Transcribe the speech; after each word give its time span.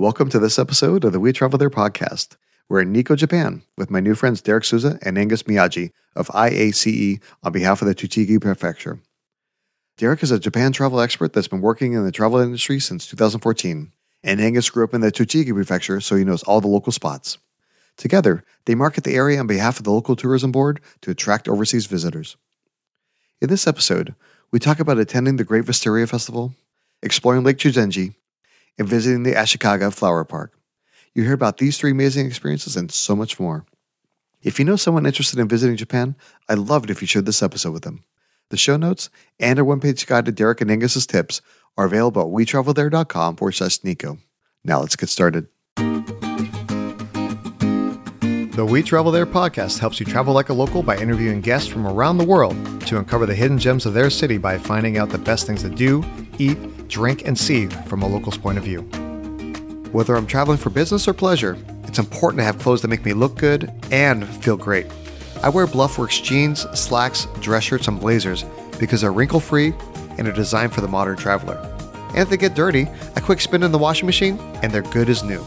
Welcome 0.00 0.30
to 0.30 0.38
this 0.38 0.58
episode 0.58 1.04
of 1.04 1.12
the 1.12 1.20
We 1.20 1.30
Travel 1.30 1.58
There 1.58 1.68
podcast. 1.68 2.38
We're 2.70 2.80
in 2.80 2.90
Nikko, 2.90 3.16
Japan, 3.16 3.60
with 3.76 3.90
my 3.90 4.00
new 4.00 4.14
friends 4.14 4.40
Derek 4.40 4.64
Souza 4.64 4.98
and 5.02 5.18
Angus 5.18 5.42
Miyaji 5.42 5.90
of 6.16 6.28
IACE 6.28 7.20
on 7.42 7.52
behalf 7.52 7.82
of 7.82 7.88
the 7.88 7.94
Tochigi 7.94 8.40
Prefecture. 8.40 9.00
Derek 9.98 10.22
is 10.22 10.30
a 10.30 10.38
Japan 10.38 10.72
travel 10.72 11.02
expert 11.02 11.34
that's 11.34 11.48
been 11.48 11.60
working 11.60 11.92
in 11.92 12.02
the 12.02 12.12
travel 12.12 12.38
industry 12.38 12.80
since 12.80 13.06
2014, 13.08 13.92
and 14.24 14.40
Angus 14.40 14.70
grew 14.70 14.84
up 14.84 14.94
in 14.94 15.02
the 15.02 15.12
Tochigi 15.12 15.52
Prefecture, 15.52 16.00
so 16.00 16.16
he 16.16 16.24
knows 16.24 16.42
all 16.44 16.62
the 16.62 16.66
local 16.66 16.92
spots. 16.92 17.36
Together, 17.98 18.42
they 18.64 18.74
market 18.74 19.04
the 19.04 19.16
area 19.16 19.38
on 19.38 19.46
behalf 19.46 19.76
of 19.76 19.84
the 19.84 19.92
local 19.92 20.16
tourism 20.16 20.50
board 20.50 20.80
to 21.02 21.10
attract 21.10 21.46
overseas 21.46 21.84
visitors. 21.84 22.38
In 23.42 23.50
this 23.50 23.66
episode, 23.66 24.14
we 24.50 24.60
talk 24.60 24.80
about 24.80 24.96
attending 24.96 25.36
the 25.36 25.44
Great 25.44 25.66
Wisteria 25.66 26.06
Festival, 26.06 26.54
exploring 27.02 27.44
Lake 27.44 27.58
Chuzenji, 27.58 28.14
and 28.78 28.88
visiting 28.88 29.22
the 29.22 29.32
Ashikaga 29.32 29.92
Flower 29.92 30.24
Park. 30.24 30.52
You 31.14 31.24
hear 31.24 31.34
about 31.34 31.58
these 31.58 31.78
three 31.78 31.90
amazing 31.90 32.26
experiences 32.26 32.76
and 32.76 32.90
so 32.90 33.16
much 33.16 33.40
more. 33.40 33.64
If 34.42 34.58
you 34.58 34.64
know 34.64 34.76
someone 34.76 35.06
interested 35.06 35.38
in 35.38 35.48
visiting 35.48 35.76
Japan, 35.76 36.16
I'd 36.48 36.58
love 36.58 36.84
it 36.84 36.90
if 36.90 37.02
you 37.02 37.06
shared 37.06 37.26
this 37.26 37.42
episode 37.42 37.72
with 37.72 37.82
them. 37.82 38.04
The 38.48 38.56
show 38.56 38.76
notes 38.76 39.10
and 39.38 39.58
our 39.58 39.64
one-page 39.64 40.06
guide 40.06 40.24
to 40.26 40.32
Derek 40.32 40.60
and 40.60 40.70
Angus's 40.70 41.06
tips 41.06 41.42
are 41.76 41.84
available 41.84 42.22
at 42.22 42.28
wetravelthere.com 42.28 43.36
forward 43.36 43.52
slash 43.52 43.84
Nikko. 43.84 44.18
Now 44.64 44.80
let's 44.80 44.96
get 44.96 45.08
started. 45.08 45.46
The 48.52 48.66
We 48.68 48.82
Travel 48.82 49.12
There 49.12 49.26
podcast 49.26 49.78
helps 49.78 50.00
you 50.00 50.06
travel 50.06 50.34
like 50.34 50.48
a 50.48 50.52
local 50.52 50.82
by 50.82 50.98
interviewing 50.98 51.40
guests 51.40 51.68
from 51.68 51.86
around 51.86 52.18
the 52.18 52.26
world 52.26 52.54
to 52.86 52.98
uncover 52.98 53.24
the 53.24 53.34
hidden 53.34 53.58
gems 53.58 53.86
of 53.86 53.94
their 53.94 54.10
city 54.10 54.36
by 54.36 54.58
finding 54.58 54.98
out 54.98 55.08
the 55.08 55.18
best 55.18 55.46
things 55.46 55.62
to 55.62 55.70
do, 55.70 56.04
eat, 56.38 56.58
drink, 56.90 57.26
and 57.26 57.38
see 57.38 57.66
from 57.66 58.02
a 58.02 58.06
local's 58.06 58.36
point 58.36 58.58
of 58.58 58.64
view. 58.64 58.82
Whether 59.92 60.16
I'm 60.16 60.26
traveling 60.26 60.58
for 60.58 60.70
business 60.70 61.08
or 61.08 61.14
pleasure, 61.14 61.56
it's 61.84 61.98
important 61.98 62.38
to 62.40 62.44
have 62.44 62.58
clothes 62.58 62.82
that 62.82 62.88
make 62.88 63.04
me 63.04 63.12
look 63.12 63.36
good 63.36 63.72
and 63.90 64.26
feel 64.44 64.56
great. 64.56 64.86
I 65.42 65.48
wear 65.48 65.66
Bluffworks 65.66 66.22
jeans, 66.22 66.60
slacks, 66.78 67.26
dress 67.40 67.64
shirts, 67.64 67.88
and 67.88 67.98
blazers 67.98 68.44
because 68.78 69.00
they're 69.00 69.12
wrinkle 69.12 69.40
free 69.40 69.72
and 70.18 70.28
are 70.28 70.32
designed 70.32 70.74
for 70.74 70.80
the 70.80 70.88
modern 70.88 71.16
traveler. 71.16 71.56
And 72.10 72.18
if 72.18 72.28
they 72.28 72.36
get 72.36 72.54
dirty, 72.54 72.86
a 73.16 73.20
quick 73.20 73.40
spin 73.40 73.62
in 73.62 73.72
the 73.72 73.78
washing 73.78 74.06
machine 74.06 74.38
and 74.62 74.70
they're 74.72 74.82
good 74.82 75.08
as 75.08 75.22
new. 75.22 75.42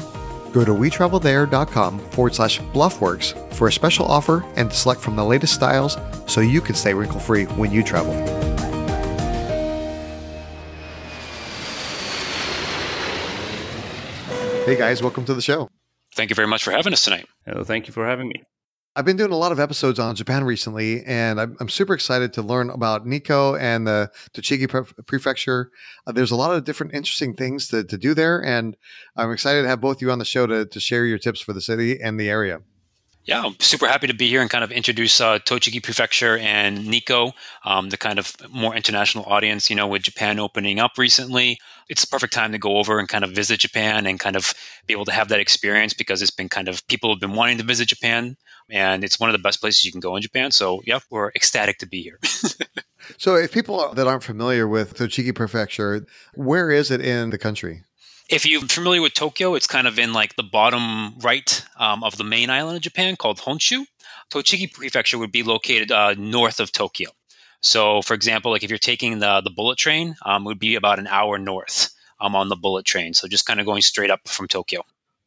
Go 0.52 0.64
to 0.64 0.72
wetravelthere.com 0.72 2.00
forward 2.12 2.36
slash 2.36 2.60
bluffworks 2.60 3.54
for 3.54 3.68
a 3.68 3.72
special 3.72 4.06
offer 4.06 4.46
and 4.56 4.72
select 4.72 5.02
from 5.02 5.16
the 5.16 5.26
latest 5.26 5.54
styles 5.54 5.98
so 6.28 6.42
you 6.42 6.62
can 6.62 6.76
stay 6.76 6.94
wrinkle 6.94 7.20
free 7.20 7.46
when 7.46 7.72
you 7.72 7.84
travel. 7.84 8.53
Hey 14.66 14.78
guys, 14.78 15.02
welcome 15.02 15.26
to 15.26 15.34
the 15.34 15.42
show. 15.42 15.70
Thank 16.16 16.30
you 16.30 16.38
very 16.38 16.48
much 16.48 16.64
for 16.64 16.72
having 16.72 16.94
us 16.94 17.04
tonight. 17.04 17.28
Oh, 17.48 17.66
thank 17.66 17.86
you 17.86 17.92
for 17.92 18.08
having 18.08 18.30
me. 18.30 18.44
I've 18.96 19.04
been 19.04 19.18
doing 19.18 19.34
a 19.34 19.38
lot 19.38 19.52
of 19.52 19.60
episodes 19.60 20.00
on 20.00 20.16
Japan 20.16 20.46
recently, 20.46 21.04
and 21.04 21.42
I'm, 21.42 21.58
I'm 21.60 21.68
super 21.68 21.94
excited 21.94 22.32
to 22.34 22.42
learn 22.42 22.70
about 22.70 23.06
Nikko 23.06 23.56
and 23.56 23.86
the 23.86 24.10
Tochigi 24.34 24.70
Pre- 24.70 25.04
Prefecture. 25.06 25.70
Uh, 26.08 26.14
there's 26.14 26.32
a 26.32 26.38
lot 26.38 26.56
of 26.56 26.64
different 26.64 26.94
interesting 26.94 27.34
things 27.34 27.68
to, 27.68 27.84
to 27.84 27.98
do 27.98 28.14
there, 28.14 28.42
and 28.42 28.78
I'm 29.18 29.32
excited 29.32 29.64
to 29.64 29.68
have 29.68 29.82
both 29.82 29.98
of 29.98 30.02
you 30.02 30.12
on 30.12 30.20
the 30.20 30.26
show 30.26 30.48
to, 30.48 30.66
to 30.66 30.80
share 30.80 31.06
your 31.06 31.18
tips 31.18 31.42
for 31.42 31.52
the 31.52 31.60
city 31.60 32.00
and 32.00 32.18
the 32.18 32.30
area. 32.30 32.60
Yeah, 33.26 33.42
I'm 33.46 33.56
super 33.60 33.88
happy 33.88 34.08
to 34.08 34.14
be 34.14 34.28
here 34.28 34.42
and 34.42 34.50
kind 34.50 34.66
of 34.66 34.72
introduce 34.72 35.22
uh, 35.22 35.40
Tochigi 35.40 35.82
Prefecture 35.82 36.38
and 36.40 36.86
Nikko, 36.86 37.32
um, 37.64 37.90
the 37.90 37.96
kind 37.96 38.20
of 38.20 38.36
more 38.52 38.76
international 38.76 39.24
audience. 39.26 39.70
You 39.70 39.78
know, 39.78 39.88
with 39.88 40.02
Japan 40.02 40.40
opening 40.40 40.78
up 40.78 40.98
recently, 40.98 41.58
it's 41.88 42.04
a 42.04 42.08
perfect 42.08 42.34
time 42.34 42.52
to 42.52 42.58
go 42.58 42.78
over 42.78 43.00
and 43.00 43.08
kind 43.08 43.24
of 43.24 43.32
visit 43.32 43.62
Japan 43.62 44.06
and 44.08 44.20
kind 44.20 44.36
of 44.36 44.54
be 44.88 44.94
able 44.94 45.06
to 45.06 45.14
have 45.14 45.30
that 45.30 45.40
experience 45.40 45.94
because 45.94 46.22
it's 46.22 46.32
been 46.32 46.50
kind 46.50 46.68
of 46.68 46.86
people 46.88 47.12
have 47.12 47.22
been 47.22 47.34
wanting 47.34 47.58
to 47.60 47.64
visit 47.64 47.88
Japan, 47.88 48.36
and 48.70 49.06
it's 49.06 49.22
one 49.22 49.30
of 49.30 49.34
the 49.34 49.42
best 49.42 49.62
places 49.62 49.86
you 49.86 49.92
can 49.94 50.02
go 50.02 50.18
in 50.18 50.22
Japan. 50.22 50.52
So, 50.52 50.82
yeah, 50.86 51.00
we're 51.10 51.30
ecstatic 51.30 51.78
to 51.78 51.88
be 51.88 52.02
here. 52.02 52.20
so, 53.18 53.36
if 53.36 53.54
people 53.54 53.94
that 53.94 54.06
aren't 54.06 54.24
familiar 54.24 54.68
with 54.68 54.98
Tochigi 54.98 55.34
Prefecture, 55.34 56.06
where 56.34 56.70
is 56.72 56.92
it 56.92 57.00
in 57.00 57.30
the 57.30 57.38
country? 57.38 57.84
If 58.34 58.48
you're 58.48 58.62
familiar 58.62 59.00
with 59.00 59.14
Tokyo, 59.14 59.54
it's 59.54 59.68
kind 59.68 59.86
of 59.86 60.00
in 60.00 60.12
like 60.12 60.36
the 60.38 60.42
bottom 60.42 61.20
right 61.20 61.64
um, 61.78 62.04
of 62.04 62.18
the 62.18 62.24
main 62.24 62.50
island 62.50 62.78
of 62.78 62.82
Japan 62.82 63.16
called 63.16 63.38
Honshu. 63.38 63.86
Tochigi 64.32 64.74
Prefecture 64.74 65.20
would 65.20 65.32
be 65.32 65.44
located 65.44 65.92
uh, 65.92 66.16
north 66.18 66.60
of 66.60 66.72
Tokyo. 66.72 67.12
So, 67.62 68.02
for 68.02 68.16
example, 68.16 68.50
like 68.50 68.64
if 68.64 68.72
you're 68.72 68.80
taking 68.80 69.20
the 69.20 69.42
the 69.42 69.52
bullet 69.52 69.78
train, 69.78 70.16
um, 70.26 70.46
would 70.46 70.58
be 70.58 70.74
about 70.74 70.98
an 70.98 71.06
hour 71.06 71.38
north 71.38 71.94
um, 72.20 72.36
on 72.36 72.50
the 72.50 72.56
bullet 72.56 72.88
train. 72.88 73.14
So, 73.14 73.28
just 73.28 73.46
kind 73.46 73.60
of 73.60 73.68
going 73.68 73.84
straight 73.84 74.10
up 74.10 74.28
from 74.28 74.48
Tokyo. 74.48 74.82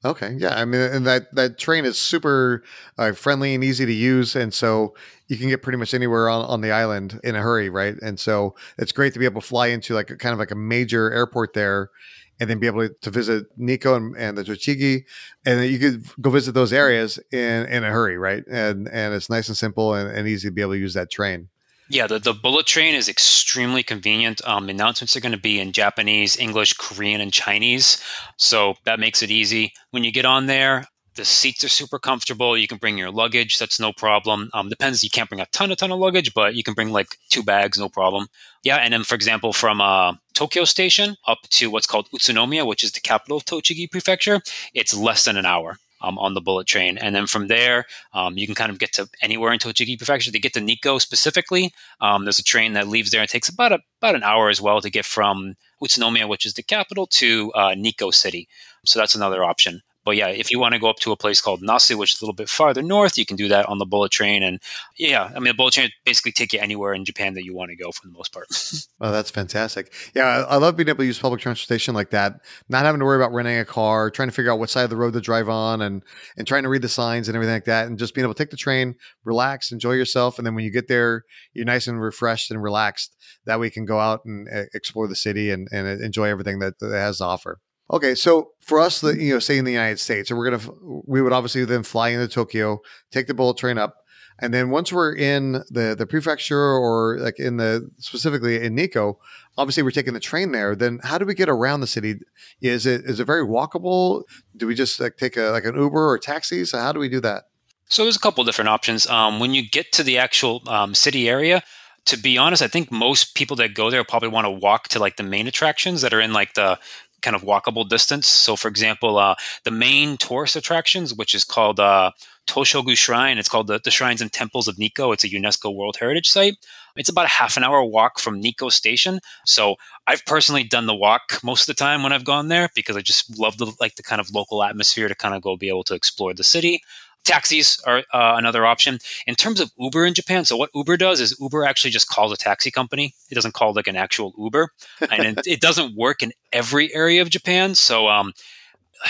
Okay, 0.05 0.35
yeah, 0.37 0.61
I 0.61 0.65
mean, 0.65 0.81
and 0.81 1.07
that 1.07 1.33
that 1.37 1.59
train 1.59 1.85
is 1.85 1.97
super 1.99 2.65
uh, 2.99 3.13
friendly 3.13 3.55
and 3.55 3.63
easy 3.63 3.87
to 3.87 3.93
use, 3.93 4.35
and 4.35 4.53
so 4.53 4.97
you 5.29 5.37
can 5.37 5.49
get 5.49 5.63
pretty 5.63 5.79
much 5.79 5.95
anywhere 5.95 6.29
on, 6.29 6.45
on 6.47 6.61
the 6.61 6.73
island 6.73 7.21
in 7.23 7.37
a 7.37 7.41
hurry, 7.41 7.71
right? 7.71 7.95
And 8.03 8.19
so 8.19 8.57
it's 8.79 8.91
great 8.91 9.13
to 9.13 9.21
be 9.21 9.27
able 9.27 9.41
to 9.41 9.47
fly 9.47 9.69
into 9.69 9.95
like 9.95 10.11
a, 10.11 10.17
kind 10.17 10.33
of 10.33 10.41
like 10.41 10.51
a 10.51 10.57
major 10.57 11.13
airport 11.13 11.53
there 11.55 11.91
and 12.39 12.51
then 12.51 12.59
be 12.59 12.67
able 12.67 12.89
to 12.89 13.11
visit 13.11 13.47
Nikko 13.57 13.95
and, 13.97 14.17
and 14.17 14.39
the 14.39 14.45
Tochigi, 14.45 15.05
and 15.45 15.61
then 15.61 15.73
you 15.73 15.79
could 15.79 16.05
go 16.21 16.31
visit 16.31 16.53
those 16.53 16.73
areas 16.73 17.19
in 17.33 17.67
in 17.67 17.85
a 17.85 17.91
hurry, 17.91 18.19
right? 18.19 18.45
And 18.47 18.89
and 18.89 19.15
it's 19.15 19.31
nice 19.31 19.49
and 19.49 19.57
simple 19.57 19.95
and, 19.95 20.11
and 20.11 20.29
easy 20.29 20.49
to 20.49 20.53
be 20.53 20.63
able 20.63 20.73
to 20.73 20.79
use 20.79 20.95
that 20.95 21.11
train. 21.11 21.49
Yeah, 21.89 22.09
the, 22.09 22.19
the 22.19 22.33
bullet 22.33 22.67
train 22.67 22.97
is 22.97 23.09
extremely 23.09 23.85
convenient. 23.85 24.41
Um, 24.47 24.69
announcements 24.69 25.17
are 25.17 25.21
going 25.21 25.33
to 25.33 25.39
be 25.39 25.61
in 25.61 25.71
Japanese, 25.71 26.37
English, 26.37 26.73
Korean, 26.75 27.21
and 27.21 27.33
Chinese. 27.33 28.03
So 28.37 28.75
that 28.85 28.99
makes 28.99 29.23
it 29.23 29.31
easy. 29.31 29.73
When 29.93 30.03
you 30.03 30.11
get 30.11 30.25
on 30.25 30.47
there, 30.47 30.87
the 31.17 31.25
seats 31.25 31.65
are 31.65 31.69
super 31.69 31.99
comfortable. 31.99 32.57
You 32.57 32.69
can 32.69 32.79
bring 32.79 32.99
your 32.99 33.11
luggage. 33.11 33.59
That's 33.59 33.81
no 33.81 33.93
problem. 33.93 34.51
Um, 34.55 34.69
depends. 34.69 35.03
You 35.03 35.11
can't 35.11 35.29
bring 35.29 35.41
a 35.41 35.47
ton, 35.47 35.73
a 35.73 35.77
ton 35.77 35.91
of 35.91 35.99
luggage, 35.99 36.33
but 36.35 36.55
you 36.55 36.63
can 36.63 36.75
bring 36.75 36.91
like 36.91 37.19
two 37.29 37.43
bags, 37.43 37.79
no 37.79 37.89
problem. 37.89 38.29
Yeah. 38.63 38.77
And 38.77 38.93
then, 38.93 39.05
for 39.05 39.15
example, 39.15 39.53
from 39.53 39.81
uh, 39.81 40.15
Tokyo 40.35 40.65
Station 40.65 41.17
up 41.27 41.39
to 41.51 41.71
what's 41.71 41.87
called 41.87 42.09
Utsunomiya, 42.11 42.67
which 42.67 42.85
is 42.85 42.93
the 42.93 43.01
capital 43.01 43.39
of 43.39 43.45
Tochigi 43.45 43.91
Prefecture, 43.91 44.41
it's 44.75 44.97
less 44.97 45.25
than 45.25 45.37
an 45.37 45.47
hour. 45.47 45.79
Um, 46.03 46.19
on 46.19 46.35
the 46.35 46.43
bullet 46.43 46.67
train. 46.67 46.99
And 46.99 47.17
then 47.17 47.27
from 47.27 47.47
there, 47.47 47.87
um, 48.13 48.37
you 48.37 48.45
can 48.47 48.55
kind 48.55 48.71
of 48.71 48.79
get 48.79 48.93
to 48.93 49.09
anywhere 49.23 49.51
in 49.55 49.59
Tochigi 49.59 49.97
Prefecture. 49.97 50.31
To 50.31 50.39
get 50.39 50.53
to 50.53 50.61
Nikko 50.61 50.99
specifically, 50.99 51.73
um, 52.03 52.25
there's 52.25 52.39
a 52.39 52.45
train 52.45 52.75
that 52.75 52.87
leaves 52.87 53.11
there. 53.11 53.23
and 53.23 53.31
takes 53.31 53.49
about 53.49 53.73
a, 53.73 53.79
about 54.03 54.15
an 54.15 54.23
hour 54.23 54.51
as 54.51 54.61
well 54.61 54.83
to 54.83 54.91
get 54.91 55.07
from 55.07 55.55
Utsunomiya, 55.83 56.29
which 56.29 56.45
is 56.45 56.53
the 56.53 56.63
capital, 56.63 57.07
to 57.07 57.51
uh, 57.55 57.75
Nikko 57.75 58.11
City. 58.11 58.47
So 58.85 58.99
that's 58.99 59.15
another 59.15 59.43
option. 59.43 59.83
But 60.07 60.15
yeah, 60.15 60.29
if 60.29 60.53
you 60.53 60.61
want 60.61 60.73
to 60.73 60.79
go 60.79 60.89
up 60.89 61.01
to 61.01 61.11
a 61.11 61.17
place 61.17 61.41
called 61.41 61.63
Nasu, 61.63 61.97
which 61.97 62.15
is 62.15 62.21
a 62.21 62.25
little 62.25 62.33
bit 62.33 62.49
farther 62.49 62.81
north, 62.81 63.19
you 63.19 63.27
can 63.27 63.37
do 63.37 63.49
that 63.49 63.67
on 63.67 63.79
the 63.79 63.85
bullet 63.85 64.13
train. 64.13 64.45
And 64.45 64.61
yeah, 64.97 65.33
I 65.35 65.41
mean, 65.41 65.49
the 65.49 65.55
bullet 65.55 65.75
train 65.75 65.91
basically 66.05 66.31
take 66.31 66.53
you 66.53 66.61
anywhere 66.61 66.95
in 66.95 67.05
Japan 67.05 67.35
that 67.35 67.45
you 67.45 67.57
want 67.57 67.71
to 67.71 67.77
go 67.77 67.91
for 67.91 68.07
the 68.07 68.13
most 68.13 68.33
part. 68.33 68.47
oh, 69.01 69.11
that's 69.11 69.33
fantastic. 69.33 69.93
Yeah, 70.15 70.47
I 70.49 70.59
love 70.59 70.77
being 70.77 70.89
able 70.89 70.99
to 70.99 71.07
use 71.07 71.19
public 71.19 71.41
transportation 71.41 71.93
like 71.93 72.11
that, 72.11 72.35
not 72.69 72.85
having 72.85 73.01
to 73.01 73.05
worry 73.05 73.17
about 73.17 73.33
renting 73.33 73.59
a 73.59 73.65
car, 73.65 74.09
trying 74.09 74.29
to 74.29 74.33
figure 74.33 74.53
out 74.53 74.61
what 74.61 74.71
side 74.71 74.85
of 74.85 74.91
the 74.91 74.97
road 74.97 75.13
to 75.15 75.21
drive 75.21 75.49
on, 75.49 75.83
and 75.83 76.05
and 76.37 76.47
trying 76.47 76.63
to 76.63 76.69
read 76.69 76.83
the 76.83 76.89
signs 76.89 77.29
and 77.29 77.35
everything 77.35 77.55
like 77.57 77.65
that, 77.65 77.89
and 77.89 77.99
just 77.99 78.15
being 78.15 78.25
able 78.25 78.35
to 78.35 78.39
take 78.39 78.51
the 78.51 78.57
train, 78.57 78.95
relax, 79.25 79.73
enjoy 79.73 79.93
yourself, 79.93 80.39
and 80.39 80.47
then 80.47 80.55
when 80.55 80.65
you 80.65 80.71
get 80.71 80.87
there, 80.87 81.25
you're 81.53 81.65
nice 81.65 81.89
and 81.89 82.01
refreshed 82.01 82.53
and 82.53 82.63
relaxed. 82.63 83.17
That 83.47 83.59
way, 83.59 83.67
you 83.67 83.73
can 83.73 83.87
go 83.87 83.99
out 83.99 84.25
and 84.25 84.47
explore 84.73 85.09
the 85.09 85.17
city 85.17 85.51
and, 85.51 85.67
and 85.73 86.01
enjoy 86.01 86.29
everything 86.29 86.61
that, 86.61 86.79
that 86.79 86.95
it 86.95 86.99
has 86.99 87.19
to 87.19 87.25
offer. 87.25 87.59
Okay, 87.91 88.15
so 88.15 88.51
for 88.61 88.81
us, 88.81 89.01
the 89.01 89.17
you 89.17 89.35
know, 89.35 89.39
say 89.39 89.59
in 89.59 89.65
the 89.65 89.73
United 89.73 90.01
States, 90.01 90.31
and 90.31 90.39
we're 90.39 90.51
gonna 90.51 90.73
we 91.07 91.23
would 91.23 91.33
obviously 91.33 91.65
then 91.65 91.83
fly 91.83 92.09
into 92.09 92.27
Tokyo, 92.27 92.81
take 93.13 93.29
the 93.29 93.35
bullet 93.35 93.57
train 93.57 93.79
up, 93.79 93.97
and 94.39 94.53
then 94.53 94.71
once 94.71 94.93
we're 94.93 95.15
in 95.15 95.53
the 95.71 95.95
the 95.97 96.07
prefecture 96.07 96.59
or 96.59 97.19
like 97.21 97.39
in 97.39 97.59
the 97.59 97.89
specifically 97.99 98.63
in 98.63 98.75
Nikko, 98.75 99.19
obviously 99.57 99.83
we're 99.83 99.93
taking 99.93 100.15
the 100.15 100.21
train 100.21 100.53
there. 100.53 100.75
Then 100.75 100.99
how 101.05 101.17
do 101.17 101.25
we 101.25 101.35
get 101.35 101.49
around 101.49 101.81
the 101.81 101.87
city? 101.87 102.17
Is 102.61 102.87
it 102.87 103.05
is 103.05 103.21
it 103.21 103.25
very 103.25 103.45
walkable? 103.45 104.25
Do 104.57 104.67
we 104.67 104.75
just 104.75 104.99
like 104.99 105.17
take 105.17 105.37
a 105.37 105.51
like 105.51 105.65
an 105.65 105.77
Uber 105.77 106.11
or 106.11 106.19
taxi? 106.19 106.65
So 106.65 106.79
how 106.79 106.93
do 106.93 106.99
we 106.99 107.09
do 107.09 107.21
that? 107.21 107.45
So 107.89 108.03
there's 108.03 108.17
a 108.17 108.21
couple 108.21 108.43
different 108.43 108.69
options. 108.69 109.07
Um, 109.07 109.39
when 109.39 109.55
you 109.55 109.69
get 109.69 109.93
to 109.93 110.03
the 110.03 110.19
actual 110.19 110.61
um, 110.69 110.93
city 110.93 111.29
area, 111.29 111.63
to 112.07 112.17
be 112.17 112.37
honest, 112.37 112.63
I 112.63 112.69
think 112.69 112.91
most 112.91 113.35
people 113.35 113.57
that 113.57 113.75
go 113.75 113.91
there 113.91 114.03
probably 114.05 114.29
want 114.29 114.45
to 114.45 114.51
walk 114.51 114.89
to 114.89 114.99
like 114.99 115.17
the 115.17 115.23
main 115.23 115.47
attractions 115.47 116.03
that 116.03 116.13
are 116.13 116.21
in 116.21 116.33
like 116.33 116.55
the 116.55 116.79
kind 117.27 117.35
of 117.35 117.43
walkable 117.43 117.89
distance. 117.89 118.29
So, 118.29 118.55
for 118.55 118.69
example, 118.69 119.19
uh, 119.19 119.35
the 119.65 119.73
main 119.73 120.17
tourist 120.17 120.55
attractions, 120.55 121.13
which 121.13 121.35
is 121.35 121.43
called 121.43 121.81
uh, 121.81 122.13
Toshogu 122.47 122.97
Shrine, 122.97 123.37
it's 123.37 123.49
called 123.49 123.67
the, 123.67 123.81
the 123.83 123.91
Shrines 123.91 124.23
and 124.23 124.33
Temples 124.33 124.69
of 124.69 124.79
Nikko. 124.79 125.11
It's 125.11 125.25
a 125.25 125.29
UNESCO 125.29 125.75
World 125.75 125.97
Heritage 125.99 126.29
Site. 126.29 126.55
It's 126.95 127.09
about 127.09 127.25
a 127.25 127.29
half 127.41 127.57
an 127.57 127.65
hour 127.65 127.83
walk 127.83 128.21
from 128.21 128.41
Nikko 128.41 128.69
Station. 128.69 129.19
So 129.45 129.75
I've 130.07 130.25
personally 130.25 130.63
done 130.63 130.87
the 130.87 130.95
walk 130.95 131.41
most 131.43 131.69
of 131.69 131.77
the 131.77 131.85
time 131.85 132.05
when 132.05 132.13
I've 132.13 132.25
gone 132.25 132.47
there 132.47 132.71
because 132.77 132.97
I 132.97 133.01
just 133.01 133.37
love 133.37 133.59
the 133.59 133.73
like 133.81 133.97
the 133.97 134.05
kind 134.05 134.21
of 134.21 134.33
local 134.33 134.63
atmosphere 134.63 135.09
to 135.09 135.15
kind 135.17 135.35
of 135.35 135.43
go 135.43 135.57
be 135.57 135.69
able 135.69 135.85
to 135.85 135.95
explore 135.95 136.33
the 136.33 136.45
city. 136.45 136.81
Taxis 137.27 137.81
are 137.87 137.99
uh, 138.13 138.35
another 138.37 138.65
option. 138.65 138.99
In 139.27 139.35
terms 139.35 139.61
of 139.61 139.73
Uber 139.79 140.07
in 140.07 140.15
Japan, 140.15 140.45
so 140.45 140.57
what 140.57 140.71
Uber 140.75 140.97
does 140.97 141.21
is 141.21 141.37
Uber 141.41 141.65
actually 141.65 141.91
just 141.91 142.09
calls 142.09 142.33
a 142.33 142.37
taxi 142.37 142.71
company. 142.71 143.15
It 143.31 143.35
doesn't 143.35 143.53
call 143.53 143.75
like 143.75 143.89
an 143.89 143.97
actual 143.97 144.33
Uber, 144.39 144.71
and 145.11 145.39
it, 145.39 145.47
it, 145.47 145.61
doesn't 145.61 145.97
work 145.97 146.23
in 146.23 146.33
every 146.53 146.95
area 146.95 147.21
of 147.21 147.29
Japan. 147.29 147.75
So 147.75 148.07
um, 148.07 148.33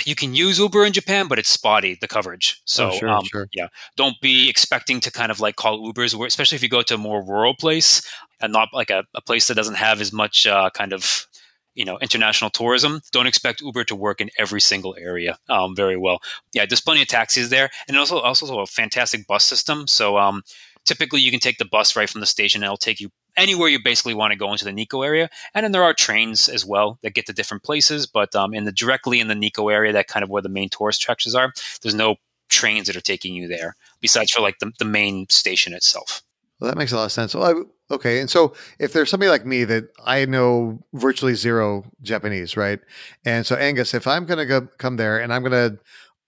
you 0.04 0.14
can 0.14 0.34
use 0.34 0.58
Uber 0.58 0.86
in 0.86 0.94
Japan, 0.94 1.28
but 1.28 1.38
it's 1.38 1.50
spotty 1.50 1.98
the 2.00 2.08
coverage. 2.08 2.60
So 2.64 2.88
oh, 2.88 2.92
sure, 2.92 3.08
um, 3.10 3.24
sure. 3.24 3.48
yeah, 3.52 3.68
don't 3.96 4.18
be 4.22 4.48
expecting 4.48 4.98
to 5.00 5.12
kind 5.12 5.30
of 5.30 5.38
like 5.38 5.56
call 5.56 5.78
Ubers, 5.92 6.18
especially 6.26 6.56
if 6.56 6.62
you 6.62 6.70
go 6.70 6.82
to 6.82 6.94
a 6.94 6.98
more 6.98 7.22
rural 7.22 7.54
place 7.54 8.02
and 8.40 8.50
not 8.52 8.68
like 8.72 8.90
a, 8.90 9.04
a 9.14 9.20
place 9.20 9.48
that 9.48 9.54
doesn't 9.54 9.76
have 9.76 10.00
as 10.00 10.12
much 10.12 10.46
uh, 10.46 10.70
kind 10.70 10.92
of 10.92 11.26
you 11.76 11.84
know 11.84 11.96
international 11.98 12.50
tourism 12.50 13.00
don't 13.12 13.28
expect 13.28 13.60
uber 13.60 13.84
to 13.84 13.94
work 13.94 14.20
in 14.20 14.30
every 14.38 14.60
single 14.60 14.96
area 14.98 15.38
um, 15.48 15.76
very 15.76 15.96
well 15.96 16.18
yeah 16.52 16.66
there's 16.66 16.80
plenty 16.80 17.02
of 17.02 17.08
taxis 17.08 17.50
there 17.50 17.70
and 17.86 17.96
also 17.96 18.18
also 18.18 18.58
a 18.58 18.66
fantastic 18.66 19.26
bus 19.28 19.44
system 19.44 19.86
so 19.86 20.18
um, 20.18 20.42
typically 20.84 21.20
you 21.20 21.30
can 21.30 21.40
take 21.40 21.58
the 21.58 21.64
bus 21.64 21.94
right 21.94 22.10
from 22.10 22.20
the 22.20 22.26
station 22.26 22.62
and 22.62 22.66
it'll 22.66 22.76
take 22.76 23.00
you 23.00 23.10
anywhere 23.36 23.68
you 23.68 23.78
basically 23.82 24.14
want 24.14 24.32
to 24.32 24.38
go 24.38 24.50
into 24.50 24.64
the 24.64 24.72
Nikko 24.72 25.02
area. 25.02 25.28
And 25.54 25.64
then 25.64 25.72
there 25.72 25.82
are 25.82 25.92
trains 25.92 26.48
as 26.48 26.64
well 26.64 26.98
that 27.02 27.14
get 27.14 27.26
to 27.26 27.32
different 27.32 27.62
places, 27.62 28.06
but 28.06 28.34
um, 28.34 28.54
in 28.54 28.64
the 28.64 28.72
directly 28.72 29.20
in 29.20 29.28
the 29.28 29.34
Nikko 29.34 29.68
area, 29.68 29.92
that 29.92 30.08
kind 30.08 30.22
of 30.22 30.30
where 30.30 30.42
the 30.42 30.48
main 30.48 30.68
tourist 30.68 31.02
attractions 31.02 31.34
are, 31.34 31.52
there's 31.82 31.94
no 31.94 32.16
trains 32.48 32.86
that 32.86 32.96
are 32.96 33.02
taking 33.02 33.34
you 33.34 33.48
there 33.48 33.76
besides 34.00 34.30
for 34.30 34.40
like 34.40 34.58
the, 34.60 34.72
the 34.78 34.84
main 34.84 35.26
station 35.28 35.74
itself. 35.74 36.22
Well, 36.58 36.70
that 36.70 36.78
makes 36.78 36.92
a 36.92 36.96
lot 36.96 37.04
of 37.04 37.12
sense. 37.12 37.34
Well, 37.34 37.66
okay, 37.90 38.20
and 38.20 38.30
so 38.30 38.54
if 38.78 38.92
there's 38.92 39.10
somebody 39.10 39.30
like 39.30 39.46
me 39.46 39.64
that 39.64 39.88
I 40.04 40.24
know 40.24 40.82
virtually 40.92 41.34
zero 41.34 41.84
Japanese, 42.02 42.56
right? 42.56 42.80
And 43.24 43.46
so 43.46 43.56
Angus, 43.56 43.94
if 43.94 44.06
I'm 44.06 44.26
going 44.26 44.38
to 44.38 44.46
go 44.46 44.68
come 44.78 44.96
there 44.96 45.20
and 45.20 45.32
I'm 45.32 45.42
going 45.42 45.52
to 45.52 45.78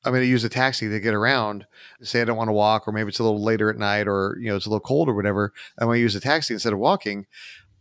I'm 0.05 0.13
going 0.13 0.23
to 0.23 0.29
use 0.29 0.45
a 0.45 0.49
taxi 0.49 0.89
to 0.89 1.01
get 1.01 1.15
around. 1.15 1.67
Say 2.03 2.23
I 2.23 2.25
don't 2.25 2.37
want 2.37 2.49
to 2.49 2.53
walk, 2.53 2.87
or 2.87 2.93
maybe 2.93 3.09
it's 3.09 3.19
a 3.19 3.25
little 3.25 3.43
later 3.43 3.69
at 3.69 3.77
night, 3.77 4.07
or 4.07 4.37
you 4.41 4.49
know 4.49 4.57
it's 4.57 4.67
a 4.67 4.71
little 4.71 4.81
cold 4.81 5.09
or 5.09 5.15
whatever. 5.15 5.53
I 5.79 5.85
want 5.85 5.97
to 5.97 6.01
use 6.01 6.15
a 6.15 6.21
taxi 6.21 6.55
instead 6.55 6.73
of 6.73 6.79
walking. 6.79 7.27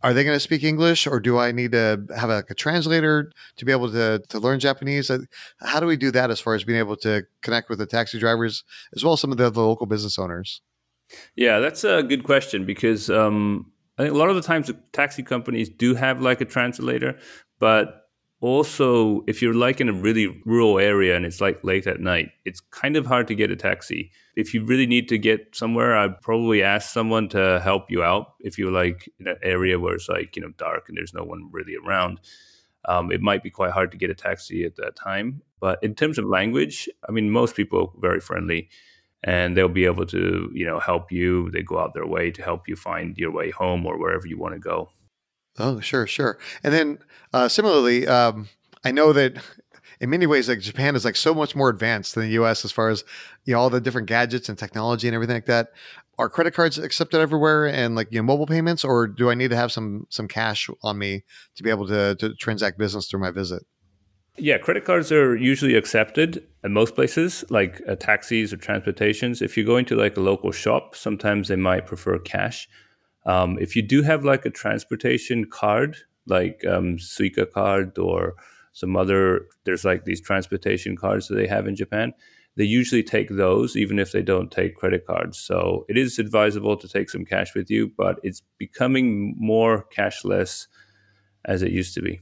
Are 0.02 0.12
they 0.12 0.22
going 0.24 0.36
to 0.36 0.40
speak 0.40 0.62
English, 0.62 1.06
or 1.06 1.20
do 1.20 1.38
I 1.38 1.52
need 1.52 1.72
to 1.72 2.04
have 2.16 2.30
a, 2.30 2.44
a 2.50 2.54
translator 2.54 3.32
to 3.56 3.64
be 3.64 3.72
able 3.72 3.90
to 3.92 4.20
to 4.28 4.38
learn 4.38 4.60
Japanese? 4.60 5.10
How 5.60 5.80
do 5.80 5.86
we 5.86 5.96
do 5.96 6.10
that 6.10 6.30
as 6.30 6.40
far 6.40 6.54
as 6.54 6.64
being 6.64 6.78
able 6.78 6.96
to 6.98 7.24
connect 7.42 7.68
with 7.68 7.78
the 7.78 7.86
taxi 7.86 8.18
drivers 8.18 8.64
as 8.94 9.04
well 9.04 9.14
as 9.14 9.20
some 9.20 9.32
of 9.32 9.38
the 9.38 9.46
other 9.46 9.60
local 9.60 9.86
business 9.86 10.18
owners? 10.18 10.60
Yeah, 11.36 11.58
that's 11.60 11.84
a 11.84 12.02
good 12.02 12.24
question 12.24 12.64
because 12.64 13.10
um, 13.10 13.70
I 13.98 14.02
think 14.02 14.14
a 14.14 14.18
lot 14.18 14.30
of 14.30 14.36
the 14.36 14.42
times 14.42 14.66
the 14.66 14.74
taxi 14.92 15.22
companies 15.22 15.68
do 15.68 15.94
have 15.94 16.20
like 16.20 16.40
a 16.40 16.44
translator, 16.44 17.18
but 17.58 18.08
also 18.40 19.24
if 19.26 19.42
you're 19.42 19.54
like 19.54 19.80
in 19.80 19.88
a 19.88 19.92
really 19.92 20.28
rural 20.44 20.78
area 20.78 21.16
and 21.16 21.26
it's 21.26 21.40
like 21.40 21.58
late 21.64 21.88
at 21.88 21.98
night 21.98 22.30
it's 22.44 22.60
kind 22.60 22.96
of 22.96 23.04
hard 23.04 23.26
to 23.26 23.34
get 23.34 23.50
a 23.50 23.56
taxi. 23.56 24.12
If 24.36 24.54
you 24.54 24.64
really 24.64 24.86
need 24.86 25.08
to 25.08 25.18
get 25.18 25.56
somewhere 25.56 25.96
i'd 25.96 26.20
probably 26.20 26.62
ask 26.62 26.90
someone 26.90 27.28
to 27.30 27.60
help 27.60 27.90
you 27.90 28.02
out 28.02 28.34
if 28.40 28.56
you're 28.56 28.70
like 28.70 29.10
in 29.18 29.26
an 29.26 29.38
area 29.42 29.78
where 29.80 29.94
it's 29.94 30.08
like 30.08 30.36
you 30.36 30.42
know 30.42 30.52
dark 30.56 30.88
and 30.88 30.96
there's 30.96 31.14
no 31.14 31.24
one 31.24 31.48
really 31.50 31.74
around. 31.84 32.20
Um, 32.84 33.10
it 33.10 33.20
might 33.20 33.42
be 33.42 33.50
quite 33.50 33.72
hard 33.72 33.90
to 33.90 33.98
get 33.98 34.08
a 34.08 34.14
taxi 34.14 34.64
at 34.64 34.76
that 34.76 34.94
time. 34.94 35.42
But 35.60 35.82
in 35.82 35.96
terms 35.96 36.18
of 36.18 36.24
language 36.24 36.88
i 37.08 37.10
mean 37.10 37.30
most 37.30 37.56
people 37.56 37.80
are 37.80 38.00
very 38.00 38.20
friendly 38.20 38.68
and 39.24 39.56
they'll 39.56 39.68
be 39.68 39.84
able 39.84 40.06
to 40.06 40.50
you 40.54 40.64
know 40.64 40.78
help 40.78 41.10
you 41.10 41.50
they 41.50 41.62
go 41.62 41.78
out 41.78 41.94
their 41.94 42.06
way 42.06 42.30
to 42.30 42.42
help 42.42 42.68
you 42.68 42.76
find 42.76 43.16
your 43.18 43.32
way 43.32 43.50
home 43.50 43.84
or 43.84 43.98
wherever 43.98 44.26
you 44.26 44.38
want 44.38 44.54
to 44.54 44.60
go 44.60 44.88
Oh, 45.58 45.80
sure, 45.80 46.06
sure. 46.06 46.38
And 46.62 46.72
then 46.72 46.98
uh, 47.32 47.48
similarly, 47.48 48.06
um, 48.06 48.48
I 48.84 48.92
know 48.92 49.12
that 49.12 49.36
in 50.00 50.10
many 50.10 50.26
ways, 50.26 50.48
like 50.48 50.60
Japan 50.60 50.94
is 50.94 51.04
like 51.04 51.16
so 51.16 51.34
much 51.34 51.56
more 51.56 51.68
advanced 51.68 52.14
than 52.14 52.24
the 52.24 52.32
U.S. 52.32 52.64
as 52.64 52.72
far 52.72 52.88
as 52.88 53.04
you 53.44 53.54
know 53.54 53.60
all 53.60 53.70
the 53.70 53.80
different 53.80 54.06
gadgets 54.06 54.48
and 54.48 54.56
technology 54.56 55.08
and 55.08 55.14
everything 55.14 55.36
like 55.36 55.46
that. 55.46 55.68
Are 56.16 56.28
credit 56.28 56.54
cards 56.54 56.78
accepted 56.78 57.20
everywhere 57.20 57.66
and 57.66 57.94
like 57.94 58.08
you 58.10 58.18
know 58.18 58.24
mobile 58.24 58.46
payments, 58.46 58.84
or 58.84 59.06
do 59.06 59.30
I 59.30 59.34
need 59.34 59.50
to 59.50 59.56
have 59.56 59.72
some 59.72 60.06
some 60.10 60.28
cash 60.28 60.68
on 60.82 60.98
me 60.98 61.24
to 61.56 61.62
be 61.62 61.70
able 61.70 61.86
to, 61.88 62.16
to 62.16 62.34
transact 62.34 62.78
business 62.78 63.08
through 63.08 63.20
my 63.20 63.30
visit? 63.30 63.64
Yeah, 64.38 64.58
credit 64.58 64.84
cards 64.84 65.10
are 65.10 65.34
usually 65.36 65.74
accepted 65.74 66.46
at 66.62 66.70
most 66.70 66.94
places, 66.94 67.44
like 67.50 67.82
uh, 67.88 67.96
taxis 67.96 68.52
or 68.52 68.56
transportations. 68.56 69.42
If 69.42 69.56
you're 69.56 69.66
going 69.66 69.86
like 69.90 70.16
a 70.16 70.20
local 70.20 70.52
shop, 70.52 70.94
sometimes 70.94 71.48
they 71.48 71.56
might 71.56 71.86
prefer 71.86 72.18
cash. 72.20 72.68
Um, 73.26 73.58
if 73.60 73.74
you 73.74 73.82
do 73.82 74.02
have 74.02 74.24
like 74.24 74.46
a 74.46 74.50
transportation 74.50 75.44
card, 75.44 75.96
like 76.26 76.64
um, 76.66 76.98
Suica 76.98 77.50
card 77.50 77.98
or 77.98 78.36
some 78.72 78.96
other, 78.96 79.46
there's 79.64 79.84
like 79.84 80.04
these 80.04 80.20
transportation 80.20 80.96
cards 80.96 81.26
that 81.28 81.34
they 81.34 81.48
have 81.48 81.66
in 81.66 81.74
Japan. 81.74 82.12
They 82.56 82.64
usually 82.64 83.02
take 83.02 83.30
those, 83.30 83.76
even 83.76 83.98
if 83.98 84.12
they 84.12 84.22
don't 84.22 84.52
take 84.52 84.76
credit 84.76 85.04
cards. 85.04 85.38
So 85.38 85.84
it 85.88 85.98
is 85.98 86.18
advisable 86.20 86.76
to 86.76 86.88
take 86.88 87.10
some 87.10 87.24
cash 87.24 87.54
with 87.56 87.70
you, 87.70 87.90
but 87.96 88.20
it's 88.22 88.42
becoming 88.56 89.34
more 89.36 89.84
cashless 89.96 90.68
as 91.44 91.62
it 91.62 91.72
used 91.72 91.94
to 91.94 92.02
be. 92.02 92.20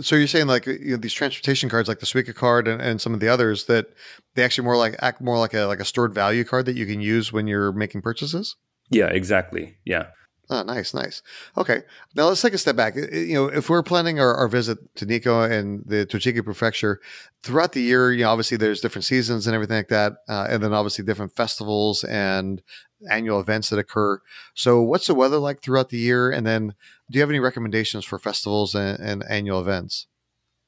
So 0.00 0.16
you're 0.16 0.26
saying 0.26 0.48
like 0.48 0.66
you 0.66 0.92
know, 0.92 0.96
these 0.96 1.12
transportation 1.12 1.68
cards, 1.68 1.88
like 1.88 2.00
the 2.00 2.06
Suica 2.06 2.34
card 2.34 2.66
and, 2.66 2.82
and 2.82 3.00
some 3.00 3.14
of 3.14 3.20
the 3.20 3.28
others, 3.28 3.66
that 3.66 3.86
they 4.34 4.42
actually 4.42 4.64
more 4.64 4.76
like 4.76 4.96
act 4.98 5.20
more 5.20 5.38
like 5.38 5.54
a 5.54 5.62
like 5.62 5.80
a 5.80 5.84
stored 5.84 6.14
value 6.14 6.44
card 6.44 6.66
that 6.66 6.76
you 6.76 6.86
can 6.86 7.00
use 7.00 7.32
when 7.32 7.46
you're 7.46 7.72
making 7.72 8.02
purchases. 8.02 8.56
Yeah, 8.90 9.06
exactly. 9.06 9.76
Yeah. 9.84 10.06
Oh, 10.50 10.62
nice, 10.62 10.92
nice. 10.92 11.22
Okay, 11.56 11.82
now 12.14 12.26
let's 12.26 12.42
take 12.42 12.52
a 12.52 12.58
step 12.58 12.76
back. 12.76 12.96
You 12.96 13.34
know, 13.34 13.46
if 13.46 13.70
we're 13.70 13.82
planning 13.82 14.20
our, 14.20 14.34
our 14.34 14.46
visit 14.46 14.78
to 14.96 15.06
Nikko 15.06 15.42
and 15.42 15.82
the 15.86 16.04
Tochigi 16.04 16.44
Prefecture 16.44 17.00
throughout 17.42 17.72
the 17.72 17.80
year, 17.80 18.12
you 18.12 18.24
know, 18.24 18.30
obviously 18.30 18.58
there's 18.58 18.82
different 18.82 19.06
seasons 19.06 19.46
and 19.46 19.54
everything 19.54 19.76
like 19.76 19.88
that, 19.88 20.12
uh, 20.28 20.46
and 20.50 20.62
then 20.62 20.74
obviously 20.74 21.02
different 21.02 21.34
festivals 21.34 22.04
and 22.04 22.62
annual 23.10 23.40
events 23.40 23.70
that 23.70 23.78
occur. 23.78 24.20
So, 24.54 24.82
what's 24.82 25.06
the 25.06 25.14
weather 25.14 25.38
like 25.38 25.62
throughout 25.62 25.90
the 25.90 25.98
year? 25.98 26.30
And 26.30 26.46
then, 26.46 26.74
do 27.10 27.18
you 27.18 27.20
have 27.20 27.30
any 27.30 27.40
recommendations 27.40 28.04
for 28.04 28.18
festivals 28.18 28.74
and, 28.74 28.98
and 29.00 29.24
annual 29.28 29.60
events? 29.60 30.06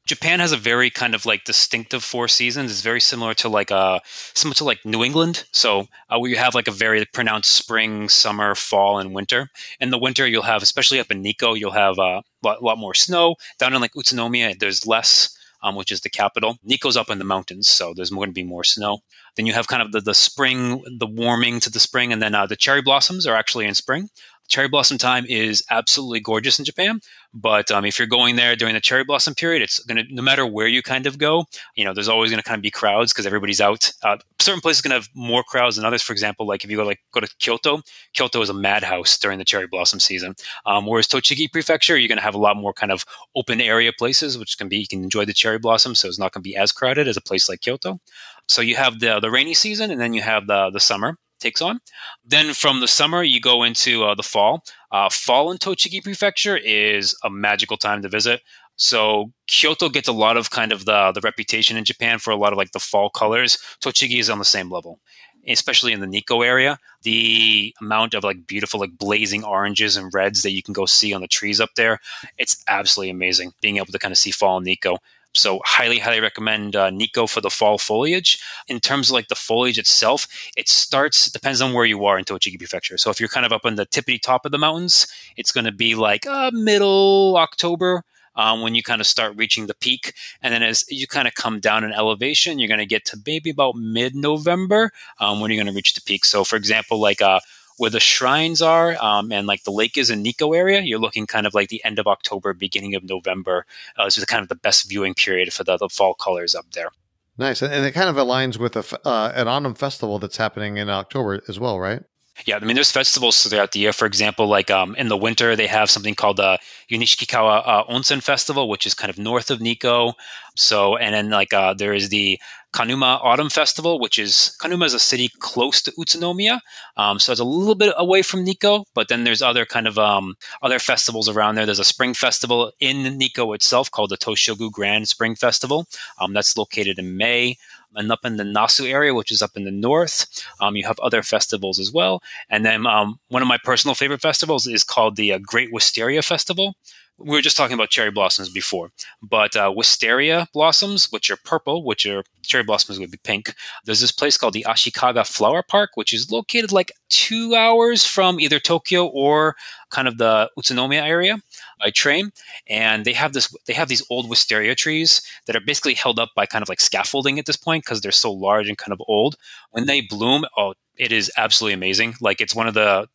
Japan 0.07 0.39
has 0.39 0.53
a 0.53 0.57
very 0.57 0.89
kind 0.89 1.17
of 1.17 1.27
like 1.27 1.45
distinctive 1.45 2.03
four 2.03 2.29
seasons. 2.29 2.71
It's 2.71 2.81
very 2.81 3.01
similar 3.01 3.35
to 3.35 3.49
like 3.49 3.73
uh 3.73 3.99
similar 4.07 4.55
to 4.55 4.65
like 4.65 4.85
New 4.85 5.03
England. 5.03 5.45
So 5.53 5.89
uh, 6.09 6.19
we 6.21 6.37
have 6.37 6.55
like 6.55 6.69
a 6.69 6.73
very 6.73 7.05
pronounced 7.07 7.51
spring, 7.51 8.09
summer, 8.09 8.55
fall, 8.55 9.01
and 9.01 9.13
winter. 9.13 9.49
In 9.81 9.91
the 9.91 9.99
winter, 9.99 10.27
you'll 10.27 10.43
have, 10.43 10.63
especially 10.63 11.01
up 11.01 11.11
in 11.11 11.23
Nikko, 11.23 11.55
you'll 11.55 11.73
have 11.73 11.99
a 11.99 12.23
uh, 12.45 12.55
lot 12.63 12.79
more 12.79 12.95
snow. 12.95 13.35
Down 13.59 13.75
in 13.75 13.81
like 13.81 13.95
Utsunomiya, 13.95 14.61
there's 14.61 14.87
less, 14.87 15.36
um, 15.63 15.75
which 15.75 15.93
is 15.93 16.01
the 16.01 16.11
capital. 16.11 16.59
Nikko's 16.69 16.97
up 16.97 17.11
in 17.11 17.19
the 17.19 17.25
mountains, 17.25 17.69
so 17.69 17.93
there's 17.95 18.11
going 18.11 18.29
to 18.29 18.35
be 18.35 18.45
more 18.45 18.65
snow. 18.65 18.99
Then 19.37 19.47
you 19.47 19.53
have 19.53 19.69
kind 19.69 19.83
of 19.83 19.93
the, 19.93 20.01
the 20.01 20.15
spring, 20.15 20.83
the 20.99 21.07
warming 21.07 21.61
to 21.61 21.71
the 21.71 21.81
spring, 21.81 22.13
and 22.13 22.23
then 22.23 22.35
uh, 22.35 22.47
the 22.47 22.57
cherry 22.57 22.83
blossoms 22.83 23.27
are 23.27 23.37
actually 23.37 23.67
in 23.67 23.75
spring 23.75 24.11
cherry 24.49 24.69
blossom 24.69 24.99
time 24.99 25.25
is 25.29 25.65
absolutely 25.71 26.21
gorgeous 26.21 26.59
in 26.59 26.65
Japan. 26.65 27.01
But 27.35 27.71
um, 27.71 27.85
if 27.85 27.99
you're 27.99 28.09
going 28.09 28.37
there 28.37 28.57
during 28.57 28.75
the 28.75 28.81
cherry 28.81 29.05
blossom 29.05 29.35
period, 29.35 29.61
it's 29.61 29.79
going 29.81 29.99
to, 29.99 30.15
no 30.15 30.23
matter 30.23 30.47
where 30.47 30.67
you 30.67 30.83
kind 30.83 31.07
of 31.07 31.19
go, 31.19 31.45
you 31.75 31.85
know, 31.85 31.93
there's 31.93 32.09
always 32.09 32.31
going 32.31 32.43
to 32.43 32.49
kind 32.49 32.59
of 32.59 32.63
be 32.63 32.71
crowds 32.71 33.13
because 33.13 33.27
everybody's 33.27 33.61
out. 33.61 33.93
Uh, 34.03 34.17
certain 34.41 34.61
places 34.61 34.81
going 34.81 34.91
to 34.91 34.97
have 34.97 35.09
more 35.15 35.43
crowds 35.43 35.77
than 35.77 35.85
others. 35.85 36.03
For 36.03 36.13
example, 36.13 36.47
like 36.47 36.65
if 36.65 36.71
you 36.71 36.79
go 36.79 36.85
like 36.85 37.01
go 37.13 37.21
to 37.21 37.29
Kyoto, 37.39 37.83
Kyoto 38.15 38.41
is 38.41 38.49
a 38.49 38.55
madhouse 38.55 39.19
during 39.19 39.39
the 39.39 39.45
cherry 39.45 39.67
blossom 39.67 40.01
season. 40.01 40.35
Um, 40.65 40.87
whereas 40.87 41.09
Tochigi 41.09 41.53
Prefecture, 41.53 41.99
you're 41.99 42.09
going 42.09 42.19
to 42.19 42.25
have 42.25 42.35
a 42.35 42.39
lot 42.39 42.57
more 42.57 42.73
kind 42.73 42.91
of 42.91 43.05
open 43.35 43.61
area 43.61 43.93
places, 43.93 44.39
which 44.39 44.57
can 44.57 44.69
be 44.69 44.79
you 44.79 44.89
can 44.89 45.03
enjoy 45.03 45.27
the 45.27 45.35
cherry 45.35 45.59
blossom, 45.59 45.95
so 45.95 46.09
it's 46.09 46.19
not 46.19 46.33
going 46.33 46.43
to 46.43 46.49
be 46.49 46.57
as 46.57 46.73
crowded 46.73 47.07
as 47.07 47.17
a 47.17 47.21
place 47.23 47.49
like 47.49 47.61
Kyoto. 47.61 48.01
So 48.49 48.63
you 48.63 48.77
have 48.77 49.01
the 49.01 49.21
the 49.21 49.31
rainy 49.31 49.55
season, 49.55 49.91
and 49.91 50.01
then 50.01 50.15
you 50.15 50.23
have 50.23 50.47
the 50.47 50.71
the 50.71 50.81
summer 50.81 51.19
takes 51.41 51.63
on. 51.63 51.81
Then 52.25 52.55
from 52.55 52.81
the 52.81 52.89
summer, 52.89 53.23
you 53.23 53.41
go 53.41 53.63
into 53.63 54.05
uh, 54.05 54.15
the 54.15 54.23
fall. 54.23 54.65
Uh, 54.91 55.09
fall 55.11 55.51
in 55.51 55.59
Tochigi 55.59 56.03
Prefecture 56.03 56.57
is 56.57 57.17
a 57.25 57.31
magical 57.31 57.77
time 57.77 58.03
to 58.03 58.09
visit. 58.09 58.41
So 58.77 59.33
Kyoto 59.47 59.89
gets 59.89 60.09
a 60.09 60.13
lot 60.13 60.37
of 60.37 60.51
kind 60.51 60.71
of 60.71 60.85
the 60.85 61.13
the 61.13 61.23
reputation 61.23 61.77
in 61.77 61.85
Japan 61.85 62.19
for 62.19 62.31
a 62.31 62.37
lot 62.37 62.53
of 62.53 62.59
like 62.59 62.73
the 62.73 62.79
fall 62.79 63.11
colors. 63.11 63.59
Tochigi 63.81 64.21
is 64.21 64.29
on 64.31 64.39
the 64.39 64.45
same 64.45 64.71
level, 64.71 65.01
especially 65.49 65.93
in 65.93 66.01
the 66.01 66.07
Nikko 66.07 66.43
area. 66.43 66.79
The 67.03 67.75
amount 67.81 68.13
of 68.13 68.23
like 68.23 68.47
beautiful 68.47 68.79
like 68.79 68.99
blazing 68.99 69.45
oranges 69.45 69.97
and 69.97 70.13
reds 70.13 70.43
that 70.43 70.51
you 70.51 70.63
can 70.63 70.75
go 70.75 70.85
see 70.85 71.15
on 71.15 71.23
the 71.23 71.29
trees 71.29 71.59
up 71.59 71.71
there, 71.77 72.01
it's 72.37 72.63
absolutely 72.69 73.11
amazing. 73.11 73.53
Being 73.63 73.79
able 73.79 73.87
to 73.87 73.99
kind 73.99 74.13
of 74.13 74.19
see 74.19 74.31
fall 74.31 74.59
in 74.59 74.65
Nikko. 74.65 74.99
So 75.37 75.61
highly, 75.65 75.99
highly 75.99 76.21
recommend 76.21 76.77
uh, 76.77 76.91
Nikko 76.91 77.27
for 77.27 77.41
the 77.41 77.51
fall 77.51 77.79
foliage. 77.79 78.43
In 78.69 78.81
terms 78.81 79.11
of 79.11 79.15
like 79.15 79.29
the 79.29 79.35
foliage 79.35 79.79
itself, 79.79 80.27
it 80.57 80.69
starts 80.69 81.31
depends 81.31 81.61
on 81.61 81.73
where 81.73 81.85
you 81.85 82.05
are 82.07 82.19
in 82.19 82.25
Tochigi 82.25 82.59
Prefecture. 82.59 82.99
So 82.99 83.11
if 83.11 83.21
you're 83.21 83.29
kind 83.29 83.47
of 83.47 83.53
up 83.53 83.65
on 83.65 83.77
the 83.77 83.87
tippity 83.87 84.21
top 84.21 84.45
of 84.45 84.53
the 84.53 84.59
mountains, 84.59 85.07
it's 85.37 85.53
going 85.53 85.67
to 85.67 85.73
be 85.73 85.95
like 85.95 86.27
uh, 86.27 86.51
middle 86.53 87.37
October. 87.37 88.05
Um, 88.39 88.61
when 88.61 88.75
you 88.75 88.83
kind 88.83 89.01
of 89.01 89.07
start 89.07 89.35
reaching 89.39 89.67
the 89.67 89.73
peak. 89.73 90.13
And 90.43 90.53
then 90.53 90.63
as 90.63 90.85
you 90.91 91.07
kind 91.07 91.27
of 91.27 91.33
come 91.33 91.59
down 91.59 91.85
in 91.85 91.93
elevation, 91.95 92.59
you're 92.59 92.69
going 92.69 92.81
to 92.81 92.85
get 92.85 93.07
to 93.07 93.19
maybe 93.25 93.49
about 93.49 93.77
mid 93.77 94.15
November 94.15 94.91
um, 95.21 95.41
when 95.41 95.51
you're 95.51 95.57
going 95.57 95.73
to 95.73 95.75
reach 95.75 95.95
the 95.95 96.03
peak. 96.03 96.27
So, 96.27 96.45
for 96.45 96.57
example, 96.57 97.01
like 97.01 97.23
uh, 97.23 97.41
where 97.79 97.91
the 97.91 98.01
shrines 98.01 98.63
are 98.63 98.97
um, 99.03 99.33
and 99.33 99.47
like 99.47 99.65
the 99.65 99.71
lake 99.71 99.97
is 99.97 100.11
in 100.11 100.23
Nikko 100.23 100.53
area, 100.53 100.81
you're 100.81 100.99
looking 100.99 101.27
kind 101.27 101.47
of 101.47 101.55
like 101.55 101.69
the 101.69 101.85
end 101.85 101.99
of 101.99 102.07
October, 102.07 102.55
beginning 102.55 102.95
of 102.95 103.05
November. 103.05 103.67
Uh, 103.97 104.05
this 104.05 104.19
is 104.19 104.25
kind 104.25 104.43
of 104.43 104.49
the 104.49 104.55
best 104.55 104.89
viewing 104.89 105.15
period 105.15 105.53
for 105.53 105.65
the, 105.65 105.77
the 105.77 105.89
fall 105.89 106.15
colors 106.15 106.55
up 106.55 106.67
there. 106.73 106.91
Nice, 107.39 107.61
and 107.61 107.85
it 107.85 107.93
kind 107.93 108.09
of 108.09 108.17
aligns 108.17 108.59
with 108.59 108.77
a, 108.77 109.07
uh, 109.07 109.31
an 109.35 109.47
autumn 109.47 109.75
festival 109.75 110.19
that's 110.19 110.39
happening 110.39 110.79
in 110.79 110.89
October 110.89 111.43
as 111.49 111.61
well, 111.61 111.79
right? 111.79 112.03
Yeah, 112.45 112.57
I 112.57 112.65
mean, 112.65 112.75
there's 112.75 112.93
festivals 112.93 113.43
throughout 113.43 113.73
the 113.73 113.81
year. 113.81 113.93
For 113.93 114.05
example, 114.05 114.47
like 114.47 114.71
um, 114.71 114.95
in 114.97 115.09
the 115.09 115.17
winter, 115.17 115.57
they 115.57 115.67
have 115.67 115.91
something 115.91 116.15
called 116.15 116.37
the 116.37 116.59
Yunishigawa 116.91 117.63
uh, 117.65 117.85
Onsen 117.85 118.23
Festival, 118.23 118.69
which 118.69 118.87
is 118.87 118.93
kind 118.93 119.09
of 119.09 119.19
north 119.19 119.51
of 119.51 119.61
Nikko. 119.61 120.13
So, 120.55 120.97
and 120.97 121.15
then 121.15 121.31
like 121.31 121.55
uh, 121.55 121.73
there 121.73 121.95
is 121.95 122.11
the 122.11 122.39
Kanuma 122.77 123.19
Autumn 123.23 123.49
Festival, 123.49 123.99
which 123.99 124.19
is 124.19 124.55
Kanuma 124.61 124.85
is 124.85 124.93
a 124.93 124.99
city 124.99 125.31
close 125.39 125.81
to 125.81 125.93
Utsunomiya, 125.93 126.61
um, 126.99 127.19
so 127.19 127.33
it's 127.33 127.41
a 127.41 127.45
little 127.45 127.75
bit 127.75 127.95
away 127.97 128.21
from 128.21 128.45
Nikko. 128.45 128.85
But 128.93 129.09
then 129.09 129.25
there's 129.25 129.41
other 129.41 129.65
kind 129.65 129.87
of 129.87 129.99
um, 129.99 130.35
other 130.61 130.79
festivals 130.79 131.27
around 131.27 131.55
there. 131.55 131.65
There's 131.65 131.79
a 131.79 131.85
spring 131.85 132.13
festival 132.13 132.73
in 132.79 133.17
Nikko 133.17 133.55
itself 133.55 133.91
called 133.91 134.11
the 134.11 134.19
Toshogu 134.19 134.71
Grand 134.71 135.09
Spring 135.09 135.37
Festival. 135.37 135.87
Um, 136.21 136.35
that's 136.35 136.59
located 136.59 136.99
in 136.99 137.17
May 137.17 137.57
and 137.95 138.13
up 138.13 138.27
in 138.27 138.37
the 138.37 138.45
Nasu 138.45 138.91
area, 138.91 139.15
which 139.15 139.33
is 139.33 139.41
up 139.41 139.57
in 139.57 139.65
the 139.65 139.71
north. 139.71 140.27
Um, 140.61 140.77
you 140.77 140.87
have 140.87 140.99
other 140.99 141.23
festivals 141.23 141.79
as 141.79 141.91
well. 141.91 142.23
And 142.51 142.67
then 142.67 142.87
um, 142.87 143.19
one 143.29 143.41
of 143.41 143.49
my 143.49 143.59
personal 143.65 143.95
favorite 143.95 144.21
festivals 144.21 144.67
is 144.67 144.85
called 144.85 145.17
the 145.17 145.33
uh, 145.33 145.39
Great 145.39 145.73
Wisteria 145.73 146.21
Festival. 146.21 146.75
We 147.19 147.31
were 147.31 147.41
just 147.41 147.57
talking 147.57 147.73
about 147.73 147.89
cherry 147.89 148.11
blossoms 148.11 148.51
before, 148.51 148.91
but 149.23 149.57
uh, 149.57 149.73
wisteria 149.75 150.49
blossoms, 150.53 151.11
which 151.11 151.31
are 151.31 151.37
purple, 151.37 151.83
which 151.83 152.05
are 152.05 152.23
cherry 152.43 152.63
blossoms 152.63 152.99
would 152.99 153.11
be 153.11 153.19
pink. 153.25 153.55
There's 153.85 154.01
this 154.01 154.13
place 154.13 154.37
called 154.37 154.53
the 154.53 154.67
Ashikaga 154.69 155.27
Flower 155.27 155.63
Park, 155.63 155.91
which 155.95 156.13
is 156.13 156.31
located 156.31 156.73
like 156.73 156.93
two 157.09 157.55
hours 157.55 158.05
from 158.05 158.39
either 158.39 158.61
Tokyo 158.61 159.07
or 159.07 159.57
kind 159.91 160.09
of 160.09 160.19
the 160.19 160.51
Utsunomiya 160.59 161.03
area 161.03 161.39
by 161.81 161.91
train. 161.91 162.33
And 162.69 163.05
they 163.07 163.15
have 163.15 163.33
this 163.33 163.55
they 163.67 163.73
have 163.73 163.89
these 163.89 164.05
old 164.11 164.29
wisteria 164.29 164.75
trees 164.75 165.23
that 165.47 165.57
are 165.57 165.61
basically 165.61 165.95
held 165.95 166.19
up 166.19 166.31
by 166.37 166.45
kind 166.45 166.63
of 166.63 166.69
like 166.69 166.81
scaffolding 166.81 167.39
at 167.39 167.47
this 167.47 167.57
point 167.57 167.85
because 167.85 168.03
they're 168.03 168.13
so 168.13 168.31
large 168.31 168.69
and 168.69 168.77
kind 168.77 168.93
of 168.93 169.01
old. 169.09 169.37
When 169.71 169.87
they 169.87 170.03
bloom, 170.03 170.45
oh, 170.59 170.75
it 170.97 171.13
is 171.13 171.31
absolutely 171.37 171.75
amazing. 171.75 172.15
Like 172.21 172.41
it's 172.41 172.55
one 172.55 172.69
of 172.69 172.75
the 172.75 173.09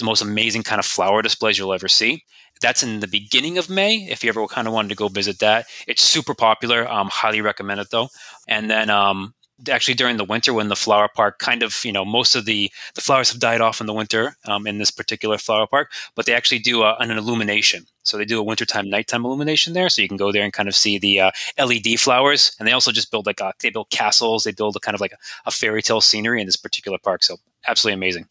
the 0.00 0.06
most 0.06 0.22
amazing 0.22 0.62
kind 0.62 0.78
of 0.78 0.84
flower 0.84 1.22
displays 1.22 1.58
you'll 1.58 1.72
ever 1.72 1.88
see. 1.88 2.24
That's 2.60 2.82
in 2.82 3.00
the 3.00 3.08
beginning 3.08 3.56
of 3.56 3.70
May. 3.70 4.08
If 4.10 4.22
you 4.22 4.28
ever 4.28 4.46
kind 4.46 4.66
of 4.66 4.74
wanted 4.74 4.88
to 4.90 4.94
go 4.94 5.08
visit 5.08 5.38
that, 5.38 5.66
it's 5.86 6.02
super 6.02 6.34
popular. 6.34 6.90
Um, 6.90 7.08
highly 7.10 7.40
recommend 7.40 7.80
it 7.80 7.90
though. 7.90 8.08
And 8.48 8.70
then 8.70 8.90
um, 8.90 9.34
actually 9.68 9.94
during 9.94 10.16
the 10.16 10.24
winter 10.24 10.54
when 10.54 10.68
the 10.68 10.76
flower 10.76 11.08
park 11.14 11.38
kind 11.38 11.62
of 11.62 11.84
you 11.84 11.92
know 11.92 12.04
most 12.04 12.34
of 12.34 12.44
the 12.44 12.70
the 12.94 13.00
flowers 13.00 13.30
have 13.30 13.40
died 13.40 13.60
off 13.60 13.80
in 13.80 13.86
the 13.86 13.92
winter 13.92 14.36
um, 14.46 14.66
in 14.66 14.78
this 14.78 14.90
particular 14.90 15.36
flower 15.36 15.66
park 15.66 15.92
but 16.14 16.24
they 16.24 16.32
actually 16.32 16.58
do 16.58 16.82
a, 16.82 16.94
an 16.96 17.10
illumination 17.10 17.84
so 18.02 18.16
they 18.16 18.24
do 18.24 18.38
a 18.38 18.42
wintertime 18.42 18.88
nighttime 18.88 19.24
illumination 19.24 19.72
there 19.72 19.88
so 19.88 20.00
you 20.00 20.08
can 20.08 20.16
go 20.16 20.32
there 20.32 20.44
and 20.44 20.52
kind 20.52 20.68
of 20.68 20.76
see 20.76 20.98
the 20.98 21.20
uh, 21.20 21.30
led 21.58 21.86
flowers 21.98 22.56
and 22.58 22.66
they 22.66 22.72
also 22.72 22.92
just 22.92 23.10
build 23.10 23.26
like 23.26 23.40
a, 23.40 23.52
they 23.60 23.70
build 23.70 23.90
castles 23.90 24.44
they 24.44 24.52
build 24.52 24.76
a 24.76 24.80
kind 24.80 24.94
of 24.94 25.00
like 25.00 25.12
a, 25.12 25.18
a 25.46 25.50
fairy 25.50 25.82
tale 25.82 26.00
scenery 26.00 26.40
in 26.40 26.46
this 26.46 26.56
particular 26.56 26.98
park 26.98 27.22
so 27.22 27.36
absolutely 27.66 27.94
amazing 27.94 28.26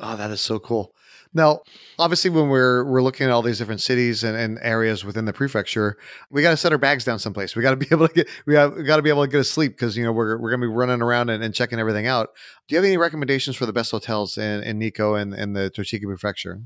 oh 0.00 0.16
that 0.16 0.30
is 0.30 0.40
so 0.40 0.58
cool 0.58 0.94
now, 1.34 1.60
obviously, 1.98 2.30
when 2.30 2.48
we're 2.48 2.84
we're 2.84 3.02
looking 3.02 3.26
at 3.26 3.32
all 3.32 3.42
these 3.42 3.58
different 3.58 3.80
cities 3.80 4.22
and, 4.22 4.36
and 4.36 4.58
areas 4.60 5.04
within 5.04 5.24
the 5.24 5.32
prefecture, 5.32 5.96
we 6.30 6.42
got 6.42 6.50
to 6.50 6.56
set 6.56 6.72
our 6.72 6.78
bags 6.78 7.04
down 7.04 7.18
someplace. 7.18 7.56
We 7.56 7.62
got 7.62 7.70
to 7.70 7.76
be 7.76 7.88
able 7.90 8.08
to 8.08 8.14
get 8.14 8.28
we 8.46 8.54
we 8.54 8.82
got 8.82 8.96
to 8.96 9.02
be 9.02 9.08
able 9.08 9.24
to 9.24 9.30
get 9.30 9.40
a 9.40 9.44
sleep 9.44 9.72
because 9.72 9.96
you 9.96 10.04
know 10.04 10.12
we're 10.12 10.36
we're 10.38 10.50
gonna 10.50 10.66
be 10.66 10.72
running 10.72 11.00
around 11.00 11.30
and, 11.30 11.42
and, 11.42 11.54
checking 11.54 11.78
everything 11.78 12.06
out. 12.06 12.30
Do 12.68 12.74
you 12.74 12.76
have 12.76 12.84
any 12.84 12.96
recommendations 12.96 13.56
for 13.56 13.66
the 13.66 13.72
best 13.72 13.90
hotels 13.90 14.36
in, 14.36 14.62
in 14.62 14.78
Nikko 14.78 15.14
and, 15.14 15.34
in 15.34 15.54
the 15.54 15.70
Tochigi 15.70 16.04
prefecture? 16.04 16.60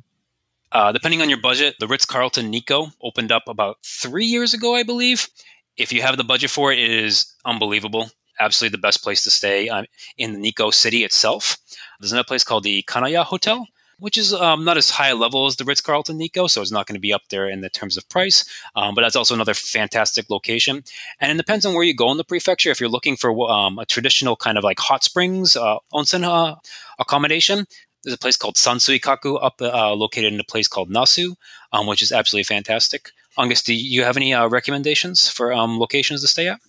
Uh, 0.73 0.91
depending 0.91 1.23
on 1.23 1.29
your 1.29 1.41
budget, 1.41 1.77
the 1.79 1.87
Ritz 1.87 2.05
Carlton 2.05 2.51
Nikko 2.51 2.89
opened 3.01 3.31
up 3.31 3.45
about 3.47 3.77
three 3.85 4.27
years 4.27 4.53
ago, 4.53 4.75
I 4.75 4.83
believe. 4.83 5.29
If 5.77 5.93
you 5.93 6.03
have 6.03 6.17
the 6.17 6.25
budget 6.25 6.51
for 6.51 6.73
it, 6.73 6.79
it 6.79 6.91
is 6.91 7.33
unbelievable. 7.45 8.11
Absolutely 8.41 8.77
the 8.77 8.81
best 8.81 9.03
place 9.03 9.23
to 9.25 9.31
stay 9.31 9.69
um, 9.69 9.87
in 10.19 10.33
the 10.33 10.39
Nikko 10.39 10.71
city 10.71 11.05
itself. 11.05 11.57
There's 12.01 12.13
another 12.13 12.27
place 12.27 12.45
called 12.45 12.65
the 12.65 12.83
Kanaya 12.83 13.23
Hotel 13.23 13.67
which 13.99 14.19
is 14.19 14.33
um, 14.33 14.65
not 14.65 14.77
as 14.77 14.91
high 14.91 15.09
a 15.09 15.15
level 15.15 15.47
as 15.47 15.57
the 15.57 15.65
Ritz 15.65 15.81
Carlton 15.81 16.19
Nikko, 16.19 16.47
so 16.47 16.61
it's 16.61 16.73
not 16.73 16.87
going 16.87 16.95
to 16.97 17.01
be 17.01 17.13
up 17.13 17.23
there 17.31 17.49
in 17.49 17.61
the 17.61 17.71
terms 17.71 17.97
of 17.97 18.09
price. 18.09 18.45
Um, 18.75 18.95
but 18.95 19.03
that's 19.03 19.17
also 19.17 19.35
another 19.35 19.55
fantastic 19.55 20.29
location. 20.31 20.85
And 21.21 21.33
it 21.33 21.37
depends 21.37 21.65
on 21.65 21.75
where 21.75 21.85
you 21.85 21.95
go 21.95 22.11
in 22.11 22.17
the 22.17 22.25
prefecture. 22.25 22.71
If 22.71 22.81
you're 22.81 22.89
looking 22.89 23.17
for 23.17 23.51
um, 23.51 23.79
a 23.79 23.87
traditional 23.87 24.37
kind 24.37 24.59
of 24.59 24.65
like 24.65 24.79
hot 24.79 25.05
springs 25.05 25.57
uh, 25.57 25.79
onsen 25.93 26.25
uh, 26.25 26.57
accommodation, 26.99 27.67
there's 28.05 28.15
a 28.15 28.19
place 28.19 28.37
called 28.37 28.55
Sansuikaku 28.55 29.43
up 29.43 29.61
uh, 29.61 29.93
located 29.95 30.33
in 30.33 30.41
a 30.41 30.45
place 30.45 30.69
called 30.69 30.91
Nasu, 30.91 31.35
um, 31.73 31.87
which 31.87 32.03
is 32.03 32.13
absolutely 32.13 32.45
fantastic. 32.45 33.11
Angus, 33.39 33.63
do 33.63 33.75
you 33.75 34.03
have 34.05 34.17
any 34.17 34.33
uh, 34.33 34.49
recommendations 34.49 35.29
for 35.29 35.53
um, 35.53 35.79
locations 35.79 36.23
to 36.23 36.29
stay 36.29 36.49
at? 36.49 36.61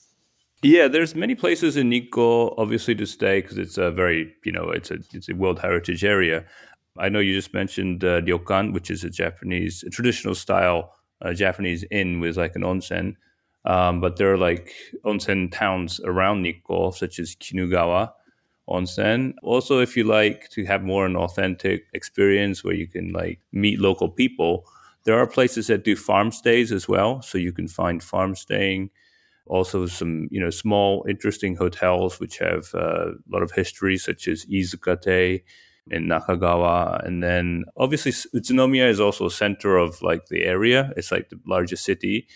Yeah, 0.64 0.88
there's 0.88 1.14
many 1.14 1.36
places 1.36 1.78
in 1.78 1.90
Nikko, 1.90 2.56
obviously, 2.58 2.96
to 2.96 3.06
stay 3.06 3.42
because 3.42 3.60
it's 3.60 3.78
a 3.78 3.92
very, 3.92 4.34
you 4.44 4.52
know, 4.52 4.72
it's 4.72 4.90
a 4.90 4.98
it's 5.14 5.30
a 5.30 5.36
World 5.36 5.60
Heritage 5.60 6.04
area. 6.04 6.46
I 7.00 7.10
know 7.10 7.20
you 7.20 7.34
just 7.34 7.54
mentioned 7.54 8.04
uh, 8.04 8.22
ryokan, 8.22 8.74
which 8.74 8.90
is 8.92 9.04
a 9.04 9.10
Japanese, 9.10 9.84
a 9.84 9.90
traditional 9.90 10.36
style 10.36 10.94
uh, 11.22 11.34
Japanese 11.34 11.84
inn 11.92 12.20
with 12.20 12.38
like 12.38 12.56
an 12.56 12.62
onsen. 12.64 13.16
Um, 13.66 14.00
but 14.00 14.16
there 14.18 14.32
are 14.32 14.38
like 14.38 14.74
onsen 15.06 15.52
towns 15.52 16.00
around 16.06 16.42
Nikko, 16.42 16.92
such 16.92 17.20
as 17.20 17.36
Kinugawa 17.36 18.12
onsen. 18.70 19.34
Also, 19.44 19.80
if 19.80 19.98
you 19.98 20.04
like 20.04 20.50
to 20.50 20.66
have 20.66 20.84
more 20.84 21.06
an 21.06 21.16
authentic 21.16 21.86
experience 21.94 22.64
where 22.64 22.76
you 22.76 22.88
can 22.88 23.12
like 23.12 23.40
meet 23.52 23.80
local 23.80 24.10
people, 24.10 24.66
there 25.04 25.18
are 25.20 25.28
places 25.28 25.68
that 25.68 25.84
do 25.84 25.96
farm 25.96 26.32
stays 26.32 26.72
as 26.72 26.88
well. 26.88 27.22
So 27.22 27.38
you 27.38 27.52
can 27.52 27.68
find 27.68 28.04
farm 28.04 28.36
staying. 28.36 28.90
Also, 29.48 29.86
some 29.88 30.28
you 30.32 30.40
know 30.42 30.50
small 30.50 31.06
interesting 31.08 31.56
hotels 31.56 32.20
which 32.20 32.38
have 32.40 32.68
uh, 32.74 33.12
a 33.12 33.30
lot 33.32 33.44
of 33.44 33.52
history, 33.52 33.98
such 33.98 34.28
as 34.28 34.46
Izukate 34.46 35.44
in 35.92 36.08
Nakagawa. 36.08 37.06
And 37.06 37.24
then 37.24 37.66
obviously 37.78 38.12
Utsunomiya 38.12 38.90
is 38.90 39.00
also 39.00 39.26
a 39.26 39.32
center 39.32 39.78
of 39.78 40.02
like 40.02 40.28
the 40.28 40.46
area. 40.46 40.92
It's 40.98 41.12
like 41.12 41.30
the 41.30 41.40
largest 41.46 41.84
city. 41.84 42.28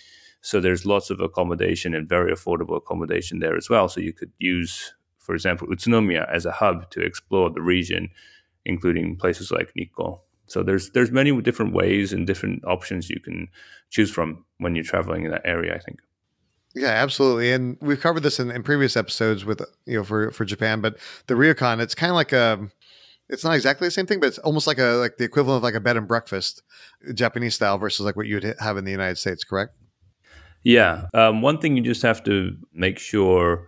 So 0.42 0.60
there's 0.60 0.86
lots 0.86 1.10
of 1.10 1.20
accommodation 1.20 1.94
and 1.94 2.10
very 2.10 2.34
affordable 2.34 2.78
accommodation 2.78 3.40
there 3.40 3.56
as 3.56 3.70
well. 3.70 3.88
So 3.88 4.02
you 4.02 4.14
could 4.14 4.32
use, 4.40 4.94
for 5.20 5.36
example, 5.36 5.68
Utsunomiya 5.68 6.32
as 6.34 6.46
a 6.46 6.52
hub 6.52 6.90
to 6.92 7.02
explore 7.02 7.50
the 7.50 7.62
region, 7.62 8.10
including 8.66 9.18
places 9.18 9.52
like 9.52 9.72
Nikko. 9.76 10.22
So 10.48 10.64
there's 10.64 10.90
there's 10.92 11.12
many 11.12 11.40
different 11.42 11.74
ways 11.74 12.12
and 12.12 12.28
different 12.28 12.66
options 12.66 13.10
you 13.10 13.20
can 13.20 13.48
choose 13.90 14.12
from 14.12 14.44
when 14.58 14.76
you're 14.76 14.84
traveling 14.84 15.24
in 15.24 15.32
that 15.32 15.44
area. 15.46 15.74
I 15.74 15.80
think. 15.80 16.00
Yeah, 16.74 16.90
absolutely. 16.90 17.52
And 17.52 17.78
we've 17.82 18.00
covered 18.00 18.24
this 18.24 18.40
in, 18.40 18.50
in 18.50 18.64
previous 18.64 18.96
episodes 18.96 19.44
with 19.46 19.62
you 19.86 19.98
know 19.98 20.04
for 20.04 20.32
for 20.32 20.46
Japan, 20.46 20.82
but 20.82 20.98
the 21.28 21.36
ryokan, 21.36 21.80
it's 21.80 21.96
kind 21.96 22.10
of 22.10 22.16
like 22.16 22.32
a 22.32 22.70
it's 23.32 23.44
not 23.46 23.56
exactly 23.56 23.88
the 23.88 23.92
same 23.92 24.06
thing, 24.06 24.20
but 24.20 24.28
it's 24.28 24.38
almost 24.40 24.68
like 24.68 24.78
a 24.78 24.98
like 25.00 25.18
the 25.18 25.24
equivalent 25.24 25.58
of 25.58 25.64
like 25.64 25.74
a 25.74 25.80
bed 25.80 25.98
and 25.98 26.08
breakfast, 26.08 26.62
Japanese 27.14 27.56
style 27.56 27.78
versus 27.78 28.06
like 28.06 28.16
what 28.16 28.28
you 28.28 28.36
would 28.36 28.56
have 28.60 28.78
in 28.78 28.84
the 28.84 28.92
United 28.92 29.18
States. 29.18 29.44
Correct? 29.44 29.74
Yeah. 30.64 31.08
Um, 31.14 31.42
one 31.42 31.58
thing 31.58 31.76
you 31.76 31.82
just 31.82 32.02
have 32.04 32.24
to 32.26 32.56
make 32.74 33.00
sure 33.00 33.68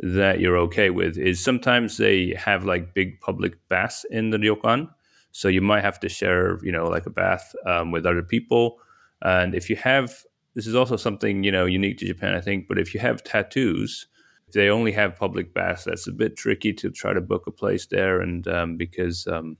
that 0.00 0.40
you're 0.40 0.58
okay 0.58 0.90
with 0.90 1.16
is 1.16 1.42
sometimes 1.42 1.96
they 1.96 2.34
have 2.36 2.64
like 2.64 2.92
big 2.92 3.20
public 3.20 3.56
baths 3.68 4.04
in 4.10 4.30
the 4.30 4.38
ryokan, 4.38 4.88
so 5.30 5.48
you 5.48 5.60
might 5.60 5.82
have 5.82 6.00
to 6.00 6.08
share, 6.08 6.58
you 6.62 6.72
know, 6.72 6.86
like 6.86 7.06
a 7.06 7.10
bath 7.10 7.54
um, 7.66 7.92
with 7.92 8.04
other 8.04 8.22
people. 8.22 8.78
And 9.22 9.54
if 9.54 9.70
you 9.70 9.76
have, 9.76 10.24
this 10.54 10.66
is 10.66 10.74
also 10.74 10.96
something 10.96 11.44
you 11.44 11.52
know 11.52 11.66
unique 11.66 11.98
to 11.98 12.06
Japan, 12.06 12.34
I 12.34 12.40
think. 12.40 12.66
But 12.68 12.78
if 12.78 12.92
you 12.92 13.00
have 13.00 13.22
tattoos, 13.22 14.06
they 14.54 14.68
only 14.70 14.92
have 14.92 15.16
public 15.16 15.52
baths, 15.52 15.84
that's 15.84 16.06
a 16.06 16.12
bit 16.12 16.36
tricky 16.36 16.72
to 16.72 16.90
try 16.90 17.12
to 17.12 17.20
book 17.20 17.46
a 17.46 17.50
place 17.50 17.86
there. 17.86 18.20
And 18.20 18.46
um, 18.48 18.76
because 18.76 19.26
um, 19.26 19.56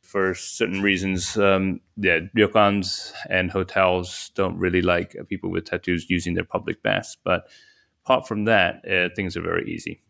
for 0.00 0.34
certain 0.34 0.80
reasons, 0.80 1.36
um, 1.36 1.80
yeah, 1.96 2.20
ryokans 2.36 3.12
and 3.28 3.50
hotels 3.50 4.30
don't 4.34 4.58
really 4.58 4.82
like 4.82 5.16
people 5.28 5.50
with 5.50 5.64
tattoos 5.64 6.08
using 6.08 6.34
their 6.34 6.44
public 6.44 6.82
baths. 6.82 7.16
But 7.22 7.48
apart 8.04 8.28
from 8.28 8.44
that, 8.44 8.88
uh, 8.88 9.08
things 9.14 9.36
are 9.36 9.42
very 9.42 9.70
easy. 9.70 10.00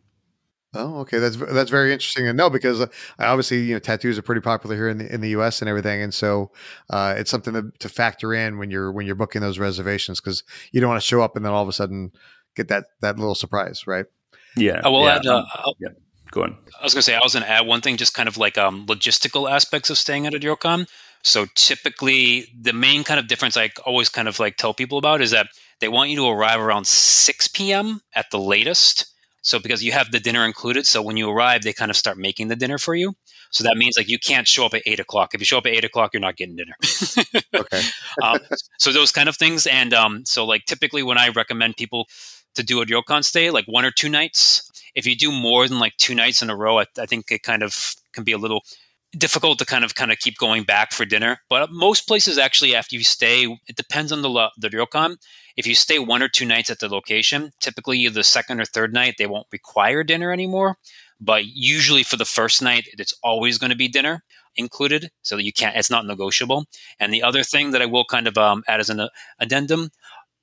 Oh, 0.75 1.01
okay. 1.01 1.19
That's 1.19 1.37
that's 1.37 1.71
very 1.71 1.93
interesting 1.93 2.25
to 2.25 2.33
know 2.33 2.49
because 2.49 2.81
uh, 2.81 2.87
obviously 3.19 3.61
you 3.61 3.75
know 3.75 3.79
tattoos 3.79 4.17
are 4.17 4.23
pretty 4.23 4.41
popular 4.41 4.75
here 4.75 4.89
in 4.89 4.99
the 4.99 5.13
in 5.13 5.21
the 5.21 5.29
U.S. 5.31 5.61
and 5.61 5.69
everything, 5.69 6.01
and 6.01 6.15
so 6.15 6.51
uh, 6.89 7.15
it's 7.17 7.31
something 7.31 7.53
to, 7.53 7.71
to 7.81 7.91
factor 7.91 8.33
in 8.33 8.57
when 8.57 8.71
you're 8.71 8.91
when 8.91 9.05
you're 9.05 9.15
booking 9.15 9.43
those 9.43 9.59
reservations 9.59 10.19
because 10.19 10.45
you 10.73 10.81
don't 10.81 10.89
want 10.89 11.01
to 11.01 11.07
show 11.07 11.21
up 11.21 11.37
and 11.37 11.45
then 11.45 11.53
all 11.53 11.63
of 11.63 11.69
a 11.69 11.75
sudden 11.75 12.11
get 12.57 12.69
that 12.69 12.87
that 13.01 13.19
little 13.19 13.35
surprise, 13.35 13.87
right? 13.87 14.07
Yeah. 14.57 14.81
I 14.85 14.89
will 14.89 15.05
yeah. 15.05 15.17
add. 15.17 15.27
Uh, 15.27 15.45
yeah. 15.79 15.89
Go 16.31 16.45
on. 16.45 16.57
I 16.81 16.85
was 16.85 16.95
going 16.95 17.01
to 17.01 17.03
say 17.03 17.15
I 17.15 17.21
was 17.23 17.35
going 17.35 17.45
to 17.45 17.51
add 17.51 17.67
one 17.67 17.83
thing, 17.83 17.97
just 17.97 18.15
kind 18.15 18.29
of 18.29 18.39
like 18.39 18.57
um, 18.57 18.87
logistical 18.87 19.51
aspects 19.51 19.91
of 19.91 19.99
staying 19.99 20.27
at 20.27 20.35
a 20.35 20.39
ryokan. 20.39 20.89
So 21.23 21.47
typically, 21.55 22.47
the 22.59 22.73
main 22.73 23.05
kind 23.05 23.21
of 23.21 23.29
difference 23.29 23.57
I 23.57 23.71
always 23.85 24.09
kind 24.09 24.29
of 24.29 24.41
like 24.41 24.57
tell 24.57 24.75
people 24.75 24.99
about 24.99 25.21
is 25.21 25.31
that 25.31 25.49
they 25.81 25.89
want 25.89 26.11
you 26.11 26.17
to 26.17 26.27
arrive 26.27 26.61
around 26.61 26.87
6 26.87 27.49
p.m. 27.49 28.01
at 28.15 28.31
the 28.31 28.39
latest. 28.39 29.07
So 29.43 29.59
because 29.59 29.83
you 29.83 29.93
have 29.93 30.11
the 30.11 30.21
dinner 30.21 30.45
included, 30.45 30.87
so 30.87 31.03
when 31.03 31.17
you 31.17 31.29
arrive, 31.29 31.63
they 31.63 31.73
kind 31.73 31.91
of 31.91 31.97
start 31.97 32.17
making 32.17 32.49
the 32.49 32.57
dinner 32.57 32.79
for 32.79 32.95
you. 32.95 33.15
So 33.51 33.65
that 33.65 33.77
means 33.77 33.97
like 33.99 34.09
you 34.09 34.19
can't 34.19 34.49
show 34.49 34.65
up 34.65 34.73
at 34.73 34.83
eight 34.87 35.01
o'clock. 35.01 35.35
If 35.35 35.41
you 35.41 35.45
show 35.45 35.59
up 35.59 35.67
at 35.67 35.73
eight 35.73 35.85
o'clock, 35.85 36.15
you're 36.15 36.21
not 36.21 36.37
getting 36.37 36.57
dinner. 36.57 36.75
okay. 37.55 37.83
um, 38.23 38.39
so 38.79 38.93
those 38.93 39.13
kind 39.13 39.29
of 39.29 39.37
things, 39.37 39.67
and 39.67 39.93
um, 39.93 40.25
so 40.25 40.47
like 40.47 40.65
typically 40.65 41.03
when 41.03 41.19
I 41.19 41.29
recommend 41.29 41.77
people 41.77 42.07
to 42.55 42.63
do 42.63 42.81
a 42.81 42.87
ryokan 42.87 43.25
stay, 43.25 43.51
like 43.51 43.67
one 43.67 43.85
or 43.85 43.91
two 43.91 44.09
nights. 44.09 44.71
If 44.95 45.07
you 45.07 45.17
do 45.17 45.33
more 45.33 45.67
than 45.69 45.79
like 45.79 45.97
two 45.97 46.15
nights 46.15 46.43
in 46.43 46.51
a 46.51 46.57
row, 46.57 46.81
I, 46.81 46.87
I 46.99 47.07
think 47.07 47.31
it 47.31 47.43
kind 47.43 47.63
of 47.63 47.95
can 48.13 48.25
be 48.25 48.33
a 48.33 48.39
little 48.39 48.63
difficult 49.17 49.59
to 49.59 49.67
kind 49.67 49.85
of 49.85 49.95
kind 49.95 50.11
of 50.11 50.19
keep 50.19 50.39
going 50.39 50.65
back 50.65 50.93
for 50.93 51.05
dinner. 51.05 51.39
But 51.49 51.71
most 51.71 52.07
places 52.07 52.39
actually, 52.39 52.75
after 52.75 52.97
you 52.97 53.05
stay, 53.05 53.45
it 53.67 53.77
depends 53.77 54.13
on 54.13 54.23
the 54.23 54.51
the 54.59 54.71
ryokan. 54.71 55.17
If 55.57 55.67
you 55.67 55.75
stay 55.75 55.99
one 55.99 56.23
or 56.23 56.29
two 56.29 56.47
nights 56.47 56.71
at 56.71 56.79
the 56.79 56.89
location, 56.89 57.53
typically 57.61 58.09
the 58.09 58.25
second 58.25 58.61
or 58.61 58.65
third 58.65 58.93
night 58.93 59.17
they 59.19 59.27
won't 59.27 59.47
require 59.53 60.03
dinner 60.03 60.33
anymore. 60.33 60.77
But 61.21 61.45
usually 61.47 62.03
for 62.03 62.17
the 62.17 62.25
first 62.25 62.63
night, 62.63 62.89
it's 62.99 63.15
always 63.23 63.59
going 63.59 63.71
to 63.71 63.77
be 63.77 63.87
dinner 63.87 64.25
included, 64.57 65.11
so 65.23 65.37
that 65.37 65.45
you 65.45 65.53
can't. 65.53 65.77
It's 65.77 65.91
not 65.91 66.07
negotiable. 66.07 66.65
And 66.99 67.13
the 67.13 67.23
other 67.23 67.43
thing 67.43 67.71
that 67.71 67.83
I 67.83 67.87
will 67.87 68.05
kind 68.05 68.27
of 68.27 68.37
um, 68.37 68.65
add 68.67 68.81
as 68.81 68.91
an 68.91 69.09
addendum. 69.39 69.91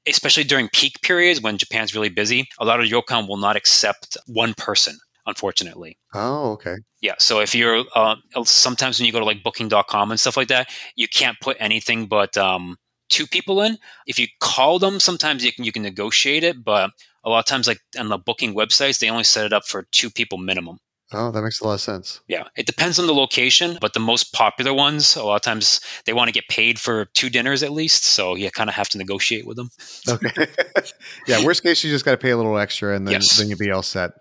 Especially 0.07 0.43
during 0.43 0.69
peak 0.69 1.01
periods 1.01 1.41
when 1.41 1.57
Japan's 1.57 1.93
really 1.93 2.09
busy, 2.09 2.47
a 2.59 2.65
lot 2.65 2.79
of 2.79 2.87
ryokan 2.87 3.27
will 3.27 3.37
not 3.37 3.55
accept 3.55 4.17
one 4.27 4.53
person 4.55 4.97
unfortunately. 5.29 5.97
Oh, 6.13 6.53
okay. 6.53 6.77
Yeah. 7.01 7.13
So 7.19 7.39
if 7.39 7.55
you're 7.55 7.85
uh, 7.95 8.15
sometimes 8.43 8.99
when 8.99 9.05
you 9.05 9.11
go 9.11 9.19
to 9.19 9.25
like 9.25 9.43
booking.com 9.43 10.11
and 10.11 10.19
stuff 10.19 10.35
like 10.35 10.49
that, 10.49 10.69
you 10.95 11.07
can't 11.07 11.39
put 11.39 11.55
anything 11.59 12.07
but 12.07 12.35
um, 12.35 12.77
two 13.09 13.27
people 13.27 13.61
in. 13.61 13.77
If 14.07 14.19
you 14.19 14.27
call 14.39 14.79
them, 14.79 14.99
sometimes 14.99 15.45
you 15.45 15.53
can 15.53 15.63
you 15.63 15.71
can 15.71 15.83
negotiate 15.83 16.43
it, 16.43 16.63
but 16.63 16.91
a 17.23 17.29
lot 17.29 17.39
of 17.39 17.45
times 17.45 17.67
like 17.67 17.79
on 17.97 18.09
the 18.09 18.17
booking 18.17 18.55
websites, 18.55 18.99
they 18.99 19.09
only 19.09 19.23
set 19.23 19.45
it 19.45 19.53
up 19.53 19.65
for 19.65 19.85
two 19.91 20.09
people 20.09 20.37
minimum. 20.37 20.79
Oh, 21.11 21.31
that 21.31 21.41
makes 21.41 21.59
a 21.59 21.65
lot 21.65 21.73
of 21.73 21.81
sense. 21.81 22.21
Yeah. 22.27 22.43
It 22.55 22.65
depends 22.67 22.99
on 22.99 23.07
the 23.07 23.13
location, 23.13 23.77
but 23.81 23.93
the 23.93 23.99
most 23.99 24.31
popular 24.31 24.73
ones, 24.73 25.15
a 25.15 25.23
lot 25.23 25.37
of 25.37 25.41
times 25.41 25.81
they 26.05 26.13
want 26.13 26.27
to 26.27 26.31
get 26.31 26.47
paid 26.49 26.77
for 26.79 27.05
two 27.05 27.29
dinners 27.29 27.63
at 27.63 27.71
least. 27.71 28.03
So 28.03 28.35
you 28.35 28.51
kind 28.51 28.69
of 28.69 28.75
have 28.75 28.89
to 28.89 28.97
negotiate 28.99 29.47
with 29.47 29.57
them. 29.57 29.69
Okay. 30.07 30.47
yeah. 31.27 31.43
Worst 31.43 31.63
case, 31.63 31.83
you 31.83 31.89
just 31.89 32.05
got 32.05 32.11
to 32.11 32.17
pay 32.17 32.29
a 32.29 32.37
little 32.37 32.57
extra 32.59 32.95
and 32.95 33.07
then, 33.07 33.13
Yes. 33.13 33.37
then 33.37 33.49
you'll 33.49 33.57
be 33.57 33.71
all 33.71 33.81
set. 33.81 34.11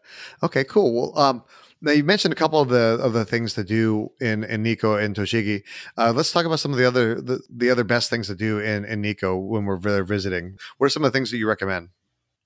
Okay, 0.43 0.65
cool. 0.65 1.13
Well, 1.13 1.19
um, 1.19 1.43
now 1.81 1.93
you 1.93 2.03
mentioned 2.05 2.33
a 2.33 2.37
couple 2.37 2.59
of 2.61 2.71
the 2.71 2.99
of 3.01 3.13
the 3.13 3.25
things 3.25 3.55
to 3.55 3.63
do 3.63 4.11
in, 4.21 4.43
in 4.45 4.63
Nikko 4.63 4.95
and 4.97 5.15
Tochigi. 5.15 5.63
Uh, 5.97 6.13
let's 6.17 6.33
talk 6.33 6.45
about 6.45 6.59
some 6.59 6.73
of 6.73 6.79
the 6.79 6.85
other 6.87 7.21
the, 7.21 7.41
the 7.49 7.71
other 7.71 7.85
best 7.85 8.11
things 8.11 8.27
to 8.29 8.35
do 8.35 8.59
in, 8.59 8.85
in 8.85 9.01
Nikko 9.01 9.37
when 9.37 9.65
we're 9.65 9.79
there 9.79 10.05
visiting. 10.05 10.57
What 10.79 10.87
are 10.87 10.91
some 10.91 11.05
of 11.05 11.13
the 11.13 11.17
things 11.17 11.31
that 11.31 11.37
you 11.37 11.47
recommend? 11.47 11.91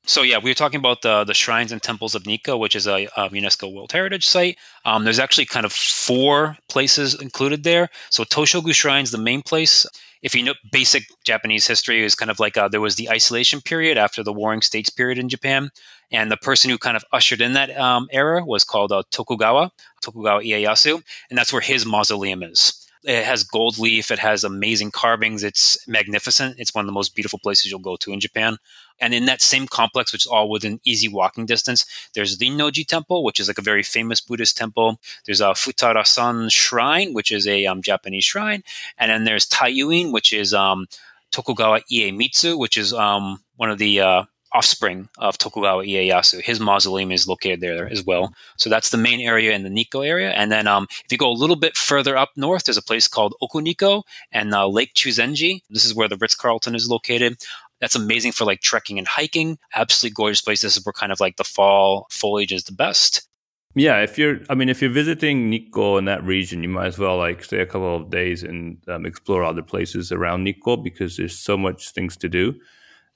So 0.04 0.22
yeah, 0.22 0.38
we 0.38 0.50
were 0.50 0.54
talking 0.54 0.80
about 0.80 1.02
the 1.02 1.22
the 1.24 1.34
shrines 1.34 1.70
and 1.70 1.80
temples 1.80 2.14
of 2.14 2.26
Nikko, 2.26 2.56
which 2.56 2.74
is 2.74 2.86
a, 2.88 3.06
a 3.16 3.30
UNESCO 3.30 3.72
World 3.72 3.92
Heritage 3.92 4.26
Site. 4.26 4.58
Um, 4.84 5.04
there's 5.04 5.20
actually 5.20 5.46
kind 5.46 5.64
of 5.64 5.72
four 5.72 6.56
places 6.68 7.14
included 7.20 7.62
there. 7.62 7.88
So 8.10 8.24
Toshogu 8.24 8.74
Shrine's 8.74 9.12
the 9.12 9.18
main 9.18 9.42
place. 9.42 9.86
If 10.22 10.34
you 10.34 10.42
know 10.42 10.54
basic 10.72 11.04
Japanese 11.24 11.66
history, 11.66 12.02
is 12.04 12.16
kind 12.16 12.30
of 12.30 12.40
like 12.40 12.56
uh, 12.56 12.68
there 12.68 12.80
was 12.80 12.96
the 12.96 13.10
isolation 13.10 13.60
period 13.60 13.96
after 13.96 14.24
the 14.24 14.32
Warring 14.32 14.62
States 14.62 14.90
period 14.90 15.18
in 15.18 15.28
Japan, 15.28 15.70
and 16.10 16.32
the 16.32 16.36
person 16.36 16.70
who 16.70 16.78
kind 16.78 16.96
of 16.96 17.04
ushered 17.12 17.40
in 17.40 17.52
that 17.52 17.76
um, 17.78 18.08
era 18.10 18.44
was 18.44 18.64
called 18.64 18.90
uh, 18.90 19.04
Tokugawa, 19.12 19.70
Tokugawa 20.00 20.42
Ieyasu, 20.42 21.00
and 21.30 21.38
that's 21.38 21.52
where 21.52 21.62
his 21.62 21.86
mausoleum 21.86 22.42
is. 22.42 22.81
It 23.04 23.24
has 23.24 23.42
gold 23.42 23.78
leaf. 23.78 24.10
It 24.10 24.20
has 24.20 24.44
amazing 24.44 24.92
carvings. 24.92 25.42
It's 25.42 25.76
magnificent. 25.88 26.56
It's 26.58 26.74
one 26.74 26.84
of 26.84 26.86
the 26.86 26.92
most 26.92 27.14
beautiful 27.14 27.38
places 27.40 27.70
you'll 27.70 27.80
go 27.80 27.96
to 27.96 28.12
in 28.12 28.20
Japan. 28.20 28.58
And 29.00 29.12
in 29.12 29.24
that 29.26 29.42
same 29.42 29.66
complex, 29.66 30.12
which 30.12 30.22
is 30.22 30.30
all 30.30 30.48
within 30.48 30.80
easy 30.84 31.08
walking 31.08 31.44
distance, 31.44 31.84
there's 32.14 32.38
Rinnoji 32.38 32.86
Temple, 32.86 33.24
which 33.24 33.40
is 33.40 33.48
like 33.48 33.58
a 33.58 33.62
very 33.62 33.82
famous 33.82 34.20
Buddhist 34.20 34.56
temple. 34.56 35.00
There's 35.26 35.40
a 35.40 35.46
Futarasan 35.46 36.52
Shrine, 36.52 37.12
which 37.12 37.32
is 37.32 37.48
a 37.48 37.66
um, 37.66 37.82
Japanese 37.82 38.24
shrine. 38.24 38.62
And 38.98 39.10
then 39.10 39.24
there's 39.24 39.48
Taiyuin, 39.48 40.12
which 40.12 40.32
is 40.32 40.54
um, 40.54 40.86
Tokugawa 41.32 41.80
Iemitsu, 41.90 42.56
which 42.56 42.76
is 42.76 42.92
um, 42.92 43.42
one 43.56 43.70
of 43.70 43.78
the 43.78 44.00
uh, 44.00 44.24
offspring 44.54 45.08
of 45.18 45.38
Tokugawa 45.38 45.84
Ieyasu. 45.84 46.40
His 46.42 46.60
mausoleum 46.60 47.12
is 47.12 47.26
located 47.26 47.60
there 47.60 47.88
as 47.88 48.04
well. 48.04 48.32
So 48.56 48.68
that's 48.70 48.90
the 48.90 48.98
main 48.98 49.20
area 49.20 49.52
in 49.52 49.62
the 49.62 49.70
Nikko 49.70 50.02
area. 50.02 50.30
And 50.30 50.52
then 50.52 50.66
um, 50.66 50.86
if 50.90 51.10
you 51.10 51.18
go 51.18 51.30
a 51.30 51.32
little 51.32 51.56
bit 51.56 51.76
further 51.76 52.16
up 52.16 52.30
north, 52.36 52.64
there's 52.64 52.76
a 52.76 52.82
place 52.82 53.08
called 53.08 53.34
Okunikko 53.42 54.02
and 54.30 54.54
uh, 54.54 54.68
Lake 54.68 54.94
Chuzenji. 54.94 55.62
This 55.70 55.84
is 55.84 55.94
where 55.94 56.08
the 56.08 56.16
Ritz 56.16 56.34
Carlton 56.34 56.74
is 56.74 56.88
located. 56.88 57.36
That's 57.80 57.96
amazing 57.96 58.32
for 58.32 58.44
like 58.44 58.60
trekking 58.60 58.98
and 58.98 59.08
hiking. 59.08 59.58
Absolutely 59.74 60.14
gorgeous 60.14 60.40
place. 60.40 60.60
This 60.60 60.76
is 60.76 60.86
where 60.86 60.92
kind 60.92 61.12
of 61.12 61.20
like 61.20 61.36
the 61.36 61.44
fall 61.44 62.06
foliage 62.10 62.52
is 62.52 62.64
the 62.64 62.72
best. 62.72 63.28
Yeah, 63.74 64.02
if 64.02 64.18
you're, 64.18 64.38
I 64.50 64.54
mean, 64.54 64.68
if 64.68 64.82
you're 64.82 64.90
visiting 64.90 65.48
Nikko 65.48 65.96
in 65.96 66.04
that 66.04 66.22
region, 66.22 66.62
you 66.62 66.68
might 66.68 66.88
as 66.88 66.98
well 66.98 67.16
like 67.16 67.42
stay 67.42 67.60
a 67.60 67.66
couple 67.66 67.96
of 67.96 68.10
days 68.10 68.42
and 68.42 68.76
um, 68.86 69.06
explore 69.06 69.44
other 69.44 69.62
places 69.62 70.12
around 70.12 70.44
Nikko 70.44 70.76
because 70.76 71.16
there's 71.16 71.38
so 71.38 71.56
much 71.56 71.90
things 71.90 72.16
to 72.18 72.28
do. 72.28 72.54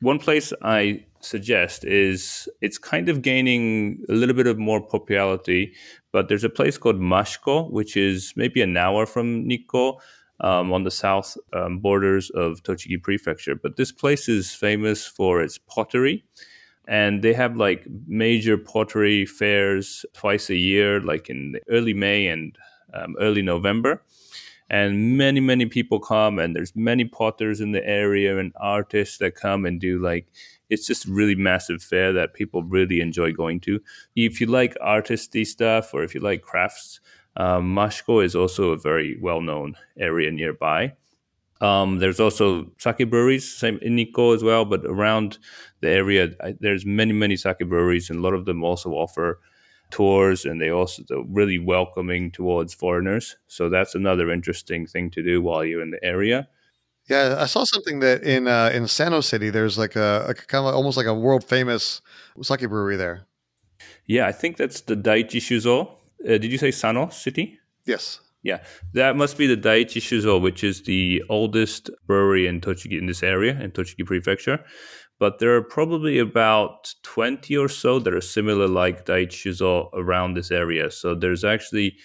One 0.00 0.18
place 0.18 0.52
I 0.62 1.04
suggest 1.20 1.84
is 1.84 2.48
it's 2.60 2.76
kind 2.76 3.08
of 3.08 3.22
gaining 3.22 4.04
a 4.08 4.12
little 4.12 4.34
bit 4.34 4.46
of 4.46 4.58
more 4.58 4.80
popularity, 4.80 5.72
but 6.12 6.28
there's 6.28 6.44
a 6.44 6.50
place 6.50 6.76
called 6.76 7.00
Mashiko, 7.00 7.70
which 7.70 7.96
is 7.96 8.34
maybe 8.36 8.60
an 8.60 8.76
hour 8.76 9.06
from 9.06 9.46
Nikko 9.46 9.98
um, 10.40 10.72
on 10.72 10.84
the 10.84 10.90
south 10.90 11.38
um, 11.54 11.78
borders 11.78 12.28
of 12.30 12.62
Tochigi 12.62 13.02
Prefecture. 13.02 13.54
But 13.54 13.76
this 13.76 13.90
place 13.90 14.28
is 14.28 14.52
famous 14.52 15.06
for 15.06 15.40
its 15.40 15.56
pottery. 15.58 16.24
And 16.86 17.22
they 17.22 17.32
have 17.32 17.56
like 17.56 17.86
major 18.06 18.58
pottery 18.58 19.24
fairs 19.24 20.04
twice 20.12 20.50
a 20.50 20.56
year, 20.56 21.00
like 21.00 21.30
in 21.30 21.56
early 21.68 21.94
May 21.94 22.28
and 22.28 22.56
um, 22.94 23.16
early 23.18 23.42
November 23.42 24.02
and 24.68 25.16
many 25.16 25.40
many 25.40 25.66
people 25.66 26.00
come 26.00 26.38
and 26.38 26.54
there's 26.54 26.74
many 26.74 27.04
potters 27.04 27.60
in 27.60 27.72
the 27.72 27.86
area 27.86 28.38
and 28.38 28.52
artists 28.60 29.18
that 29.18 29.34
come 29.34 29.64
and 29.64 29.80
do 29.80 30.00
like 30.02 30.26
it's 30.68 30.86
just 30.86 31.06
really 31.06 31.36
massive 31.36 31.82
fair 31.82 32.12
that 32.12 32.34
people 32.34 32.64
really 32.64 33.00
enjoy 33.00 33.32
going 33.32 33.60
to. 33.60 33.80
If 34.16 34.40
you 34.40 34.48
like 34.48 34.76
artisty 34.84 35.46
stuff 35.46 35.94
or 35.94 36.02
if 36.02 36.14
you 36.14 36.20
like 36.20 36.42
crafts 36.42 37.00
um, 37.36 37.74
mashiko 37.74 38.24
is 38.24 38.34
also 38.34 38.70
a 38.70 38.78
very 38.78 39.18
well-known 39.20 39.76
area 39.98 40.30
nearby. 40.32 40.94
Um, 41.60 42.00
there's 42.00 42.20
also 42.20 42.70
sake 42.76 43.08
breweries 43.08 43.50
same 43.50 43.78
in 43.80 43.96
nikko 43.96 44.32
as 44.32 44.42
well 44.42 44.66
but 44.66 44.84
around 44.84 45.38
the 45.80 45.88
area 45.88 46.32
I, 46.42 46.54
there's 46.60 46.84
many 46.84 47.14
many 47.14 47.36
sake 47.36 47.66
breweries 47.66 48.10
and 48.10 48.18
a 48.18 48.22
lot 48.22 48.34
of 48.34 48.44
them 48.44 48.62
also 48.62 48.90
offer 48.90 49.40
tours 49.90 50.44
and 50.44 50.60
they 50.60 50.70
also 50.70 51.02
they're 51.08 51.22
really 51.28 51.58
welcoming 51.58 52.30
towards 52.30 52.74
foreigners. 52.74 53.36
So 53.46 53.68
that's 53.68 53.94
another 53.94 54.30
interesting 54.30 54.86
thing 54.86 55.10
to 55.10 55.22
do 55.22 55.40
while 55.42 55.64
you're 55.64 55.82
in 55.82 55.90
the 55.90 56.04
area. 56.04 56.48
Yeah, 57.08 57.36
I 57.38 57.46
saw 57.46 57.64
something 57.64 58.00
that 58.00 58.22
in 58.24 58.48
uh, 58.48 58.70
in 58.74 58.88
Sano 58.88 59.20
City, 59.20 59.50
there's 59.50 59.78
like 59.78 59.94
a, 59.96 60.26
a 60.28 60.34
kind 60.34 60.66
of 60.66 60.74
almost 60.74 60.96
like 60.96 61.06
a 61.06 61.14
world 61.14 61.44
famous 61.44 62.00
sake 62.42 62.68
brewery 62.68 62.96
there. 62.96 63.26
yeah 64.06 64.26
i 64.26 64.32
think 64.32 64.56
that's 64.56 64.82
the 64.82 64.96
daiichi 64.96 65.40
shuzo 65.40 65.88
uh, 66.28 66.38
did 66.38 66.50
you 66.50 66.58
say 66.58 66.70
sano 66.70 67.08
city? 67.10 67.58
Yes. 67.84 68.20
yeah 68.42 68.58
that 68.94 69.16
must 69.16 69.36
be 69.38 69.46
the 69.46 69.56
daiichi 69.56 70.00
shuzo 70.00 70.40
which 70.40 70.62
is 70.64 70.82
the 70.82 71.22
oldest 71.28 71.90
brewery 72.06 72.46
in 72.46 72.60
tochigi 72.60 72.98
in 72.98 73.06
this 73.06 73.22
area 73.22 73.58
in 73.60 73.70
tochigi 73.70 74.04
prefecture 74.04 74.58
but 75.18 75.38
there 75.38 75.54
are 75.56 75.62
probably 75.62 76.18
about 76.18 76.94
20 77.02 77.56
or 77.56 77.68
so 77.68 77.98
that 77.98 78.14
are 78.14 78.20
similar 78.20 78.68
like 78.68 79.06
daiichi 79.06 79.48
shuzo 79.50 79.88
around 79.94 80.34
this 80.34 80.50
area 80.50 80.90
so 80.90 81.14
there's 81.14 81.44
actually 81.44 81.96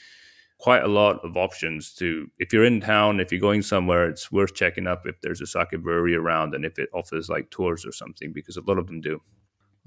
quite 0.60 0.84
a 0.84 0.88
lot 0.88 1.20
of 1.24 1.36
options 1.36 1.94
to 1.94 2.28
if 2.38 2.54
you're 2.54 2.64
in 2.66 2.80
town 2.80 3.20
if 3.20 3.32
you're 3.32 3.42
going 3.42 3.62
somewhere 3.64 4.08
it's 4.08 4.32
worth 4.32 4.54
checking 4.54 4.88
up 4.88 5.02
if 5.06 5.20
there's 5.22 5.42
a 5.42 5.48
sake 5.48 5.72
brewery 5.82 6.16
around 6.16 6.54
and 6.56 6.64
if 6.66 6.78
it 6.78 6.90
offers 6.94 7.30
like 7.30 7.50
tours 7.50 7.86
or 7.86 7.92
something 7.92 8.32
because 8.34 8.58
a 8.58 8.62
lot 8.68 8.78
of 8.78 8.88
them 8.88 9.02
do 9.02 9.20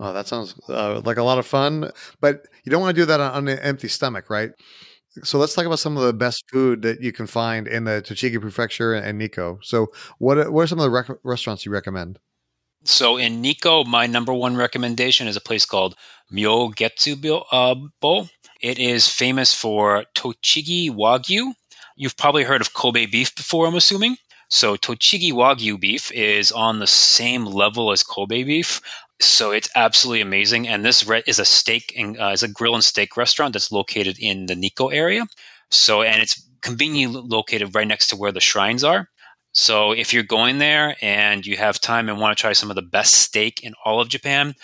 Oh, 0.01 0.13
that 0.13 0.27
sounds 0.27 0.57
uh, 0.69 1.01
like 1.05 1.19
a 1.19 1.23
lot 1.23 1.39
of 1.39 1.47
fun, 1.47 1.89
but 2.21 2.49
you 2.65 2.71
don't 2.73 2.81
want 2.81 2.97
to 2.97 3.01
do 3.01 3.07
that 3.07 3.21
on, 3.21 3.47
an 3.47 3.61
empty 3.61 3.87
stomach, 3.87 4.29
right? 4.29 4.51
So 5.23 5.39
let's 5.39 5.55
talk 5.55 5.67
about 5.67 5.79
some 5.79 5.97
of 5.97 6.03
the 6.03 6.13
best 6.13 6.43
food 6.51 6.83
that 6.83 7.01
you 7.01 7.13
can 7.13 7.29
find 7.29 7.69
in 7.69 7.85
the 7.85 8.03
Tochigi 8.05 8.41
Prefecture 8.41 8.93
and, 8.93 9.07
and 9.07 9.19
Nikko. 9.19 9.61
So 9.63 9.87
what 10.19 10.37
are- 10.39 10.51
what 10.51 10.63
are 10.63 10.67
some 10.67 10.81
of 10.81 10.83
the 10.83 10.91
rec- 10.91 11.21
restaurants 11.23 11.65
you 11.65 11.71
recommend? 11.71 12.19
So 12.85 13.17
in 13.17 13.41
Nikko, 13.41 13.85
my 13.85 14.07
number 14.07 14.33
one 14.33 14.57
recommendation 14.57 15.27
is 15.27 15.37
a 15.37 15.41
place 15.41 15.65
called 15.65 15.97
Myogetsu 16.33 17.21
Bo- 17.21 17.47
uh, 17.51 18.25
It 18.61 18.79
is 18.79 19.09
famous 19.09 19.55
for 19.55 20.05
Tochigi 20.15 20.91
Wagyu. 20.91 21.55
You've 21.97 22.17
probably 22.17 22.45
heard 22.45 22.61
of 22.61 22.75
Kobe 22.75 23.07
beef 23.07 23.35
before, 23.35 23.67
I'm 23.67 23.75
assuming. 23.75 24.17
So 24.51 24.77
Tochigi 24.77 25.33
Wagyu 25.33 25.81
beef 25.81 26.13
is 26.13 26.53
on 26.53 26.79
the 26.79 26.87
same 26.87 27.47
level 27.47 27.91
as 27.91 28.03
Kobe 28.03 28.43
beef. 28.43 28.81
So 29.21 29.51
it's 29.51 29.71
absolutely 29.75 30.21
amazing. 30.21 30.69
And 30.69 30.85
this 30.85 31.07
re- 31.07 31.23
is 31.27 31.39
a 31.39 31.45
steak 31.45 31.95
and 31.97 32.21
uh, 32.21 32.29
is 32.29 32.43
a 32.43 32.49
grill 32.49 32.75
and 32.75 32.85
steak 32.85 33.17
restaurant 33.17 33.55
that's 33.55 33.73
located 33.73 34.19
in 34.19 34.47
the 34.47 34.57
Nikko 34.57 34.89
area. 34.89 35.27
So 35.71 36.03
and 36.03 36.21
it's 36.21 36.47
conveniently 36.61 37.23
located 37.23 37.75
right 37.75 37.87
next 37.87 38.09
to 38.09 38.17
where 38.17 38.33
the 38.33 38.41
shrines 38.41 38.85
are. 38.85 39.09
So 39.55 39.93
if 39.93 40.13
you're 40.13 40.23
going 40.25 40.59
there 40.59 40.97
and 41.01 41.47
you 41.47 41.57
have 41.57 41.81
time 41.81 42.09
and 42.09 42.21
want 42.21 42.37
to 42.37 42.41
try 42.41 42.53
some 42.53 42.71
of 42.71 42.77
the 42.77 42.83
best 42.83 43.15
steak 43.15 43.63
in 43.63 43.73
all 43.85 44.01
of 44.01 44.09
Japan, 44.09 44.55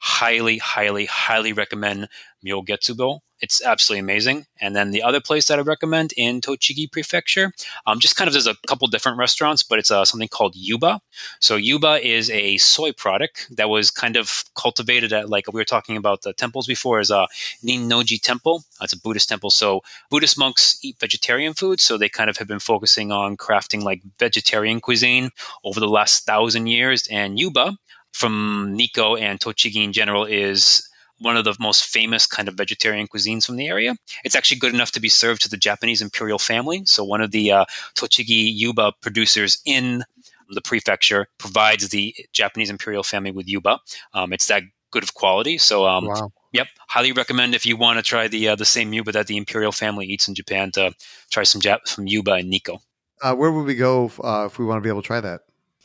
highly, 0.00 0.58
highly, 0.58 1.06
highly 1.06 1.52
recommend 1.52 2.08
Myogetsubo. 2.44 3.20
It's 3.42 3.64
absolutely 3.64 4.00
amazing. 4.00 4.46
And 4.60 4.76
then 4.76 4.90
the 4.90 5.02
other 5.02 5.20
place 5.20 5.46
that 5.46 5.58
I 5.58 5.62
recommend 5.62 6.12
in 6.16 6.42
Tochigi 6.42 6.92
Prefecture, 6.92 7.52
um, 7.86 7.98
just 7.98 8.14
kind 8.14 8.28
of 8.28 8.34
there's 8.34 8.46
a 8.46 8.56
couple 8.66 8.86
different 8.88 9.16
restaurants, 9.16 9.62
but 9.62 9.78
it's 9.78 9.90
uh, 9.90 10.04
something 10.04 10.28
called 10.28 10.54
Yuba. 10.54 11.00
So 11.40 11.56
Yuba 11.56 12.06
is 12.06 12.28
a 12.30 12.58
soy 12.58 12.92
product 12.92 13.48
that 13.56 13.70
was 13.70 13.90
kind 13.90 14.16
of 14.16 14.44
cultivated 14.54 15.12
at 15.12 15.30
like 15.30 15.50
we 15.50 15.58
were 15.58 15.64
talking 15.64 15.96
about 15.96 16.22
the 16.22 16.34
temples 16.34 16.66
before, 16.66 17.00
is 17.00 17.10
a 17.10 17.20
uh, 17.20 17.26
Rinnoji 17.64 18.20
Temple. 18.20 18.62
It's 18.82 18.92
a 18.92 19.00
Buddhist 19.00 19.28
temple. 19.28 19.50
So 19.50 19.80
Buddhist 20.10 20.38
monks 20.38 20.78
eat 20.82 20.98
vegetarian 21.00 21.54
food, 21.54 21.80
so 21.80 21.96
they 21.96 22.08
kind 22.10 22.28
of 22.28 22.36
have 22.36 22.48
been 22.48 22.60
focusing 22.60 23.10
on 23.10 23.38
crafting 23.38 23.82
like 23.82 24.02
vegetarian 24.18 24.80
cuisine 24.80 25.30
over 25.64 25.80
the 25.80 25.88
last 25.88 26.26
thousand 26.26 26.66
years. 26.66 27.06
And 27.10 27.38
Yuba 27.38 27.78
from 28.12 28.74
Nikko 28.74 29.16
and 29.16 29.40
Tochigi 29.40 29.82
in 29.82 29.92
general 29.92 30.24
is 30.24 30.89
one 31.20 31.36
of 31.36 31.44
the 31.44 31.54
most 31.60 31.84
famous 31.84 32.26
kind 32.26 32.48
of 32.48 32.54
vegetarian 32.54 33.06
cuisines 33.06 33.44
from 33.46 33.56
the 33.56 33.68
area. 33.68 33.94
It's 34.24 34.34
actually 34.34 34.58
good 34.58 34.74
enough 34.74 34.92
to 34.92 35.00
be 35.00 35.08
served 35.08 35.42
to 35.42 35.48
the 35.48 35.56
Japanese 35.56 36.02
imperial 36.02 36.38
family. 36.38 36.82
So 36.86 37.04
one 37.04 37.20
of 37.20 37.30
the 37.30 37.52
uh, 37.52 37.64
Tochigi 37.94 38.50
Yuba 38.54 38.92
producers 39.00 39.60
in 39.64 40.04
the 40.48 40.60
prefecture 40.60 41.28
provides 41.38 41.90
the 41.90 42.14
Japanese 42.32 42.70
imperial 42.70 43.02
family 43.02 43.30
with 43.30 43.48
Yuba. 43.48 43.78
Um, 44.14 44.32
it's 44.32 44.48
that 44.48 44.62
good 44.90 45.02
of 45.02 45.14
quality. 45.14 45.58
So 45.58 45.86
um, 45.86 46.06
wow. 46.06 46.32
Yep, 46.52 46.66
highly 46.88 47.12
recommend 47.12 47.54
if 47.54 47.64
you 47.64 47.76
want 47.76 47.98
to 47.98 48.02
try 48.02 48.26
the 48.26 48.48
uh, 48.48 48.56
the 48.56 48.64
same 48.64 48.92
yuba 48.92 49.12
that 49.12 49.28
the 49.28 49.36
imperial 49.36 49.70
family 49.70 50.04
eats 50.06 50.26
in 50.26 50.34
Japan 50.34 50.72
to 50.72 50.92
try 51.30 51.44
some 51.44 51.60
Jap- 51.60 51.86
from 51.86 52.08
yuba 52.08 52.32
and 52.32 52.50
Nikko. 52.50 52.80
Uh, 53.22 53.34
where 53.36 53.52
would 53.52 53.66
we 53.66 53.76
go 53.76 54.10
uh, 54.24 54.46
if 54.46 54.58
we 54.58 54.64
want 54.64 54.78
to 54.78 54.80
be 54.80 54.88
able 54.88 55.02
to 55.02 55.06
try 55.06 55.20
that? 55.20 55.42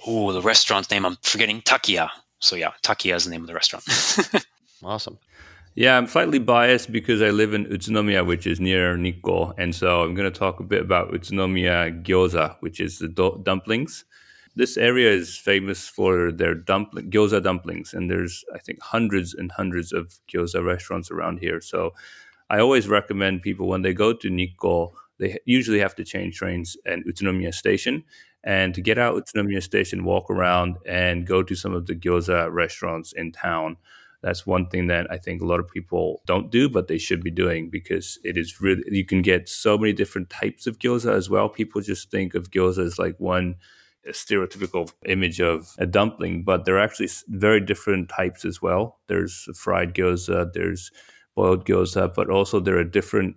Oh, 0.08 0.32
the 0.32 0.42
restaurant's 0.42 0.90
name 0.90 1.06
I'm 1.06 1.18
forgetting. 1.22 1.62
Takia. 1.62 2.10
So 2.40 2.56
yeah, 2.56 2.72
Takia 2.82 3.16
is 3.16 3.26
the 3.26 3.32
name 3.32 3.42
of 3.42 3.48
the 3.48 3.54
restaurant. 3.54 3.86
Awesome. 4.86 5.18
Yeah, 5.74 5.98
I'm 5.98 6.08
slightly 6.08 6.40
biased 6.40 6.92
because 6.92 7.22
I 7.22 7.32
live 7.32 7.54
in 7.54 7.66
Utsunomiya, 7.66 8.26
which 8.26 8.48
is 8.48 8.62
near 8.62 8.96
Nikko. 8.96 9.54
And 9.58 9.76
so 9.76 10.04
I'm 10.04 10.14
going 10.14 10.32
to 10.32 10.40
talk 10.40 10.60
a 10.60 10.64
bit 10.64 10.82
about 10.82 11.12
Utsunomiya 11.12 12.04
gyoza, 12.04 12.56
which 12.62 12.80
is 12.80 13.00
the 13.00 13.10
do- 13.10 13.42
dumplings. 13.44 14.06
This 14.56 14.78
area 14.78 15.12
is 15.12 15.36
famous 15.36 15.90
for 15.90 16.32
their 16.32 16.56
dumpling, 16.56 17.12
gyoza 17.12 17.44
dumplings. 17.44 17.94
And 17.94 18.10
there's, 18.10 18.46
I 18.54 18.60
think, 18.60 18.82
hundreds 18.82 19.34
and 19.34 19.52
hundreds 19.52 19.92
of 19.92 20.14
gyoza 20.32 20.64
restaurants 20.64 21.12
around 21.12 21.40
here. 21.40 21.60
So 21.60 21.94
I 22.50 22.60
always 22.60 22.88
recommend 22.88 23.42
people 23.42 23.68
when 23.68 23.82
they 23.82 23.94
go 23.94 24.14
to 24.14 24.30
Nikko, 24.30 24.94
they 25.18 25.40
usually 25.46 25.80
have 25.80 25.96
to 25.96 26.06
change 26.06 26.38
trains 26.38 26.78
at 26.86 27.00
Utsunomiya 27.00 27.54
Station. 27.54 28.04
And 28.46 28.74
to 28.76 28.82
get 28.82 28.98
out 28.98 29.22
Utsunomiya 29.22 29.64
Station, 29.64 30.06
walk 30.06 30.30
around 30.30 30.78
and 30.86 31.26
go 31.28 31.44
to 31.44 31.56
some 31.56 31.74
of 31.74 31.88
the 31.88 31.96
gyoza 31.96 32.50
restaurants 32.54 33.12
in 33.12 33.34
town 33.34 33.76
that's 34.26 34.48
one 34.48 34.68
thing 34.68 34.88
that 34.88 35.06
I 35.12 35.20
think 35.20 35.40
a 35.40 35.46
lot 35.46 35.60
of 35.60 35.70
people 35.70 36.24
don't 36.26 36.50
do, 36.50 36.68
but 36.68 36.88
they 36.88 36.98
should 36.98 37.24
be 37.24 37.30
doing 37.30 37.70
because 37.70 38.18
it 38.24 38.38
is 38.38 38.60
really, 38.60 38.82
you 38.88 39.06
can 39.06 39.22
get 39.22 39.48
so 39.48 39.78
many 39.78 39.94
different 39.94 40.32
types 40.32 40.66
of 40.66 40.80
gyoza 40.80 41.14
as 41.14 41.30
well. 41.30 41.48
People 41.48 41.80
just 41.80 42.10
think 42.10 42.34
of 42.34 42.50
gyoza 42.50 42.84
as 42.88 42.98
like 42.98 43.16
one 43.20 43.54
stereotypical 44.10 44.92
image 45.06 45.40
of 45.40 45.76
a 45.78 45.86
dumpling, 45.86 46.42
but 46.42 46.66
there 46.66 46.76
are 46.78 46.84
actually 46.84 47.10
very 47.28 47.62
different 47.62 48.10
types 48.10 48.46
as 48.46 48.64
well. 48.64 48.98
There's 49.06 49.48
fried 49.56 49.94
gyoza, 49.94 50.52
there's 50.54 50.90
boiled 51.36 51.68
gyoza, 51.68 52.12
but 52.12 52.28
also 52.28 52.60
there 52.60 52.80
are 52.80 52.84
different 52.84 53.36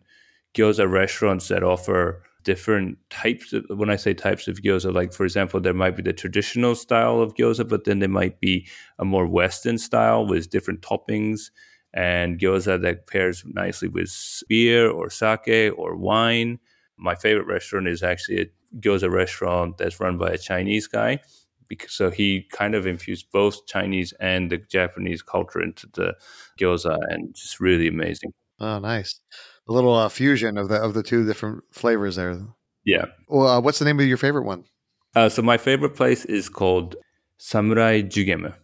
gyoza 0.54 0.90
restaurants 0.90 1.48
that 1.48 1.62
offer 1.62 2.22
different 2.50 2.96
types 3.10 3.52
of 3.52 3.62
when 3.80 3.90
i 3.90 3.96
say 4.04 4.14
types 4.14 4.48
of 4.48 4.62
gyoza 4.64 4.90
like 5.00 5.12
for 5.12 5.24
example 5.24 5.60
there 5.60 5.80
might 5.82 5.96
be 5.96 6.02
the 6.02 6.14
traditional 6.22 6.74
style 6.74 7.20
of 7.20 7.34
gyoza 7.34 7.68
but 7.72 7.84
then 7.84 7.98
there 7.98 8.16
might 8.20 8.40
be 8.40 8.66
a 8.98 9.04
more 9.04 9.26
western 9.26 9.76
style 9.76 10.26
with 10.26 10.48
different 10.48 10.80
toppings 10.80 11.50
and 11.94 12.38
gyoza 12.38 12.80
that 12.80 13.06
pairs 13.06 13.44
nicely 13.46 13.88
with 13.88 14.12
beer 14.48 14.90
or 14.90 15.10
sake 15.10 15.72
or 15.76 15.96
wine. 15.96 16.58
My 16.96 17.14
favorite 17.14 17.46
restaurant 17.46 17.88
is 17.88 18.02
actually 18.02 18.40
a 18.42 18.46
gyoza 18.78 19.10
restaurant 19.10 19.78
that's 19.78 20.00
run 20.00 20.18
by 20.18 20.30
a 20.30 20.38
chinese 20.38 20.86
guy 20.86 21.20
because 21.68 21.92
so 21.92 22.10
he 22.10 22.46
kind 22.52 22.74
of 22.74 22.86
infused 22.86 23.26
both 23.32 23.66
chinese 23.66 24.12
and 24.20 24.52
the 24.52 24.58
japanese 24.58 25.22
culture 25.22 25.62
into 25.62 25.86
the 25.94 26.14
gyoza 26.60 26.98
and 27.08 27.30
it's 27.30 27.60
really 27.60 27.88
amazing. 27.88 28.32
Oh 28.60 28.78
nice 28.78 29.20
a 29.68 29.72
little 29.72 29.94
uh, 29.94 30.08
fusion 30.08 30.56
of 30.58 30.68
the 30.68 30.76
of 30.76 30.94
the 30.94 31.02
two 31.02 31.26
different 31.26 31.62
flavors 31.70 32.16
there. 32.16 32.40
Yeah. 32.84 33.06
Well, 33.28 33.46
uh, 33.46 33.60
what's 33.60 33.78
the 33.78 33.84
name 33.84 34.00
of 34.00 34.06
your 34.06 34.16
favorite 34.16 34.44
one? 34.44 34.64
Uh, 35.14 35.28
so 35.28 35.42
my 35.42 35.58
favorite 35.58 35.94
place 35.94 36.24
is 36.24 36.48
called 36.48 36.96
Samurai 37.38 38.02
Jugeme. 38.02 38.54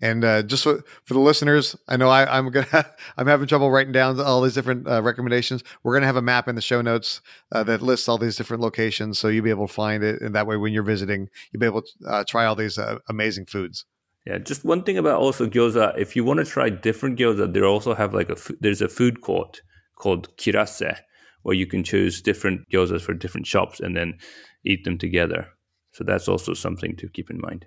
And 0.00 0.24
uh, 0.24 0.42
just 0.42 0.64
for, 0.64 0.82
for, 1.04 1.14
the 1.14 1.20
listeners, 1.20 1.76
I 1.86 1.96
know 1.96 2.08
I, 2.08 2.36
am 2.36 2.50
gonna 2.50 2.86
I'm 3.16 3.28
having 3.28 3.46
trouble 3.46 3.70
writing 3.70 3.92
down 3.92 4.18
all 4.20 4.42
these 4.42 4.54
different 4.54 4.88
uh, 4.88 5.00
recommendations. 5.00 5.62
We're 5.84 5.94
gonna 5.94 6.06
have 6.06 6.16
a 6.16 6.22
map 6.22 6.48
in 6.48 6.56
the 6.56 6.60
show 6.60 6.82
notes 6.82 7.20
uh, 7.52 7.62
that 7.64 7.82
lists 7.82 8.08
all 8.08 8.18
these 8.18 8.36
different 8.36 8.62
locations, 8.62 9.20
so 9.20 9.28
you'll 9.28 9.44
be 9.44 9.50
able 9.50 9.68
to 9.68 9.72
find 9.72 10.02
it, 10.02 10.20
and 10.20 10.34
that 10.34 10.48
way, 10.48 10.56
when 10.56 10.72
you're 10.72 10.82
visiting, 10.82 11.28
you'll 11.52 11.60
be 11.60 11.66
able 11.66 11.82
to 11.82 11.92
uh, 12.08 12.24
try 12.26 12.44
all 12.44 12.56
these 12.56 12.78
uh, 12.78 12.98
amazing 13.08 13.46
foods. 13.46 13.84
Yeah, 14.26 14.38
just 14.38 14.64
one 14.64 14.82
thing 14.82 14.98
about 14.98 15.20
also 15.20 15.46
gyoza. 15.46 15.96
If 15.96 16.16
you 16.16 16.24
want 16.24 16.38
to 16.38 16.44
try 16.44 16.68
different 16.68 17.16
gyoza, 17.16 17.52
they 17.52 17.60
also 17.62 17.94
have 17.94 18.12
like 18.12 18.28
a 18.28 18.36
there's 18.60 18.82
a 18.82 18.88
food 18.88 19.20
court 19.20 19.62
called 20.02 20.36
Kirasse, 20.36 20.98
where 21.42 21.54
you 21.54 21.66
can 21.66 21.84
choose 21.84 22.20
different 22.20 22.68
gyozas 22.70 23.02
for 23.02 23.14
different 23.14 23.46
shops 23.46 23.78
and 23.78 23.96
then 23.96 24.18
eat 24.64 24.84
them 24.84 24.98
together. 24.98 25.46
So 25.92 26.02
that's 26.02 26.26
also 26.26 26.54
something 26.54 26.96
to 26.96 27.08
keep 27.08 27.30
in 27.30 27.40
mind. 27.40 27.66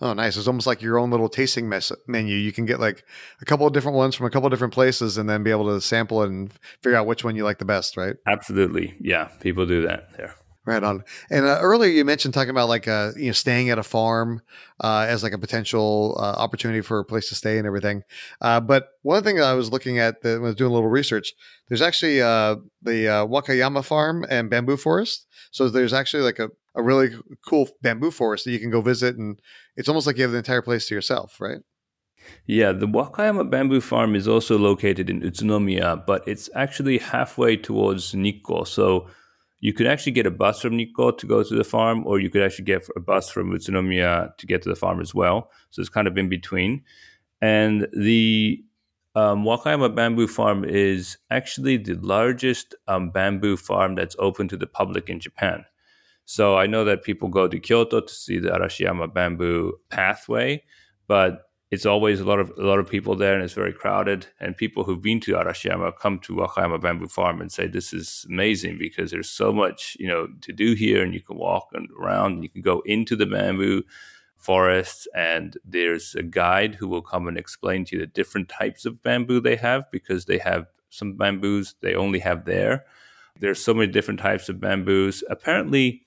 Oh, 0.00 0.12
nice. 0.12 0.36
It's 0.36 0.48
almost 0.48 0.66
like 0.66 0.82
your 0.82 0.98
own 0.98 1.10
little 1.10 1.28
tasting 1.28 1.68
mes- 1.68 1.92
menu. 2.06 2.36
You 2.36 2.52
can 2.52 2.66
get 2.66 2.80
like 2.80 3.04
a 3.40 3.44
couple 3.44 3.66
of 3.66 3.72
different 3.72 3.96
ones 3.96 4.16
from 4.16 4.26
a 4.26 4.30
couple 4.30 4.46
of 4.46 4.52
different 4.52 4.74
places 4.74 5.18
and 5.18 5.28
then 5.28 5.44
be 5.44 5.50
able 5.52 5.66
to 5.66 5.80
sample 5.80 6.22
and 6.22 6.52
figure 6.82 6.96
out 6.96 7.06
which 7.06 7.24
one 7.24 7.36
you 7.36 7.44
like 7.44 7.58
the 7.58 7.64
best, 7.64 7.96
right? 7.96 8.16
Absolutely. 8.26 8.96
Yeah. 9.00 9.28
People 9.40 9.66
do 9.66 9.86
that 9.86 10.16
there. 10.16 10.34
Right 10.68 10.84
on. 10.84 11.02
And 11.30 11.46
uh, 11.46 11.60
earlier 11.62 11.90
you 11.90 12.04
mentioned 12.04 12.34
talking 12.34 12.50
about 12.50 12.68
like 12.68 12.86
uh, 12.86 13.12
you 13.16 13.28
know 13.28 13.32
staying 13.32 13.70
at 13.70 13.78
a 13.78 13.82
farm 13.82 14.42
uh, 14.80 15.06
as 15.08 15.22
like 15.22 15.32
a 15.32 15.38
potential 15.38 16.14
uh, 16.20 16.34
opportunity 16.36 16.82
for 16.82 16.98
a 16.98 17.06
place 17.06 17.30
to 17.30 17.34
stay 17.34 17.56
and 17.56 17.66
everything. 17.66 18.02
Uh, 18.42 18.60
but 18.60 18.90
one 19.00 19.22
thing 19.22 19.40
I 19.40 19.54
was 19.54 19.72
looking 19.72 19.98
at 19.98 20.16
when 20.22 20.34
I 20.34 20.38
was 20.40 20.56
doing 20.56 20.70
a 20.70 20.74
little 20.74 20.90
research, 20.90 21.32
there's 21.68 21.80
actually 21.80 22.20
uh, 22.20 22.56
the 22.82 23.06
Wakayama 23.30 23.82
farm 23.82 24.26
and 24.28 24.50
bamboo 24.50 24.76
forest. 24.76 25.26
So 25.52 25.70
there's 25.70 25.94
actually 25.94 26.22
like 26.22 26.38
a, 26.38 26.50
a 26.74 26.82
really 26.82 27.16
cool 27.46 27.70
bamboo 27.80 28.10
forest 28.10 28.44
that 28.44 28.50
you 28.50 28.58
can 28.58 28.70
go 28.70 28.82
visit, 28.82 29.16
and 29.16 29.40
it's 29.74 29.88
almost 29.88 30.06
like 30.06 30.18
you 30.18 30.24
have 30.24 30.32
the 30.32 30.36
entire 30.36 30.60
place 30.60 30.86
to 30.88 30.94
yourself, 30.94 31.40
right? 31.40 31.60
Yeah, 32.44 32.72
the 32.72 32.86
Wakayama 32.86 33.48
bamboo 33.48 33.80
farm 33.80 34.14
is 34.14 34.28
also 34.28 34.58
located 34.58 35.08
in 35.08 35.22
Utsunomiya, 35.22 36.04
but 36.04 36.28
it's 36.28 36.50
actually 36.54 36.98
halfway 36.98 37.56
towards 37.56 38.14
Nikko. 38.14 38.64
So 38.64 39.06
you 39.60 39.72
could 39.72 39.86
actually 39.86 40.12
get 40.12 40.26
a 40.26 40.30
bus 40.30 40.60
from 40.60 40.76
Nikko 40.76 41.12
to 41.12 41.26
go 41.26 41.42
to 41.42 41.54
the 41.54 41.64
farm, 41.64 42.06
or 42.06 42.20
you 42.20 42.30
could 42.30 42.42
actually 42.42 42.64
get 42.64 42.88
a 42.94 43.00
bus 43.00 43.28
from 43.28 43.50
Utsunomiya 43.50 44.36
to 44.36 44.46
get 44.46 44.62
to 44.62 44.68
the 44.68 44.76
farm 44.76 45.00
as 45.00 45.14
well. 45.14 45.50
So 45.70 45.80
it's 45.80 45.88
kind 45.88 46.06
of 46.06 46.16
in 46.16 46.28
between. 46.28 46.82
And 47.40 47.88
the 47.92 48.62
um, 49.14 49.44
Wakayama 49.44 49.94
Bamboo 49.94 50.28
Farm 50.28 50.64
is 50.64 51.18
actually 51.30 51.76
the 51.76 51.94
largest 51.94 52.74
um, 52.86 53.10
bamboo 53.10 53.56
farm 53.56 53.96
that's 53.96 54.14
open 54.18 54.46
to 54.48 54.56
the 54.56 54.66
public 54.66 55.08
in 55.08 55.18
Japan. 55.18 55.64
So 56.24 56.56
I 56.56 56.66
know 56.66 56.84
that 56.84 57.02
people 57.02 57.28
go 57.28 57.48
to 57.48 57.58
Kyoto 57.58 58.00
to 58.02 58.14
see 58.14 58.38
the 58.38 58.50
Arashiyama 58.50 59.12
Bamboo 59.12 59.72
Pathway, 59.88 60.62
but 61.08 61.47
it's 61.70 61.84
always 61.84 62.20
a 62.20 62.24
lot 62.24 62.40
of 62.40 62.50
a 62.56 62.62
lot 62.62 62.78
of 62.78 62.88
people 62.88 63.14
there 63.14 63.34
and 63.34 63.44
it's 63.44 63.52
very 63.52 63.72
crowded. 63.72 64.26
And 64.40 64.56
people 64.56 64.84
who've 64.84 65.02
been 65.02 65.20
to 65.20 65.32
Arashiyama 65.32 65.98
come 65.98 66.18
to 66.20 66.36
Wakayama 66.36 66.80
Bamboo 66.80 67.08
Farm 67.08 67.40
and 67.40 67.52
say 67.52 67.66
this 67.66 67.92
is 67.92 68.24
amazing 68.28 68.78
because 68.78 69.10
there's 69.10 69.28
so 69.28 69.52
much 69.52 69.96
you 70.00 70.08
know 70.08 70.28
to 70.40 70.52
do 70.52 70.72
here 70.72 71.02
and 71.02 71.12
you 71.12 71.20
can 71.20 71.36
walk 71.36 71.68
and 71.74 71.88
around 72.00 72.32
and 72.34 72.42
you 72.42 72.48
can 72.48 72.62
go 72.62 72.80
into 72.86 73.16
the 73.16 73.26
bamboo 73.26 73.82
forests. 74.36 75.06
And 75.14 75.58
there's 75.64 76.14
a 76.14 76.22
guide 76.22 76.76
who 76.76 76.88
will 76.88 77.02
come 77.02 77.28
and 77.28 77.36
explain 77.36 77.84
to 77.86 77.96
you 77.96 78.00
the 78.00 78.06
different 78.06 78.48
types 78.48 78.86
of 78.86 79.02
bamboo 79.02 79.40
they 79.40 79.56
have 79.56 79.90
because 79.90 80.24
they 80.24 80.38
have 80.38 80.66
some 80.88 81.14
bamboos 81.14 81.74
they 81.82 81.94
only 81.94 82.20
have 82.20 82.46
there. 82.46 82.86
There's 83.40 83.62
so 83.62 83.74
many 83.74 83.92
different 83.92 84.20
types 84.20 84.48
of 84.48 84.58
bamboos. 84.58 85.22
Apparently 85.28 86.02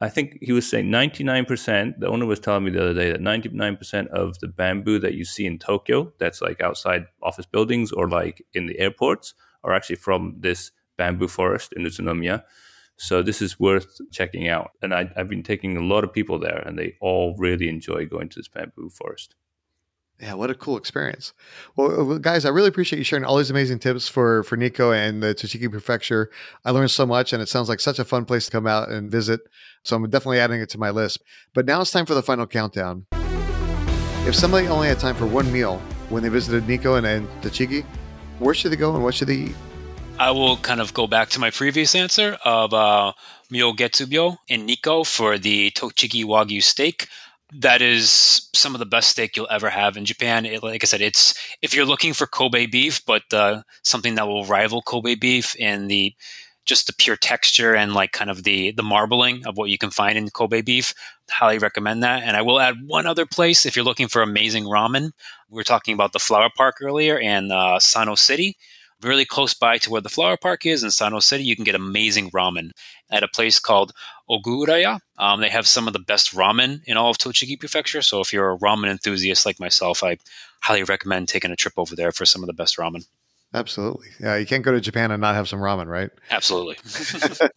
I 0.00 0.08
think 0.08 0.38
he 0.40 0.52
was 0.52 0.68
saying 0.68 0.86
99%. 0.86 1.98
The 1.98 2.06
owner 2.06 2.26
was 2.26 2.38
telling 2.38 2.64
me 2.64 2.70
the 2.70 2.82
other 2.82 2.94
day 2.94 3.10
that 3.10 3.20
99% 3.20 4.06
of 4.08 4.38
the 4.38 4.46
bamboo 4.46 5.00
that 5.00 5.14
you 5.14 5.24
see 5.24 5.44
in 5.44 5.58
Tokyo, 5.58 6.12
that's 6.18 6.40
like 6.40 6.60
outside 6.60 7.06
office 7.22 7.46
buildings 7.46 7.90
or 7.90 8.08
like 8.08 8.44
in 8.54 8.66
the 8.66 8.78
airports, 8.78 9.34
are 9.64 9.74
actually 9.74 9.96
from 9.96 10.36
this 10.38 10.70
bamboo 10.96 11.26
forest 11.26 11.72
in 11.72 11.82
Utsunomiya. 11.82 12.44
So 12.96 13.22
this 13.22 13.42
is 13.42 13.58
worth 13.58 14.00
checking 14.12 14.48
out. 14.48 14.70
And 14.82 14.94
I, 14.94 15.10
have 15.16 15.28
been 15.28 15.42
taking 15.42 15.76
a 15.76 15.82
lot 15.82 16.04
of 16.04 16.12
people 16.12 16.38
there, 16.38 16.58
and 16.58 16.78
they 16.78 16.96
all 17.00 17.34
really 17.36 17.68
enjoy 17.68 18.06
going 18.06 18.28
to 18.28 18.38
this 18.38 18.48
bamboo 18.48 18.90
forest. 18.90 19.34
Yeah, 20.20 20.34
what 20.34 20.50
a 20.50 20.54
cool 20.54 20.76
experience. 20.76 21.32
Well, 21.76 22.18
guys, 22.18 22.44
I 22.44 22.48
really 22.48 22.68
appreciate 22.68 22.98
you 22.98 23.04
sharing 23.04 23.24
all 23.24 23.36
these 23.36 23.50
amazing 23.50 23.78
tips 23.78 24.08
for 24.08 24.42
for 24.42 24.56
Nikko 24.56 24.90
and 24.90 25.22
the 25.22 25.34
Tochigi 25.34 25.70
Prefecture. 25.70 26.30
I 26.64 26.72
learned 26.72 26.90
so 26.90 27.06
much, 27.06 27.32
and 27.32 27.40
it 27.40 27.48
sounds 27.48 27.68
like 27.68 27.78
such 27.78 27.98
a 27.98 28.04
fun 28.04 28.24
place 28.24 28.46
to 28.46 28.50
come 28.50 28.66
out 28.66 28.88
and 28.88 29.10
visit. 29.10 29.40
So 29.84 29.94
I'm 29.96 30.10
definitely 30.10 30.40
adding 30.40 30.60
it 30.60 30.68
to 30.70 30.78
my 30.78 30.90
list. 30.90 31.22
But 31.54 31.66
now 31.66 31.80
it's 31.80 31.92
time 31.92 32.04
for 32.04 32.14
the 32.14 32.22
final 32.22 32.46
countdown. 32.46 33.06
If 34.26 34.34
somebody 34.34 34.66
only 34.66 34.88
had 34.88 34.98
time 34.98 35.14
for 35.14 35.26
one 35.26 35.50
meal, 35.52 35.80
when 36.08 36.22
they 36.22 36.28
visited 36.28 36.66
Nikko 36.66 36.94
and, 36.94 37.06
and 37.06 37.28
Tochigi? 37.42 37.84
Where 38.38 38.54
should 38.54 38.72
they 38.72 38.76
go 38.76 38.94
and 38.94 39.04
what 39.04 39.14
should 39.14 39.28
they 39.28 39.34
eat? 39.34 39.54
I 40.18 40.30
will 40.30 40.56
kind 40.56 40.80
of 40.80 40.94
go 40.94 41.06
back 41.06 41.28
to 41.30 41.40
my 41.40 41.50
previous 41.50 41.94
answer 41.94 42.38
of 42.44 42.74
uh, 42.74 43.12
Myogetsubo 43.52 44.38
in 44.48 44.66
Nikko 44.66 45.04
for 45.04 45.38
the 45.38 45.70
Tochigi 45.70 46.24
Wagyu 46.24 46.62
steak. 46.62 47.08
That 47.54 47.80
is 47.80 48.50
some 48.54 48.74
of 48.74 48.78
the 48.78 48.86
best 48.86 49.08
steak 49.08 49.34
you'll 49.34 49.48
ever 49.50 49.70
have 49.70 49.96
in 49.96 50.04
Japan. 50.04 50.44
It, 50.44 50.62
like 50.62 50.84
I 50.84 50.86
said, 50.86 51.00
it's 51.00 51.34
if 51.62 51.74
you're 51.74 51.86
looking 51.86 52.12
for 52.12 52.26
Kobe 52.26 52.66
beef, 52.66 53.02
but 53.06 53.22
uh, 53.32 53.62
something 53.82 54.16
that 54.16 54.28
will 54.28 54.44
rival 54.44 54.82
Kobe 54.82 55.14
beef 55.14 55.56
in 55.56 55.88
the 55.88 56.14
just 56.66 56.86
the 56.86 56.92
pure 56.92 57.16
texture 57.16 57.74
and 57.74 57.94
like 57.94 58.12
kind 58.12 58.30
of 58.30 58.44
the 58.44 58.72
the 58.72 58.82
marbling 58.82 59.46
of 59.46 59.56
what 59.56 59.70
you 59.70 59.78
can 59.78 59.90
find 59.90 60.18
in 60.18 60.28
Kobe 60.28 60.60
beef. 60.60 60.92
Highly 61.30 61.58
recommend 61.58 62.02
that. 62.02 62.22
And 62.22 62.36
I 62.36 62.42
will 62.42 62.60
add 62.60 62.76
one 62.86 63.06
other 63.06 63.24
place 63.24 63.64
if 63.64 63.74
you're 63.74 63.84
looking 63.84 64.08
for 64.08 64.20
amazing 64.20 64.64
ramen. 64.64 65.12
We 65.48 65.56
were 65.56 65.64
talking 65.64 65.94
about 65.94 66.12
the 66.12 66.18
Flower 66.18 66.50
Park 66.54 66.76
earlier 66.82 67.18
and 67.18 67.50
uh, 67.50 67.78
Sano 67.78 68.14
City 68.14 68.58
really 69.02 69.24
close 69.24 69.54
by 69.54 69.78
to 69.78 69.90
where 69.90 70.00
the 70.00 70.08
flower 70.08 70.36
park 70.36 70.66
is 70.66 70.82
in 70.82 70.90
Sano 70.90 71.20
City, 71.20 71.44
you 71.44 71.54
can 71.54 71.64
get 71.64 71.74
amazing 71.74 72.30
ramen 72.30 72.70
at 73.10 73.22
a 73.22 73.28
place 73.28 73.58
called 73.58 73.92
Oguraya. 74.28 75.00
Um, 75.18 75.40
they 75.40 75.48
have 75.48 75.66
some 75.66 75.86
of 75.86 75.92
the 75.92 75.98
best 75.98 76.34
ramen 76.34 76.80
in 76.84 76.96
all 76.96 77.10
of 77.10 77.18
Tochigi 77.18 77.58
Prefecture. 77.58 78.02
So 78.02 78.20
if 78.20 78.32
you're 78.32 78.52
a 78.52 78.58
ramen 78.58 78.90
enthusiast 78.90 79.46
like 79.46 79.60
myself, 79.60 80.02
I 80.02 80.18
highly 80.60 80.82
recommend 80.82 81.28
taking 81.28 81.50
a 81.50 81.56
trip 81.56 81.74
over 81.76 81.94
there 81.94 82.12
for 82.12 82.26
some 82.26 82.42
of 82.42 82.46
the 82.46 82.52
best 82.52 82.76
ramen. 82.76 83.06
Absolutely. 83.54 84.08
Yeah, 84.20 84.36
you 84.36 84.44
can't 84.44 84.62
go 84.62 84.72
to 84.72 84.80
Japan 84.80 85.10
and 85.10 85.22
not 85.22 85.34
have 85.34 85.48
some 85.48 85.60
ramen, 85.60 85.86
right? 85.86 86.10
Absolutely. 86.30 86.76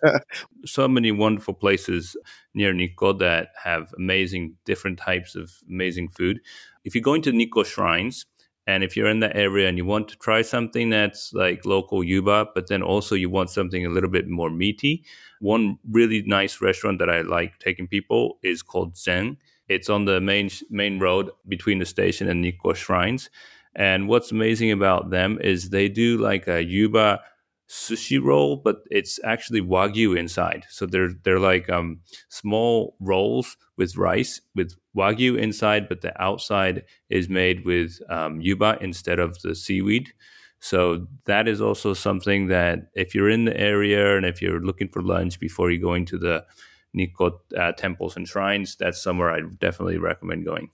so 0.66 0.88
many 0.88 1.12
wonderful 1.12 1.54
places 1.54 2.16
near 2.54 2.74
Nikko 2.74 3.14
that 3.14 3.50
have 3.62 3.94
amazing 3.98 4.56
different 4.64 5.00
types 5.00 5.36
of 5.36 5.52
amazing 5.70 6.08
food. 6.10 6.40
If 6.86 6.96
you 6.96 7.02
go 7.02 7.14
into 7.14 7.32
to 7.32 7.38
Nikko 7.38 7.64
shrines, 7.64 8.26
and 8.68 8.84
if 8.84 8.96
you're 8.96 9.10
in 9.10 9.20
the 9.20 9.36
area 9.36 9.68
and 9.68 9.78
you 9.78 9.86
want 9.86 10.08
to 10.10 10.18
try 10.18 10.42
something 10.42 10.90
that's 10.90 11.34
like 11.34 11.66
local 11.66 12.04
yuba, 12.04 12.48
but 12.54 12.68
then 12.68 12.84
also 12.84 13.16
you 13.16 13.30
want 13.30 13.50
something 13.50 13.86
a 13.86 13.90
little 13.90 14.10
bit 14.10 14.28
more 14.28 14.50
meaty, 14.50 15.04
one 15.40 15.80
really 15.90 16.22
nice 16.24 16.62
restaurant 16.62 17.00
that 17.00 17.10
I 17.10 17.22
like 17.22 17.58
taking 17.60 17.88
people 17.88 18.38
is 18.44 18.62
called 18.62 18.96
Zen. 18.96 19.38
It's 19.68 19.90
on 19.90 20.06
the 20.06 20.22
main 20.22 20.50
main 20.70 21.00
road 21.00 21.32
between 21.48 21.80
the 21.80 21.86
station 21.86 22.28
and 22.28 22.42
Nikko 22.42 22.74
Shrines. 22.74 23.30
And 23.76 24.08
what's 24.08 24.32
amazing 24.32 24.72
about 24.72 25.10
them 25.12 25.40
is 25.42 25.70
they 25.70 25.88
do 25.88 26.18
like 26.18 26.48
a 26.48 26.64
yuba 26.64 27.22
sushi 27.70 28.22
roll, 28.22 28.58
but 28.58 28.82
it's 28.92 29.18
actually 29.24 29.62
wagyu 29.62 30.18
inside. 30.18 30.66
So 30.70 30.86
they're 30.86 31.14
they're 31.24 31.40
like 31.40 31.70
um, 31.70 32.02
small 32.30 32.96
rolls 33.00 33.56
with 33.78 33.96
rice 33.96 34.42
with 34.56 34.76
wagyu 34.96 35.38
inside, 35.38 35.88
but 35.88 36.02
the 36.02 36.20
outside 36.22 36.84
is 37.10 37.30
made 37.30 37.66
with 37.66 38.00
um, 38.10 38.42
yuba 38.42 38.78
instead 38.82 39.20
of 39.20 39.42
the 39.42 39.56
seaweed. 39.56 40.14
So 40.60 41.08
that 41.26 41.48
is 41.48 41.60
also 41.60 41.94
something 41.94 42.48
that 42.48 42.92
if 42.94 43.16
you're 43.16 43.30
in 43.30 43.46
the 43.46 43.60
area 43.60 44.16
and 44.16 44.26
if 44.26 44.42
you're 44.42 44.60
looking 44.60 44.90
for 44.90 45.02
lunch 45.02 45.40
before 45.40 45.72
you 45.72 45.82
go 45.82 45.96
into 45.96 46.20
the 46.20 46.46
Nikko 46.94 47.42
uh, 47.58 47.72
temples 47.72 48.16
and 48.16 48.28
shrines, 48.28 48.76
that's 48.76 49.02
somewhere 49.02 49.32
I 49.32 49.42
definitely 49.60 49.98
recommend 49.98 50.46
going. 50.46 50.70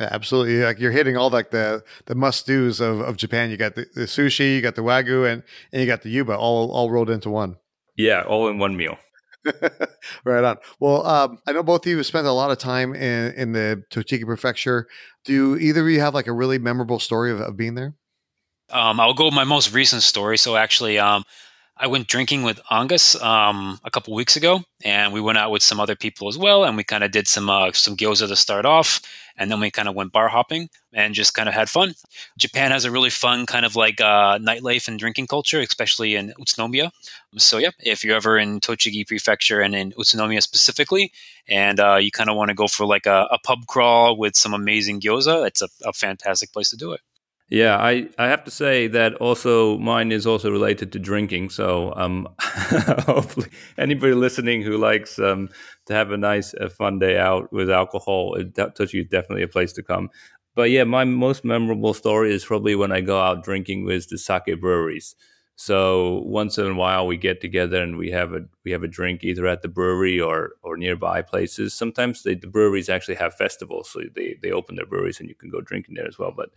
Yeah, 0.00 0.08
absolutely. 0.10 0.62
Like 0.62 0.80
you're 0.80 0.90
hitting 0.90 1.16
all 1.16 1.30
like 1.30 1.50
the 1.50 1.82
the 2.06 2.14
must 2.14 2.46
dos 2.46 2.80
of, 2.80 3.00
of 3.00 3.16
Japan. 3.16 3.50
You 3.50 3.56
got 3.56 3.76
the, 3.76 3.86
the, 3.94 4.02
sushi, 4.02 4.56
you 4.56 4.60
got 4.60 4.74
the 4.74 4.82
wagyu, 4.82 5.30
and, 5.30 5.42
and 5.72 5.80
you 5.80 5.86
got 5.86 6.02
the 6.02 6.10
yuba 6.10 6.36
all 6.36 6.70
all 6.70 6.90
rolled 6.90 7.08
into 7.08 7.30
one. 7.30 7.56
Yeah, 7.96 8.22
all 8.22 8.48
in 8.48 8.58
one 8.58 8.76
meal. 8.76 8.98
right 10.24 10.44
on. 10.44 10.56
Well, 10.80 11.06
um, 11.06 11.38
I 11.46 11.52
know 11.52 11.62
both 11.62 11.86
of 11.86 11.90
you 11.90 11.96
have 11.98 12.06
spent 12.06 12.26
a 12.26 12.32
lot 12.32 12.50
of 12.50 12.58
time 12.58 12.94
in 12.94 13.32
in 13.34 13.52
the 13.52 13.82
Tochigi 13.90 14.24
Prefecture. 14.24 14.86
Do 15.24 15.56
either 15.56 15.82
of 15.82 15.88
you 15.88 16.00
have 16.00 16.14
like 16.14 16.26
a 16.26 16.32
really 16.32 16.58
memorable 16.58 16.98
story 16.98 17.32
of, 17.32 17.40
of 17.40 17.56
being 17.56 17.74
there? 17.74 17.94
Um, 18.70 18.98
I'll 18.98 19.14
go 19.14 19.26
with 19.26 19.34
my 19.34 19.44
most 19.44 19.72
recent 19.72 20.02
story. 20.02 20.38
So 20.38 20.56
actually, 20.56 20.98
um, 20.98 21.24
I 21.78 21.88
went 21.88 22.08
drinking 22.08 22.42
with 22.42 22.58
Angus 22.70 23.20
um, 23.20 23.78
a 23.84 23.90
couple 23.90 24.14
weeks 24.14 24.34
ago, 24.34 24.62
and 24.82 25.12
we 25.12 25.20
went 25.20 25.36
out 25.36 25.50
with 25.50 25.62
some 25.62 25.78
other 25.78 25.94
people 25.94 26.26
as 26.26 26.38
well, 26.38 26.64
and 26.64 26.74
we 26.74 26.84
kind 26.84 27.04
of 27.04 27.10
did 27.10 27.28
some 27.28 27.50
uh, 27.50 27.70
some 27.72 27.96
gyoza 27.98 28.26
to 28.28 28.36
start 28.36 28.64
off, 28.64 29.02
and 29.36 29.50
then 29.50 29.60
we 29.60 29.70
kind 29.70 29.86
of 29.86 29.94
went 29.94 30.10
bar 30.10 30.28
hopping 30.28 30.70
and 30.94 31.14
just 31.14 31.34
kind 31.34 31.50
of 31.50 31.54
had 31.54 31.68
fun. 31.68 31.92
Japan 32.38 32.70
has 32.70 32.86
a 32.86 32.90
really 32.90 33.10
fun 33.10 33.44
kind 33.44 33.66
of 33.66 33.76
like 33.76 34.00
uh, 34.00 34.38
nightlife 34.38 34.88
and 34.88 34.98
drinking 34.98 35.26
culture, 35.26 35.60
especially 35.60 36.14
in 36.14 36.32
Utsunomiya. 36.40 36.90
So 37.36 37.58
yeah, 37.58 37.72
if 37.80 38.02
you're 38.02 38.16
ever 38.16 38.38
in 38.38 38.60
Tochigi 38.60 39.06
Prefecture 39.06 39.60
and 39.60 39.74
in 39.74 39.92
Utsunomiya 39.92 40.42
specifically, 40.42 41.12
and 41.46 41.78
uh, 41.78 41.96
you 41.96 42.10
kind 42.10 42.30
of 42.30 42.36
want 42.36 42.48
to 42.48 42.54
go 42.54 42.68
for 42.68 42.86
like 42.86 43.04
a, 43.04 43.28
a, 43.30 43.38
pub 43.38 43.66
crawl 43.66 44.16
with 44.16 44.34
some 44.34 44.54
amazing 44.54 45.00
gyoza, 45.00 45.46
it's 45.46 45.60
a, 45.60 45.68
a 45.84 45.92
fantastic 45.92 46.54
place 46.54 46.70
to 46.70 46.76
do 46.76 46.92
it. 46.92 47.00
Yeah, 47.48 47.76
I, 47.76 48.08
I 48.18 48.26
have 48.26 48.42
to 48.44 48.50
say 48.50 48.88
that 48.88 49.14
also 49.14 49.78
mine 49.78 50.10
is 50.10 50.26
also 50.26 50.50
related 50.50 50.90
to 50.92 50.98
drinking. 50.98 51.50
So 51.50 51.92
um, 51.96 52.26
hopefully 52.40 53.48
anybody 53.78 54.14
listening 54.14 54.62
who 54.62 54.76
likes 54.76 55.18
um, 55.20 55.48
to 55.86 55.94
have 55.94 56.10
a 56.10 56.16
nice, 56.16 56.54
a 56.54 56.68
fun 56.68 56.98
day 56.98 57.16
out 57.18 57.52
with 57.52 57.70
alcohol, 57.70 58.34
it, 58.34 58.54
Tochi 58.54 59.02
is 59.02 59.08
definitely 59.08 59.44
a 59.44 59.48
place 59.48 59.72
to 59.74 59.82
come. 59.84 60.10
But 60.56 60.70
yeah, 60.70 60.84
my 60.84 61.04
most 61.04 61.44
memorable 61.44 61.94
story 61.94 62.34
is 62.34 62.44
probably 62.44 62.74
when 62.74 62.90
I 62.90 63.00
go 63.00 63.20
out 63.20 63.44
drinking 63.44 63.84
with 63.84 64.08
the 64.08 64.18
sake 64.18 64.60
breweries. 64.60 65.14
So 65.58 66.22
once 66.26 66.58
in 66.58 66.66
a 66.66 66.74
while 66.74 67.06
we 67.06 67.16
get 67.16 67.40
together 67.40 67.82
and 67.82 67.96
we 67.96 68.10
have 68.10 68.34
a 68.34 68.40
we 68.64 68.72
have 68.72 68.82
a 68.82 68.88
drink 68.88 69.24
either 69.24 69.46
at 69.46 69.62
the 69.62 69.68
brewery 69.68 70.20
or 70.20 70.50
or 70.62 70.76
nearby 70.76 71.22
places. 71.22 71.72
Sometimes 71.72 72.22
they, 72.22 72.34
the 72.34 72.46
breweries 72.46 72.90
actually 72.90 73.14
have 73.14 73.34
festivals, 73.34 73.88
so 73.90 74.02
they 74.14 74.36
they 74.42 74.50
open 74.50 74.76
their 74.76 74.84
breweries 74.84 75.18
and 75.18 75.30
you 75.30 75.34
can 75.34 75.48
go 75.48 75.62
drinking 75.62 75.94
there 75.94 76.06
as 76.06 76.18
well. 76.18 76.30
But 76.30 76.50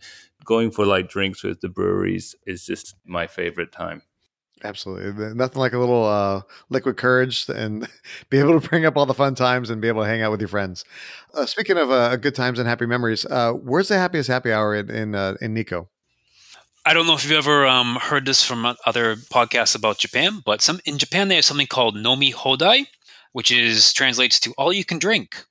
going 0.44 0.70
for 0.70 0.84
like 0.84 1.08
drinks 1.08 1.42
with 1.42 1.62
the 1.62 1.70
breweries 1.70 2.36
is 2.46 2.66
just 2.66 2.94
my 3.06 3.26
favorite 3.26 3.72
time. 3.72 4.02
Absolutely, 4.62 5.32
nothing 5.32 5.58
like 5.58 5.72
a 5.72 5.78
little 5.78 6.04
uh, 6.04 6.42
liquid 6.68 6.98
courage 6.98 7.48
and 7.48 7.88
be 8.28 8.38
able 8.38 8.60
to 8.60 8.68
bring 8.68 8.84
up 8.84 8.98
all 8.98 9.06
the 9.06 9.14
fun 9.14 9.34
times 9.34 9.70
and 9.70 9.80
be 9.80 9.88
able 9.88 10.02
to 10.02 10.08
hang 10.08 10.20
out 10.20 10.30
with 10.30 10.40
your 10.40 10.48
friends. 10.48 10.84
Uh, 11.32 11.46
speaking 11.46 11.78
of 11.78 11.90
uh, 11.90 12.16
good 12.16 12.34
times 12.34 12.58
and 12.58 12.68
happy 12.68 12.84
memories, 12.84 13.24
uh, 13.24 13.52
where's 13.52 13.88
the 13.88 13.96
happiest 13.96 14.28
happy 14.28 14.52
hour 14.52 14.74
in 14.74 14.90
in, 14.90 15.14
uh, 15.14 15.36
in 15.40 15.54
Nikko? 15.54 15.88
I 16.90 16.92
don't 16.92 17.06
know 17.06 17.14
if 17.14 17.22
you've 17.22 17.38
ever 17.38 17.68
um, 17.68 17.98
heard 18.02 18.26
this 18.26 18.42
from 18.42 18.66
other 18.84 19.14
podcasts 19.14 19.76
about 19.76 19.98
Japan, 19.98 20.42
but 20.44 20.60
some 20.60 20.80
in 20.84 20.98
Japan 20.98 21.28
they 21.28 21.36
have 21.36 21.44
something 21.44 21.68
called 21.68 21.94
nomi 21.94 22.34
hodai, 22.34 22.86
which 23.30 23.52
is 23.52 23.92
translates 23.92 24.40
to 24.40 24.52
all 24.58 24.72
you 24.72 24.84
can 24.84 24.98
drink. 24.98 25.44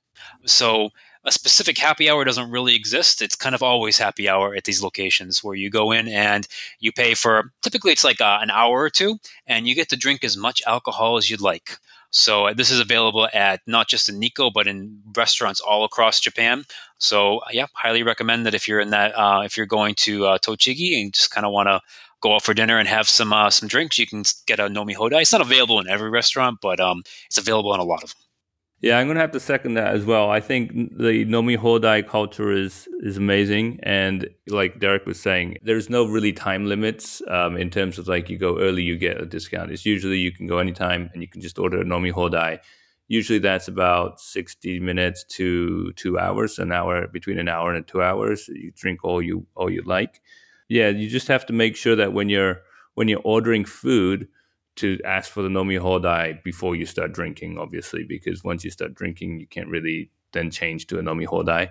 So 0.44 0.90
a 1.24 1.32
specific 1.32 1.78
happy 1.78 2.10
hour 2.10 2.26
doesn't 2.26 2.50
really 2.50 2.76
exist. 2.76 3.22
It's 3.22 3.36
kind 3.36 3.54
of 3.54 3.62
always 3.62 3.96
happy 3.96 4.28
hour 4.28 4.54
at 4.54 4.64
these 4.64 4.82
locations 4.82 5.42
where 5.42 5.54
you 5.54 5.70
go 5.70 5.92
in 5.92 6.08
and 6.08 6.46
you 6.78 6.92
pay 6.92 7.14
for 7.14 7.52
typically 7.62 7.92
it's 7.92 8.04
like 8.04 8.20
uh, 8.20 8.40
an 8.42 8.50
hour 8.50 8.78
or 8.78 8.90
two, 8.90 9.16
and 9.46 9.66
you 9.66 9.74
get 9.74 9.88
to 9.88 9.96
drink 9.96 10.22
as 10.22 10.36
much 10.36 10.62
alcohol 10.66 11.16
as 11.16 11.30
you'd 11.30 11.40
like. 11.40 11.78
So 12.10 12.46
uh, 12.46 12.54
this 12.54 12.70
is 12.70 12.80
available 12.80 13.28
at 13.32 13.60
not 13.66 13.88
just 13.88 14.08
in 14.08 14.18
Nikko, 14.18 14.50
but 14.50 14.66
in 14.66 15.00
restaurants 15.16 15.60
all 15.60 15.84
across 15.84 16.20
Japan. 16.20 16.64
So 16.98 17.38
uh, 17.38 17.48
yeah, 17.52 17.66
highly 17.74 18.02
recommend 18.02 18.46
that 18.46 18.54
if 18.54 18.66
you're 18.66 18.80
in 18.80 18.90
that, 18.90 19.12
uh, 19.16 19.42
if 19.44 19.56
you're 19.56 19.66
going 19.66 19.94
to 19.96 20.26
uh, 20.26 20.38
Tochigi 20.38 21.00
and 21.00 21.12
just 21.12 21.30
kind 21.30 21.46
of 21.46 21.52
want 21.52 21.68
to 21.68 21.80
go 22.20 22.34
out 22.34 22.42
for 22.42 22.54
dinner 22.54 22.78
and 22.78 22.88
have 22.88 23.08
some 23.08 23.32
uh, 23.32 23.50
some 23.50 23.68
drinks, 23.68 23.98
you 23.98 24.06
can 24.06 24.24
get 24.46 24.60
a 24.60 24.64
Nomi 24.64 24.94
Hodai. 24.94 25.22
It's 25.22 25.32
not 25.32 25.40
available 25.40 25.80
in 25.80 25.88
every 25.88 26.10
restaurant, 26.10 26.58
but 26.60 26.80
um, 26.80 27.02
it's 27.26 27.38
available 27.38 27.72
in 27.74 27.80
a 27.80 27.84
lot 27.84 28.02
of 28.02 28.10
them. 28.10 28.29
Yeah, 28.82 28.98
I'm 28.98 29.08
gonna 29.08 29.20
have 29.20 29.32
to 29.32 29.40
second 29.40 29.74
that 29.74 29.94
as 29.94 30.06
well. 30.06 30.30
I 30.30 30.40
think 30.40 30.72
the 30.72 31.26
Nomi 31.26 31.58
Hodai 31.58 32.06
culture 32.06 32.50
is 32.50 32.88
is 33.00 33.18
amazing, 33.18 33.78
and 33.82 34.26
like 34.48 34.80
Derek 34.80 35.04
was 35.04 35.20
saying, 35.20 35.58
there's 35.62 35.90
no 35.90 36.06
really 36.06 36.32
time 36.32 36.64
limits 36.64 37.20
um, 37.28 37.58
in 37.58 37.68
terms 37.68 37.98
of 37.98 38.08
like 38.08 38.30
you 38.30 38.38
go 38.38 38.58
early, 38.58 38.82
you 38.82 38.96
get 38.96 39.20
a 39.20 39.26
discount. 39.26 39.70
It's 39.70 39.84
usually 39.84 40.18
you 40.18 40.32
can 40.32 40.46
go 40.46 40.58
anytime, 40.58 41.10
and 41.12 41.20
you 41.20 41.28
can 41.28 41.42
just 41.42 41.58
order 41.58 41.82
a 41.82 41.84
Nomi 41.84 42.10
Hodai. 42.10 42.60
Usually 43.08 43.38
that's 43.38 43.68
about 43.68 44.18
60 44.20 44.80
minutes 44.80 45.24
to 45.24 45.92
two 45.94 46.18
hours, 46.18 46.58
an 46.58 46.72
hour 46.72 47.06
between 47.08 47.38
an 47.38 47.48
hour 47.48 47.74
and 47.74 47.86
two 47.86 48.02
hours. 48.02 48.48
You 48.48 48.72
drink 48.74 49.04
all 49.04 49.20
you 49.20 49.46
all 49.56 49.68
you 49.68 49.82
like. 49.82 50.22
Yeah, 50.68 50.88
you 50.88 51.10
just 51.10 51.28
have 51.28 51.44
to 51.46 51.52
make 51.52 51.76
sure 51.76 51.96
that 51.96 52.14
when 52.14 52.30
you're 52.30 52.62
when 52.94 53.08
you're 53.08 53.20
ordering 53.24 53.66
food 53.66 54.28
to 54.76 54.98
ask 55.04 55.30
for 55.30 55.42
the 55.42 55.48
nomi 55.48 55.78
hodai 55.78 56.42
before 56.42 56.76
you 56.76 56.86
start 56.86 57.12
drinking, 57.12 57.58
obviously, 57.58 58.04
because 58.04 58.44
once 58.44 58.64
you 58.64 58.70
start 58.70 58.94
drinking, 58.94 59.40
you 59.40 59.46
can't 59.46 59.68
really 59.68 60.10
then 60.32 60.50
change 60.50 60.86
to 60.86 60.98
a 60.98 61.02
nomi 61.02 61.26
hodai. 61.26 61.70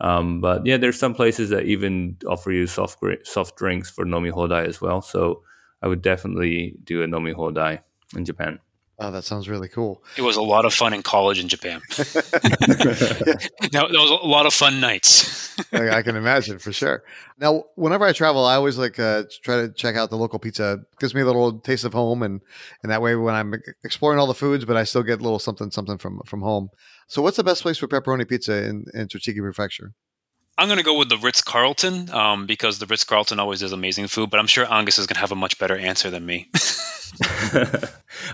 Um, 0.00 0.40
but 0.40 0.64
yeah, 0.66 0.76
there's 0.76 0.98
some 0.98 1.14
places 1.14 1.50
that 1.50 1.64
even 1.64 2.16
offer 2.26 2.52
you 2.52 2.66
soft 2.66 2.98
soft 3.24 3.56
drinks 3.56 3.90
for 3.90 4.04
nomi 4.04 4.30
hodai 4.30 4.66
as 4.66 4.80
well. 4.80 5.00
So 5.02 5.42
I 5.82 5.88
would 5.88 6.02
definitely 6.02 6.76
do 6.84 7.02
a 7.02 7.06
nomi 7.06 7.34
hodai 7.34 7.80
in 8.14 8.24
Japan. 8.24 8.58
Oh, 8.98 9.10
that 9.10 9.24
sounds 9.24 9.46
really 9.46 9.68
cool. 9.68 10.02
It 10.16 10.22
was 10.22 10.36
a 10.36 10.42
lot 10.42 10.64
of 10.64 10.72
fun 10.72 10.94
in 10.94 11.02
college 11.02 11.38
in 11.38 11.48
Japan. 11.48 11.82
now, 13.72 13.88
there 13.88 14.00
was 14.00 14.10
a 14.10 14.26
lot 14.26 14.46
of 14.46 14.54
fun 14.54 14.80
nights. 14.80 15.54
I 15.72 16.00
can 16.00 16.16
imagine 16.16 16.58
for 16.58 16.72
sure. 16.72 17.02
Now, 17.38 17.64
whenever 17.74 18.06
I 18.06 18.12
travel, 18.12 18.46
I 18.46 18.54
always 18.54 18.78
like 18.78 18.98
uh, 18.98 19.24
try 19.42 19.56
to 19.56 19.70
check 19.70 19.96
out 19.96 20.08
the 20.08 20.16
local 20.16 20.38
pizza. 20.38 20.78
It 20.80 20.98
gives 20.98 21.14
me 21.14 21.20
a 21.20 21.26
little 21.26 21.60
taste 21.60 21.84
of 21.84 21.92
home, 21.92 22.22
and 22.22 22.40
and 22.82 22.90
that 22.90 23.02
way, 23.02 23.14
when 23.16 23.34
I'm 23.34 23.54
exploring 23.84 24.18
all 24.18 24.26
the 24.26 24.34
foods, 24.34 24.64
but 24.64 24.76
I 24.76 24.84
still 24.84 25.02
get 25.02 25.20
a 25.20 25.22
little 25.22 25.38
something 25.38 25.70
something 25.70 25.98
from 25.98 26.20
from 26.24 26.40
home. 26.40 26.70
So, 27.06 27.20
what's 27.20 27.36
the 27.36 27.44
best 27.44 27.62
place 27.62 27.76
for 27.76 27.88
pepperoni 27.88 28.26
pizza 28.26 28.64
in 28.64 28.86
in 28.94 29.08
Tochigi 29.08 29.40
Prefecture? 29.40 29.92
I'm 30.58 30.68
going 30.68 30.78
to 30.78 30.84
go 30.84 30.98
with 30.98 31.10
the 31.10 31.18
Ritz 31.18 31.42
Carlton 31.42 32.10
um, 32.10 32.46
because 32.46 32.78
the 32.78 32.86
Ritz 32.86 33.04
Carlton 33.04 33.38
always 33.38 33.60
does 33.60 33.72
amazing 33.72 34.06
food, 34.08 34.30
but 34.30 34.40
I'm 34.40 34.46
sure 34.46 34.66
Angus 34.72 34.98
is 34.98 35.06
going 35.06 35.16
to 35.16 35.20
have 35.20 35.32
a 35.32 35.36
much 35.36 35.58
better 35.58 35.76
answer 35.76 36.10
than 36.10 36.24
me. 36.24 36.48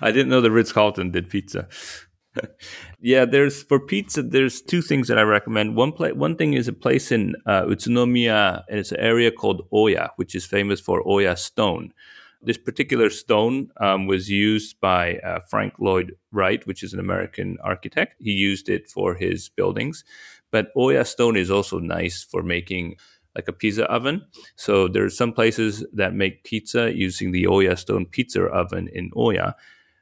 I 0.00 0.12
didn't 0.12 0.28
know 0.28 0.40
the 0.40 0.50
Ritz 0.50 0.72
Carlton 0.72 1.10
did 1.10 1.28
pizza. 1.28 1.68
yeah, 3.00 3.24
there's 3.24 3.62
for 3.64 3.80
pizza. 3.80 4.22
There's 4.22 4.62
two 4.62 4.82
things 4.82 5.08
that 5.08 5.18
I 5.18 5.22
recommend. 5.22 5.76
One 5.76 5.92
place, 5.92 6.14
one 6.14 6.36
thing 6.36 6.54
is 6.54 6.68
a 6.68 6.72
place 6.72 7.10
in 7.12 7.34
uh, 7.44 7.62
Utsunomiya, 7.62 8.64
and 8.68 8.78
it's 8.78 8.92
an 8.92 9.00
area 9.00 9.30
called 9.30 9.66
Oya, 9.72 10.12
which 10.16 10.34
is 10.34 10.46
famous 10.46 10.80
for 10.80 11.06
Oya 11.06 11.36
stone. 11.36 11.92
This 12.44 12.58
particular 12.58 13.08
stone 13.08 13.70
um, 13.80 14.06
was 14.06 14.28
used 14.28 14.80
by 14.80 15.18
uh, 15.18 15.40
Frank 15.48 15.74
Lloyd 15.78 16.16
Wright, 16.32 16.66
which 16.66 16.82
is 16.82 16.92
an 16.92 16.98
American 16.98 17.56
architect. 17.62 18.16
He 18.20 18.32
used 18.32 18.68
it 18.68 18.88
for 18.88 19.14
his 19.14 19.48
buildings. 19.48 20.04
But 20.50 20.68
Oya 20.76 21.04
stone 21.04 21.36
is 21.36 21.50
also 21.50 21.78
nice 21.78 22.24
for 22.24 22.42
making 22.42 22.96
like 23.36 23.48
a 23.48 23.52
pizza 23.52 23.84
oven. 23.84 24.26
So 24.56 24.88
there 24.88 25.04
are 25.04 25.10
some 25.10 25.32
places 25.32 25.86
that 25.92 26.14
make 26.14 26.44
pizza 26.44 26.94
using 26.94 27.32
the 27.32 27.46
Oya 27.46 27.76
stone 27.76 28.06
pizza 28.06 28.42
oven 28.42 28.88
in 28.92 29.10
Oya. 29.16 29.54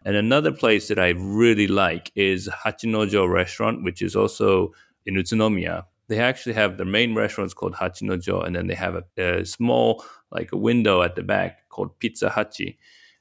And 0.05 0.16
another 0.16 0.50
place 0.50 0.88
that 0.88 0.98
I 0.98 1.11
really 1.11 1.68
like 1.68 2.11
is 2.14 2.48
Hachinojo 2.48 3.31
restaurant, 3.31 3.85
which 3.85 4.00
is 4.00 4.16
also 4.16 4.72
in 5.05 5.14
Utsunomiya. 5.14 5.85
They 6.11 6.18
actually 6.18 6.55
have 6.55 6.77
their 6.77 6.85
main 6.87 7.14
restaurants 7.14 7.55
called 7.55 7.75
Hachinojo, 7.75 8.44
and 8.44 8.57
then 8.57 8.66
they 8.66 8.75
have 8.75 8.96
a, 8.96 9.05
a 9.16 9.46
small, 9.46 10.05
like 10.33 10.51
a 10.51 10.57
window 10.57 11.03
at 11.03 11.14
the 11.14 11.23
back 11.23 11.68
called 11.68 11.96
Pizza 12.01 12.29
Hachi. 12.29 12.79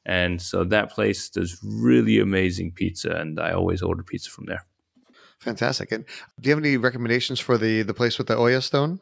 And 0.07 0.41
so 0.41 0.63
that 0.63 0.89
place 0.89 1.29
does 1.29 1.59
really 1.63 2.19
amazing 2.19 2.71
pizza, 2.71 3.11
and 3.11 3.39
I 3.39 3.51
always 3.51 3.83
order 3.83 4.01
pizza 4.01 4.31
from 4.31 4.47
there. 4.47 4.65
Fantastic. 5.37 5.91
And 5.91 6.03
do 6.41 6.49
you 6.49 6.55
have 6.55 6.63
any 6.65 6.77
recommendations 6.77 7.39
for 7.39 7.59
the 7.59 7.83
the 7.83 7.93
place 7.93 8.17
with 8.17 8.25
the 8.25 8.37
Oya 8.37 8.61
stone? 8.61 9.01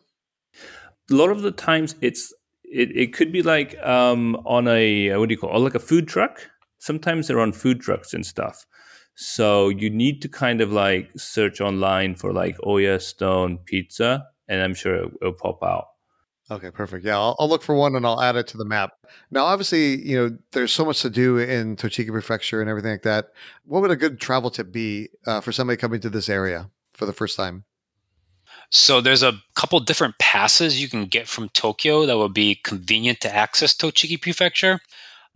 A 1.10 1.16
lot 1.16 1.30
of 1.30 1.44
the 1.44 1.52
times, 1.52 1.96
it's 2.02 2.34
it, 2.66 2.90
it 2.94 3.14
could 3.14 3.32
be 3.32 3.42
like 3.42 3.78
um, 3.86 4.36
on 4.46 4.68
a 4.68 5.16
what 5.16 5.30
do 5.30 5.34
you 5.34 5.40
call 5.40 5.56
it? 5.56 5.60
like 5.60 5.76
a 5.76 5.80
food 5.80 6.10
truck. 6.10 6.50
Sometimes 6.80 7.28
they're 7.28 7.40
on 7.40 7.54
food 7.54 7.80
trucks 7.80 8.14
and 8.14 8.26
stuff. 8.26 8.66
So 9.20 9.70
you 9.70 9.90
need 9.90 10.22
to 10.22 10.30
kind 10.30 10.62
of 10.62 10.72
like 10.72 11.10
search 11.18 11.60
online 11.60 12.14
for 12.14 12.32
like 12.32 12.56
Oya 12.64 13.00
stone 13.00 13.58
pizza, 13.66 14.28
and 14.48 14.62
I'm 14.62 14.76
sure 14.76 14.94
it, 14.94 15.12
will 15.20 15.34
pop 15.34 15.64
out. 15.64 15.88
Okay, 16.52 16.70
perfect. 16.70 17.04
Yeah, 17.04 17.18
I'll, 17.18 17.36
I'll, 17.40 17.50
look 17.50 17.64
for 17.64 17.74
one 17.74 17.96
and 17.96 18.06
I'll 18.06 18.22
add 18.22 18.36
it 18.36 18.46
to 18.50 18.58
the 18.58 18.64
map. 18.64 18.92
Now, 19.32 19.46
obviously, 19.46 20.08
you 20.08 20.16
know, 20.16 20.38
there's 20.52 20.72
so 20.72 20.86
much 20.86 21.02
to 21.02 21.10
do 21.10 21.40
in 21.40 21.76
Tochigi 21.76 22.10
Prefecture 22.10 22.62
and 22.62 22.70
everything 22.70 22.92
like 22.92 23.02
that. 23.02 23.30
What 23.66 23.82
would 23.82 23.90
a 23.90 23.96
good 23.96 24.22
travel 24.22 24.52
tip 24.52 24.72
be 24.72 25.10
uh, 25.26 25.42
for 25.42 25.52
somebody 25.52 25.78
coming 25.78 26.00
to 26.02 26.12
this 26.12 26.30
area 26.30 26.70
for 26.94 27.08
the 27.08 27.12
first 27.12 27.36
time? 27.36 27.66
So 28.70 29.02
there's 29.02 29.24
a 29.24 29.34
couple 29.56 29.80
different 29.80 30.20
passes 30.20 30.80
you 30.80 30.90
can 30.90 31.06
get 31.06 31.28
from 31.28 31.50
Tokyo 31.50 32.06
that 32.06 32.18
would 32.18 32.36
be 32.36 32.62
convenient 32.64 33.20
to 33.22 33.36
access 33.36 33.76
Tochigi 33.76 34.22
Prefecture 34.22 34.80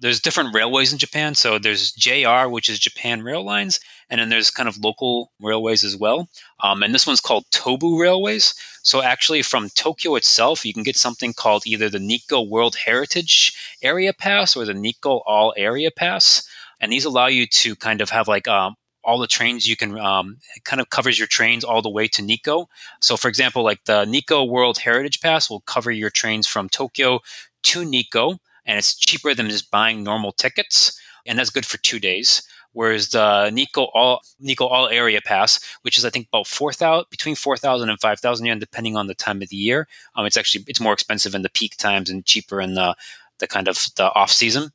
there's 0.02 0.20
different 0.20 0.54
railways 0.54 0.92
in 0.92 0.98
Japan. 0.98 1.36
So 1.36 1.60
there's 1.60 1.92
JR, 1.92 2.50
which 2.50 2.68
is 2.68 2.80
Japan 2.80 3.22
Rail 3.22 3.46
Lines, 3.46 3.80
and 4.10 4.20
then 4.20 4.30
there's 4.30 4.50
kind 4.50 4.68
of 4.68 4.84
local 4.84 5.32
railways 5.40 5.84
as 5.84 5.96
well. 5.96 6.28
Um, 6.64 6.82
and 6.82 6.94
this 6.94 7.06
one's 7.06 7.22
called 7.22 7.46
Tobu 7.52 8.00
Railways. 8.00 8.56
So 8.82 9.04
actually, 9.04 9.44
from 9.44 9.70
Tokyo 9.70 10.16
itself, 10.16 10.66
you 10.66 10.74
can 10.74 10.84
get 10.84 10.98
something 10.98 11.34
called 11.34 11.68
either 11.68 11.88
the 11.88 12.00
Nikko 12.00 12.42
World 12.42 12.76
Heritage 12.76 13.56
Area 13.84 14.12
Pass 14.12 14.56
or 14.56 14.66
the 14.66 14.74
Nikko 14.74 15.22
All 15.28 15.54
Area 15.56 15.92
Pass. 15.92 16.44
And 16.80 16.92
these 16.92 17.06
allow 17.06 17.28
you 17.28 17.46
to 17.46 17.76
kind 17.76 18.02
of 18.02 18.10
have 18.10 18.28
like 18.28 18.48
um, 18.48 18.76
all 19.04 19.20
the 19.20 19.28
trains 19.28 19.68
you 19.68 19.76
can 19.76 20.00
um, 20.00 20.38
kind 20.64 20.82
of 20.82 20.90
covers 20.90 21.20
your 21.20 21.28
trains 21.28 21.64
all 21.64 21.84
the 21.84 21.92
way 21.92 22.08
to 22.08 22.24
Nikko. 22.24 22.68
So, 23.02 23.18
for 23.18 23.28
example, 23.28 23.64
like 23.64 23.84
the 23.86 24.06
Nikko 24.06 24.46
World 24.46 24.80
Heritage 24.80 25.22
Pass 25.22 25.48
will 25.48 25.62
cover 25.62 25.92
your 25.92 26.10
trains 26.10 26.48
from 26.48 26.70
Tokyo 26.70 27.20
to 27.64 27.86
Nikko 27.86 28.40
and 28.72 28.78
it's 28.78 28.96
cheaper 28.96 29.36
than 29.36 29.50
just 29.50 29.70
buying 29.70 30.02
normal 30.02 30.32
tickets, 30.32 30.98
and 31.26 31.38
that's 31.38 31.50
good 31.50 31.66
for 31.66 31.78
two 31.80 32.00
days. 32.00 32.42
Whereas 32.72 33.10
the 33.10 33.50
Nikko 33.50 33.90
All 33.94 34.22
Nikko 34.40 34.66
All 34.66 34.88
Area 34.88 35.20
Pass, 35.20 35.60
which 35.82 35.98
is 35.98 36.06
I 36.06 36.10
think 36.10 36.30
about 36.30 36.48
four 36.48 36.72
thousand 36.72 37.08
between 37.10 37.36
four 37.36 37.58
thousand 37.58 37.90
and 37.90 38.00
five 38.00 38.22
thousand 38.22 38.46
yen, 38.46 38.60
depending 38.60 38.96
on 38.96 39.08
the 39.08 39.14
time 39.14 39.42
of 39.42 39.50
the 39.50 39.58
year, 39.58 39.90
um, 40.16 40.26
it's 40.26 40.38
actually 40.38 40.64
it's 40.70 40.80
more 40.80 40.94
expensive 40.94 41.36
in 41.36 41.42
the 41.42 41.50
peak 41.50 41.76
times 41.76 42.10
and 42.10 42.26
cheaper 42.26 42.62
in 42.62 42.76
the 42.76 42.96
the 43.40 43.48
kind 43.48 43.68
of 43.68 43.78
the 43.98 44.10
off 44.14 44.32
season. 44.32 44.72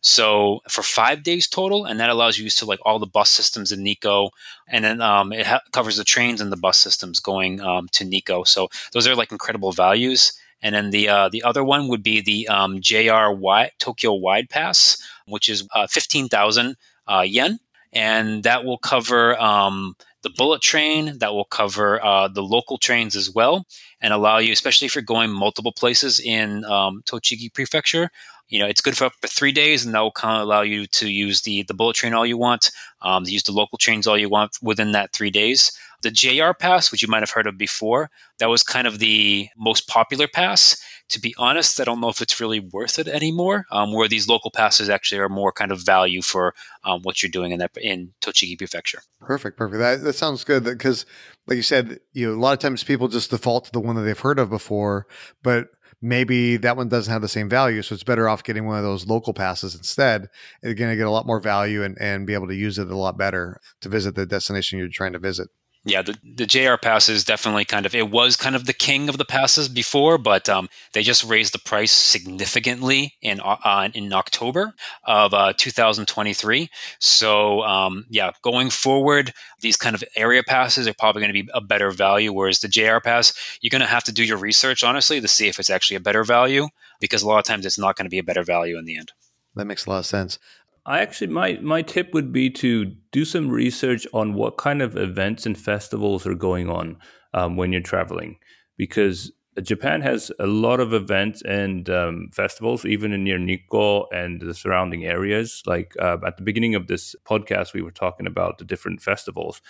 So 0.00 0.60
for 0.68 0.82
five 0.82 1.24
days 1.24 1.48
total, 1.48 1.84
and 1.86 1.98
that 1.98 2.08
allows 2.08 2.38
you 2.38 2.48
to 2.48 2.64
like 2.64 2.78
all 2.86 3.00
the 3.00 3.06
bus 3.06 3.30
systems 3.30 3.72
in 3.72 3.82
Nikko, 3.82 4.30
and 4.68 4.84
then 4.84 5.00
um, 5.02 5.32
it 5.32 5.44
ha- 5.44 5.62
covers 5.72 5.96
the 5.96 6.04
trains 6.04 6.40
and 6.40 6.52
the 6.52 6.56
bus 6.56 6.78
systems 6.78 7.18
going 7.18 7.60
um, 7.60 7.88
to 7.94 8.04
Nikko. 8.04 8.44
So 8.44 8.68
those 8.92 9.08
are 9.08 9.16
like 9.16 9.32
incredible 9.32 9.72
values. 9.72 10.32
And 10.62 10.74
then 10.74 10.90
the 10.90 11.08
uh, 11.08 11.28
the 11.28 11.42
other 11.42 11.64
one 11.64 11.88
would 11.88 12.02
be 12.02 12.20
the 12.20 12.48
um, 12.48 12.80
JR 12.80 13.30
Wide, 13.30 13.72
Tokyo 13.78 14.12
Wide 14.14 14.50
Pass, 14.50 14.98
which 15.26 15.48
is 15.48 15.66
uh, 15.74 15.86
fifteen 15.86 16.28
thousand 16.28 16.76
uh, 17.06 17.24
yen, 17.26 17.58
and 17.92 18.42
that 18.42 18.64
will 18.64 18.78
cover 18.78 19.38
um, 19.40 19.96
the 20.22 20.30
bullet 20.30 20.60
train. 20.60 21.18
That 21.18 21.32
will 21.32 21.46
cover 21.46 22.04
uh, 22.04 22.28
the 22.28 22.42
local 22.42 22.78
trains 22.78 23.16
as 23.16 23.30
well, 23.30 23.66
and 24.00 24.12
allow 24.12 24.38
you, 24.38 24.52
especially 24.52 24.86
if 24.86 24.94
you're 24.94 25.02
going 25.02 25.30
multiple 25.30 25.72
places 25.72 26.20
in 26.20 26.64
um, 26.66 27.02
Tochigi 27.06 27.52
Prefecture. 27.52 28.10
You 28.48 28.58
know, 28.58 28.66
it's 28.66 28.80
good 28.80 28.96
for 28.96 29.04
up 29.04 29.12
to 29.22 29.28
three 29.28 29.52
days, 29.52 29.84
and 29.84 29.94
that 29.94 30.00
will 30.00 30.10
kind 30.12 30.36
of 30.36 30.42
allow 30.42 30.62
you 30.62 30.86
to 30.88 31.08
use 31.08 31.42
the 31.42 31.62
the 31.62 31.74
bullet 31.74 31.96
train 31.96 32.14
all 32.14 32.26
you 32.26 32.36
want, 32.36 32.70
um, 33.00 33.24
use 33.24 33.44
the 33.44 33.52
local 33.52 33.78
trains 33.78 34.06
all 34.06 34.18
you 34.18 34.28
want 34.28 34.58
within 34.60 34.92
that 34.92 35.12
three 35.12 35.30
days. 35.30 35.72
The 36.02 36.10
JR 36.10 36.52
pass, 36.52 36.90
which 36.90 37.02
you 37.02 37.08
might 37.08 37.22
have 37.22 37.30
heard 37.30 37.46
of 37.46 37.58
before, 37.58 38.10
that 38.38 38.48
was 38.48 38.62
kind 38.62 38.86
of 38.86 38.98
the 38.98 39.48
most 39.56 39.86
popular 39.86 40.26
pass. 40.26 40.80
To 41.10 41.20
be 41.20 41.34
honest, 41.38 41.80
I 41.80 41.84
don't 41.84 42.00
know 42.00 42.08
if 42.08 42.22
it's 42.22 42.40
really 42.40 42.60
worth 42.60 42.98
it 42.98 43.08
anymore. 43.08 43.66
Um, 43.70 43.92
where 43.92 44.08
these 44.08 44.28
local 44.28 44.50
passes 44.50 44.88
actually 44.88 45.20
are 45.20 45.28
more 45.28 45.52
kind 45.52 45.72
of 45.72 45.84
value 45.84 46.22
for 46.22 46.54
um, 46.84 47.02
what 47.02 47.22
you're 47.22 47.30
doing 47.30 47.52
in 47.52 47.58
that 47.58 47.72
in 47.76 48.12
Tochigi 48.20 48.56
Prefecture. 48.56 49.02
Perfect, 49.20 49.56
perfect. 49.56 49.78
That 49.78 50.02
that 50.02 50.14
sounds 50.14 50.44
good 50.44 50.64
because, 50.64 51.06
like 51.46 51.56
you 51.56 51.62
said, 51.62 52.00
you 52.12 52.28
know, 52.28 52.38
a 52.38 52.40
lot 52.40 52.52
of 52.52 52.58
times 52.60 52.84
people 52.84 53.08
just 53.08 53.30
default 53.30 53.66
to 53.66 53.72
the 53.72 53.80
one 53.80 53.96
that 53.96 54.02
they've 54.02 54.18
heard 54.18 54.38
of 54.38 54.50
before, 54.50 55.06
but 55.42 55.68
maybe 56.02 56.56
that 56.58 56.76
one 56.76 56.88
doesn't 56.88 57.12
have 57.12 57.22
the 57.22 57.28
same 57.28 57.48
value. 57.48 57.82
So 57.82 57.94
it's 57.94 58.04
better 58.04 58.28
off 58.28 58.42
getting 58.42 58.66
one 58.66 58.78
of 58.78 58.84
those 58.84 59.06
local 59.06 59.34
passes 59.34 59.74
instead. 59.74 60.28
You're 60.62 60.74
going 60.74 60.90
to 60.90 60.96
get 60.96 61.06
a 61.06 61.10
lot 61.10 61.26
more 61.26 61.40
value 61.40 61.82
and, 61.82 61.96
and 62.00 62.26
be 62.26 62.34
able 62.34 62.48
to 62.48 62.54
use 62.54 62.78
it 62.78 62.90
a 62.90 62.96
lot 62.96 63.18
better 63.18 63.60
to 63.82 63.88
visit 63.88 64.14
the 64.14 64.26
destination 64.26 64.78
you're 64.78 64.88
trying 64.88 65.12
to 65.12 65.18
visit. 65.18 65.48
Yeah, 65.82 66.02
the, 66.02 66.18
the 66.22 66.44
JR 66.44 66.76
pass 66.76 67.08
is 67.08 67.24
definitely 67.24 67.64
kind 67.64 67.86
of 67.86 67.94
it 67.94 68.10
was 68.10 68.36
kind 68.36 68.54
of 68.54 68.66
the 68.66 68.74
king 68.74 69.08
of 69.08 69.16
the 69.16 69.24
passes 69.24 69.66
before, 69.66 70.18
but 70.18 70.46
um, 70.46 70.68
they 70.92 71.02
just 71.02 71.24
raised 71.24 71.54
the 71.54 71.58
price 71.58 71.90
significantly 71.90 73.14
in 73.22 73.40
uh, 73.40 73.88
in 73.94 74.12
October 74.12 74.74
of 75.04 75.32
uh, 75.32 75.54
2023. 75.56 76.68
So 76.98 77.62
um, 77.62 78.04
yeah, 78.10 78.32
going 78.42 78.68
forward, 78.68 79.32
these 79.62 79.78
kind 79.78 79.94
of 79.94 80.04
area 80.16 80.42
passes 80.42 80.86
are 80.86 80.92
probably 80.92 81.20
going 81.22 81.32
to 81.32 81.42
be 81.42 81.50
a 81.54 81.62
better 81.62 81.90
value, 81.90 82.30
whereas 82.30 82.60
the 82.60 82.68
JR 82.68 82.98
pass, 82.98 83.32
you're 83.62 83.70
going 83.70 83.80
to 83.80 83.86
have 83.86 84.04
to 84.04 84.12
do 84.12 84.22
your 84.22 84.36
research 84.36 84.84
honestly 84.84 85.18
to 85.18 85.28
see 85.28 85.48
if 85.48 85.58
it's 85.58 85.70
actually 85.70 85.96
a 85.96 86.00
better 86.00 86.24
value, 86.24 86.68
because 87.00 87.22
a 87.22 87.26
lot 87.26 87.38
of 87.38 87.44
times 87.44 87.64
it's 87.64 87.78
not 87.78 87.96
going 87.96 88.04
to 88.04 88.10
be 88.10 88.18
a 88.18 88.22
better 88.22 88.42
value 88.42 88.76
in 88.76 88.84
the 88.84 88.98
end. 88.98 89.12
That 89.56 89.64
makes 89.64 89.86
a 89.86 89.90
lot 89.90 89.98
of 89.98 90.06
sense. 90.06 90.38
I 90.86 91.00
actually 91.00 91.28
my 91.28 91.58
my 91.60 91.82
tip 91.82 92.14
would 92.14 92.32
be 92.32 92.50
to 92.50 92.86
do 93.12 93.24
some 93.24 93.48
research 93.48 94.06
on 94.12 94.34
what 94.34 94.56
kind 94.56 94.80
of 94.80 94.96
events 94.96 95.46
and 95.46 95.56
festivals 95.56 96.26
are 96.26 96.34
going 96.34 96.70
on 96.70 96.96
um, 97.34 97.56
when 97.56 97.72
you're 97.72 97.82
traveling, 97.82 98.38
because 98.76 99.32
Japan 99.62 100.00
has 100.00 100.32
a 100.38 100.46
lot 100.46 100.80
of 100.80 100.94
events 100.94 101.42
and 101.42 101.90
um, 101.90 102.30
festivals, 102.32 102.86
even 102.86 103.12
in 103.12 103.24
near 103.24 103.38
Nikko 103.38 104.06
and 104.12 104.40
the 104.40 104.54
surrounding 104.54 105.04
areas. 105.04 105.62
Like 105.66 105.94
uh, 106.00 106.16
at 106.26 106.38
the 106.38 106.42
beginning 106.42 106.74
of 106.74 106.86
this 106.86 107.14
podcast, 107.24 107.74
we 107.74 107.82
were 107.82 107.90
talking 107.90 108.26
about 108.26 108.58
the 108.58 108.64
different 108.64 109.02
festivals, 109.02 109.60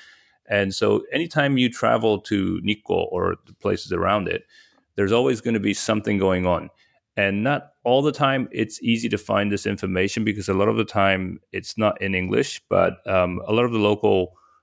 and 0.48 0.74
so 0.74 1.02
anytime 1.12 1.58
you 1.58 1.70
travel 1.70 2.20
to 2.22 2.60
Nikko 2.62 2.94
or 2.94 3.36
the 3.46 3.54
places 3.54 3.92
around 3.92 4.28
it, 4.28 4.44
there's 4.94 5.12
always 5.12 5.40
going 5.40 5.54
to 5.54 5.60
be 5.60 5.74
something 5.74 6.18
going 6.18 6.46
on 6.46 6.70
and 7.20 7.42
not 7.50 7.60
all 7.84 8.02
the 8.02 8.12
time 8.12 8.48
it's 8.50 8.82
easy 8.82 9.08
to 9.08 9.18
find 9.18 9.50
this 9.50 9.66
information 9.66 10.24
because 10.24 10.48
a 10.48 10.54
lot 10.60 10.68
of 10.68 10.76
the 10.76 10.90
time 11.02 11.22
it's 11.52 11.76
not 11.76 12.00
in 12.00 12.14
english 12.14 12.60
but 12.68 12.92
um, 13.16 13.40
a 13.46 13.52
lot 13.52 13.64
of 13.64 13.72
the 13.72 13.84
local 13.90 14.18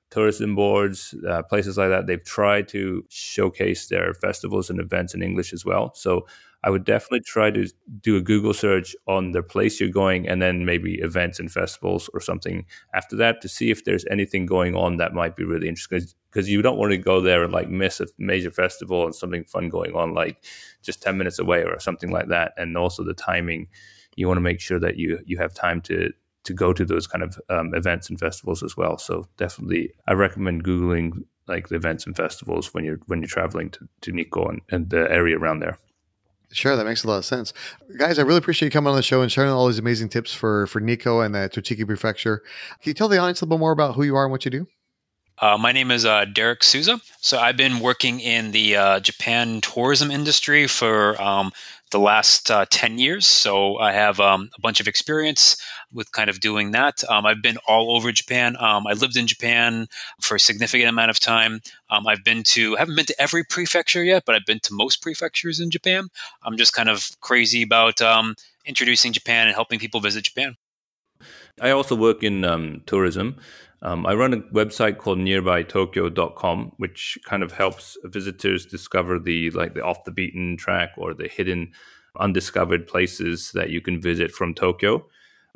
tourism 0.10 0.56
boards 0.56 1.14
uh, 1.30 1.44
places 1.44 1.78
like 1.78 1.90
that 1.90 2.08
they've 2.08 2.24
tried 2.24 2.68
to 2.68 3.04
showcase 3.10 3.88
their 3.88 4.14
festivals 4.14 4.70
and 4.70 4.80
events 4.80 5.14
in 5.14 5.22
english 5.22 5.54
as 5.54 5.66
well. 5.66 5.94
So 5.96 6.26
I 6.64 6.70
would 6.70 6.86
definitely 6.86 7.22
try 7.22 7.52
to 7.52 7.68
do 8.02 8.18
a 8.18 8.22
Google 8.22 8.54
search 8.54 8.96
on 9.08 9.32
the 9.32 9.44
place 9.44 9.80
you're 9.80 9.90
going 9.90 10.28
and 10.28 10.42
then 10.42 10.66
maybe 10.66 10.96
events 10.96 11.40
and 11.40 11.52
festivals 11.52 12.10
or 12.14 12.20
something 12.20 12.66
after 12.94 13.16
that 13.18 13.42
to 13.42 13.48
see 13.48 13.70
if 13.70 13.86
there's 13.86 14.06
anything 14.10 14.46
going 14.46 14.76
on 14.76 14.98
that 14.98 15.14
might 15.14 15.36
be 15.36 15.44
really 15.44 15.68
interesting. 15.68 16.02
Because 16.30 16.50
you 16.50 16.62
don't 16.62 16.78
want 16.78 16.92
to 16.92 16.98
go 16.98 17.22
there 17.22 17.44
and 17.44 17.54
like 17.54 17.70
miss 17.70 18.00
a 18.00 18.08
major 18.18 18.52
festival 18.52 19.06
and 19.06 19.16
something 19.16 19.44
fun 19.44 19.70
going 19.70 19.96
on 19.96 20.14
like 20.14 20.44
just 20.84 21.02
10 21.02 21.18
minutes 21.18 21.40
away 21.40 21.64
or 21.64 21.80
something 21.80 22.12
like 22.12 22.28
that. 22.28 22.54
And 22.58 22.78
also 22.78 23.04
the 23.04 23.14
timing, 23.14 23.68
you 24.16 24.28
want 24.28 24.38
to 24.38 24.42
make 24.42 24.60
sure 24.60 24.80
that 24.80 24.98
you, 24.98 25.20
you 25.26 25.38
have 25.38 25.54
time 25.54 25.82
to 25.82 26.12
to 26.48 26.54
go 26.54 26.72
to 26.72 26.86
those 26.86 27.08
kind 27.08 27.24
of 27.24 27.38
um, 27.50 27.74
events 27.76 28.10
and 28.10 28.18
festivals 28.18 28.64
as 28.64 28.78
well. 28.78 28.98
So 28.98 29.28
definitely, 29.36 29.92
I 30.08 30.14
recommend 30.14 30.64
googling 30.64 31.26
like 31.46 31.68
the 31.68 31.76
events 31.76 32.06
and 32.06 32.16
festivals 32.16 32.74
when 32.74 32.86
you're 32.86 33.00
when 33.08 33.20
you're 33.20 33.28
traveling 33.28 33.70
to, 33.72 33.88
to 34.02 34.12
Nikko 34.14 34.48
and, 34.48 34.62
and 34.72 34.90
the 34.90 35.12
area 35.12 35.38
around 35.38 35.60
there. 35.60 35.78
Sure, 36.52 36.78
that 36.78 36.86
makes 36.86 37.04
a 37.04 37.08
lot 37.08 37.18
of 37.18 37.26
sense. 37.26 37.54
Guys, 37.98 38.18
I 38.18 38.22
really 38.22 38.38
appreciate 38.38 38.68
you 38.68 38.72
coming 38.72 38.90
on 38.90 38.96
the 38.96 39.04
show 39.04 39.22
and 39.22 39.32
sharing 39.32 39.52
all 39.52 39.68
these 39.68 39.80
amazing 39.80 40.10
tips 40.10 40.34
for, 40.34 40.66
for 40.68 40.80
Nikko 40.80 41.20
and 41.20 41.36
the 41.36 41.50
Tochigi 41.50 41.86
Prefecture. 41.86 42.42
Can 42.82 42.90
you 42.90 42.94
tell 42.94 43.10
the 43.10 43.18
audience 43.18 43.42
a 43.42 43.46
little 43.46 43.58
bit 43.58 43.60
more 43.60 43.74
about 43.74 43.96
who 43.96 44.04
you 44.04 44.16
are 44.16 44.24
and 44.24 44.32
what 44.32 44.46
you 44.46 44.52
do? 44.52 44.68
Uh, 45.40 45.58
my 45.58 45.72
name 45.72 45.92
is 45.92 46.04
uh, 46.04 46.26
Derek 46.26 46.64
Souza. 46.64 47.00
So 47.20 47.38
I've 47.38 47.58
been 47.58 47.80
working 47.80 48.20
in 48.20 48.52
the 48.52 48.76
uh, 48.76 49.00
Japan 49.00 49.62
tourism 49.62 50.10
industry 50.10 50.66
for 50.66 51.22
um, 51.22 51.52
the 51.92 52.00
last 52.00 52.50
uh, 52.50 52.66
10 52.72 52.98
years. 52.98 53.28
So 53.28 53.78
I 53.78 53.92
have 53.92 54.20
um, 54.20 54.50
a 54.58 54.62
bunch 54.62 54.80
of 54.80 54.88
experience 54.88 55.56
with 55.94 56.12
kind 56.12 56.28
of 56.30 56.40
doing 56.40 56.72
that. 56.72 57.04
Um, 57.08 57.28
I've 57.28 57.44
been 57.44 57.58
all 57.68 57.96
over 57.96 58.12
Japan. 58.12 58.58
Um, 58.60 58.88
I 58.88 58.94
lived 58.94 59.16
in 59.16 59.28
Japan 59.28 59.88
for 60.22 60.36
a 60.36 60.40
significant 60.40 60.90
amount 60.90 61.12
of 61.12 61.20
time. 61.20 61.62
Um, 61.92 62.08
I've 62.08 62.24
been 62.24 62.42
to, 62.46 62.76
I 62.76 62.80
haven't 62.80 62.96
been 62.96 63.06
to 63.06 63.22
every 63.22 63.44
prefecture 63.44 64.04
yet, 64.04 64.24
but 64.26 64.34
I've 64.34 64.46
been 64.46 64.60
to 64.62 64.74
most 64.74 65.04
prefectures 65.04 65.60
in 65.60 65.70
Japan. 65.70 66.08
I'm 66.44 66.58
just 66.58 66.74
kind 66.74 66.90
of 66.90 67.12
crazy 67.22 67.62
about 67.62 68.02
um, 68.02 68.36
introducing 68.66 69.14
Japan 69.14 69.48
and 69.48 69.54
helping 69.54 69.78
people 69.78 70.00
visit 70.00 70.24
Japan. 70.24 70.58
I 71.62 71.72
also 71.72 71.96
work 71.96 72.24
in 72.24 72.46
um, 72.46 72.82
tourism. 72.86 73.38
Um, 73.82 74.06
I 74.06 74.14
run 74.14 74.34
a 74.34 74.38
website 74.54 74.98
called 74.98 75.20
nearbytokyo.com, 75.20 76.74
which 76.78 77.18
kind 77.26 77.44
of 77.44 77.52
helps 77.52 77.98
visitors 78.04 78.66
discover 78.66 79.20
the 79.20 79.52
like 79.52 79.74
the 79.74 79.84
off 79.84 80.04
the 80.04 80.12
beaten 80.12 80.58
track 80.58 80.92
or 80.98 81.14
the 81.14 81.28
hidden 81.28 81.72
undiscovered 82.20 82.88
places 82.88 83.52
that 83.54 83.70
you 83.70 83.82
can 83.82 84.02
visit 84.02 84.32
from 84.32 84.54
Tokyo, 84.54 85.06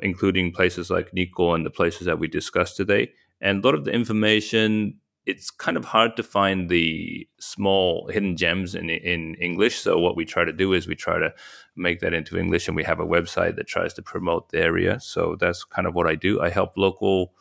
including 0.00 0.52
places 0.52 0.90
like 0.90 1.12
Nikko 1.12 1.54
and 1.54 1.66
the 1.66 1.70
places 1.70 2.06
that 2.06 2.18
we 2.18 2.28
discussed 2.28 2.76
today. 2.76 3.12
And 3.40 3.62
a 3.62 3.66
lot 3.66 3.74
of 3.74 3.84
the 3.84 3.92
information, 3.92 5.00
it's 5.24 5.50
kind 5.50 5.76
of 5.76 5.84
hard 5.84 6.16
to 6.16 6.22
find 6.22 6.68
the 6.68 7.28
small 7.38 8.08
hidden 8.08 8.36
gems 8.36 8.74
in 8.74 8.90
in 8.90 9.34
English. 9.36 9.78
So 9.78 9.98
what 9.98 10.16
we 10.16 10.24
try 10.24 10.44
to 10.44 10.52
do 10.52 10.72
is 10.72 10.86
we 10.86 10.96
try 10.96 11.18
to 11.18 11.32
make 11.76 12.00
that 12.00 12.14
into 12.14 12.38
English, 12.38 12.68
and 12.68 12.76
we 12.76 12.84
have 12.84 13.00
a 13.00 13.06
website 13.06 13.56
that 13.56 13.66
tries 13.66 13.94
to 13.94 14.02
promote 14.02 14.50
the 14.50 14.60
area. 14.60 15.00
So 15.00 15.36
that's 15.38 15.64
kind 15.64 15.86
of 15.86 15.94
what 15.94 16.06
I 16.06 16.14
do. 16.14 16.40
I 16.40 16.50
help 16.50 16.76
local 16.76 17.32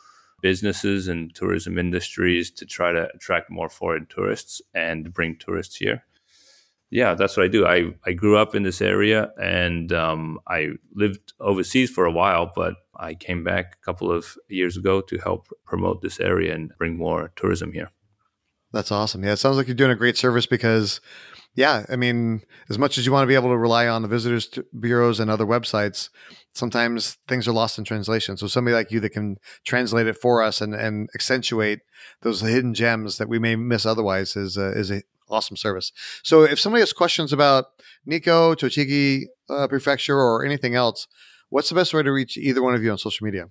businesses 0.42 1.08
and 1.08 1.34
tourism 1.36 1.78
industries 1.78 2.52
to 2.52 2.66
try 2.66 2.92
to 2.92 3.10
attract 3.14 3.50
more 3.50 3.70
foreign 3.70 4.08
tourists 4.08 4.62
and 4.74 5.14
bring 5.14 5.38
tourists 5.38 5.76
here. 5.76 6.04
Yeah, 6.90 7.14
that's 7.14 7.38
what 7.38 7.46
I 7.46 7.48
do. 7.48 7.66
I, 7.66 7.94
I 8.06 8.12
grew 8.12 8.38
up 8.38 8.54
in 8.54 8.64
this 8.64 8.82
area 8.82 9.32
and 9.42 9.94
um, 9.94 10.40
I 10.48 10.72
lived 10.94 11.34
overseas 11.40 11.90
for 11.90 12.06
a 12.06 12.12
while, 12.12 12.52
but 12.54 12.74
I 13.02 13.16
came 13.16 13.44
back 13.44 13.78
a 13.82 13.86
couple 13.86 14.12
of 14.12 14.38
years 14.48 14.78
ago 14.78 15.02
to 15.02 15.18
help 15.18 15.48
promote 15.66 16.02
this 16.02 16.20
area 16.20 16.54
and 16.54 16.72
bring 16.78 16.98
more 16.98 17.32
tourism 17.36 17.74
here. 17.74 17.90
That's 18.72 18.92
awesome. 18.92 19.24
Yeah, 19.24 19.34
it 19.34 19.38
sounds 19.38 19.58
like 19.58 19.68
you're 19.68 19.76
doing 19.76 19.92
a 19.92 19.96
great 19.96 20.18
service 20.18 20.46
because 20.46 21.02
yeah, 21.54 21.86
I 21.90 21.98
mean, 21.98 22.44
as 22.70 22.78
much 22.78 22.98
as 22.98 23.06
you 23.06 23.12
want 23.12 23.24
to 23.24 23.28
be 23.28 23.36
able 23.36 23.50
to 23.50 23.58
rely 23.58 23.88
on 23.88 24.04
the 24.04 24.08
visitors 24.08 24.50
bureaus 24.80 25.20
and 25.20 25.30
other 25.30 25.46
websites, 25.46 26.10
sometimes 26.54 27.18
things 27.28 27.46
are 27.48 27.52
lost 27.52 27.78
in 27.78 27.84
translation. 27.84 28.38
So 28.38 28.48
somebody 28.48 28.74
like 28.74 28.92
you 28.92 29.02
that 29.02 29.10
can 29.10 29.38
translate 29.66 30.08
it 30.08 30.18
for 30.18 30.42
us 30.42 30.62
and, 30.62 30.74
and 30.74 31.10
accentuate 31.14 31.80
those 32.22 32.40
hidden 32.40 32.74
gems 32.74 33.18
that 33.18 33.28
we 33.28 33.38
may 33.38 33.58
miss 33.58 33.86
otherwise 33.86 34.38
is 34.38 34.56
a, 34.56 34.72
is 34.72 34.92
a 34.92 35.02
awesome 35.30 35.58
service. 35.58 35.92
So 36.24 36.44
if 36.44 36.60
somebody 36.60 36.82
has 36.82 36.94
questions 36.94 37.34
about 37.34 37.66
Nikko, 38.06 38.56
Tochigi 38.56 39.24
uh, 39.50 39.68
Prefecture, 39.68 40.18
or 40.18 40.46
anything 40.46 40.76
else, 40.76 41.08
what's 41.52 41.70
the 41.70 41.76
best 41.76 41.94
way 41.94 42.02
to 42.02 42.12
reach 42.12 42.36
either 42.38 42.64
one 42.64 42.74
of 42.74 42.84
you 42.84 42.92
on 42.92 42.98
social 42.98 43.24
media? 43.24 43.46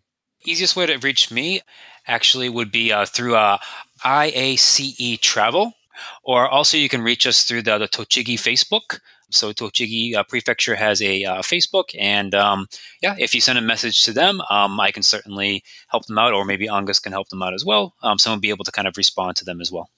Easiest 0.44 0.74
way 0.74 0.86
to 0.86 0.96
reach 0.98 1.30
me 1.30 1.60
actually 2.06 2.48
would 2.48 2.72
be 2.72 2.92
uh, 2.92 3.06
through 3.06 3.36
uh, 3.36 3.58
IACE 4.04 5.20
Travel 5.20 5.74
or 6.22 6.48
also, 6.48 6.76
you 6.76 6.88
can 6.88 7.02
reach 7.02 7.26
us 7.26 7.42
through 7.42 7.62
the, 7.62 7.78
the 7.78 7.88
Tochigi 7.88 8.34
Facebook. 8.34 9.00
So 9.30 9.52
Tochigi 9.52 10.14
uh, 10.14 10.24
Prefecture 10.24 10.74
has 10.74 11.00
a 11.00 11.24
uh, 11.24 11.42
Facebook, 11.42 11.94
and 11.98 12.34
um, 12.34 12.66
yeah, 13.00 13.14
if 13.18 13.32
you 13.32 13.40
send 13.40 13.58
a 13.58 13.62
message 13.62 14.02
to 14.02 14.12
them, 14.12 14.40
um, 14.50 14.80
I 14.80 14.90
can 14.90 15.04
certainly 15.04 15.62
help 15.88 16.06
them 16.06 16.18
out, 16.18 16.32
or 16.32 16.44
maybe 16.44 16.68
Angus 16.68 16.98
can 16.98 17.12
help 17.12 17.28
them 17.28 17.42
out 17.42 17.54
as 17.54 17.64
well. 17.64 17.94
Um, 18.02 18.18
someone 18.18 18.38
will 18.38 18.42
be 18.42 18.50
able 18.50 18.64
to 18.64 18.72
kind 18.72 18.88
of 18.88 18.96
respond 18.96 19.36
to 19.36 19.44
them 19.44 19.60
as 19.60 19.70
well. 19.70 19.88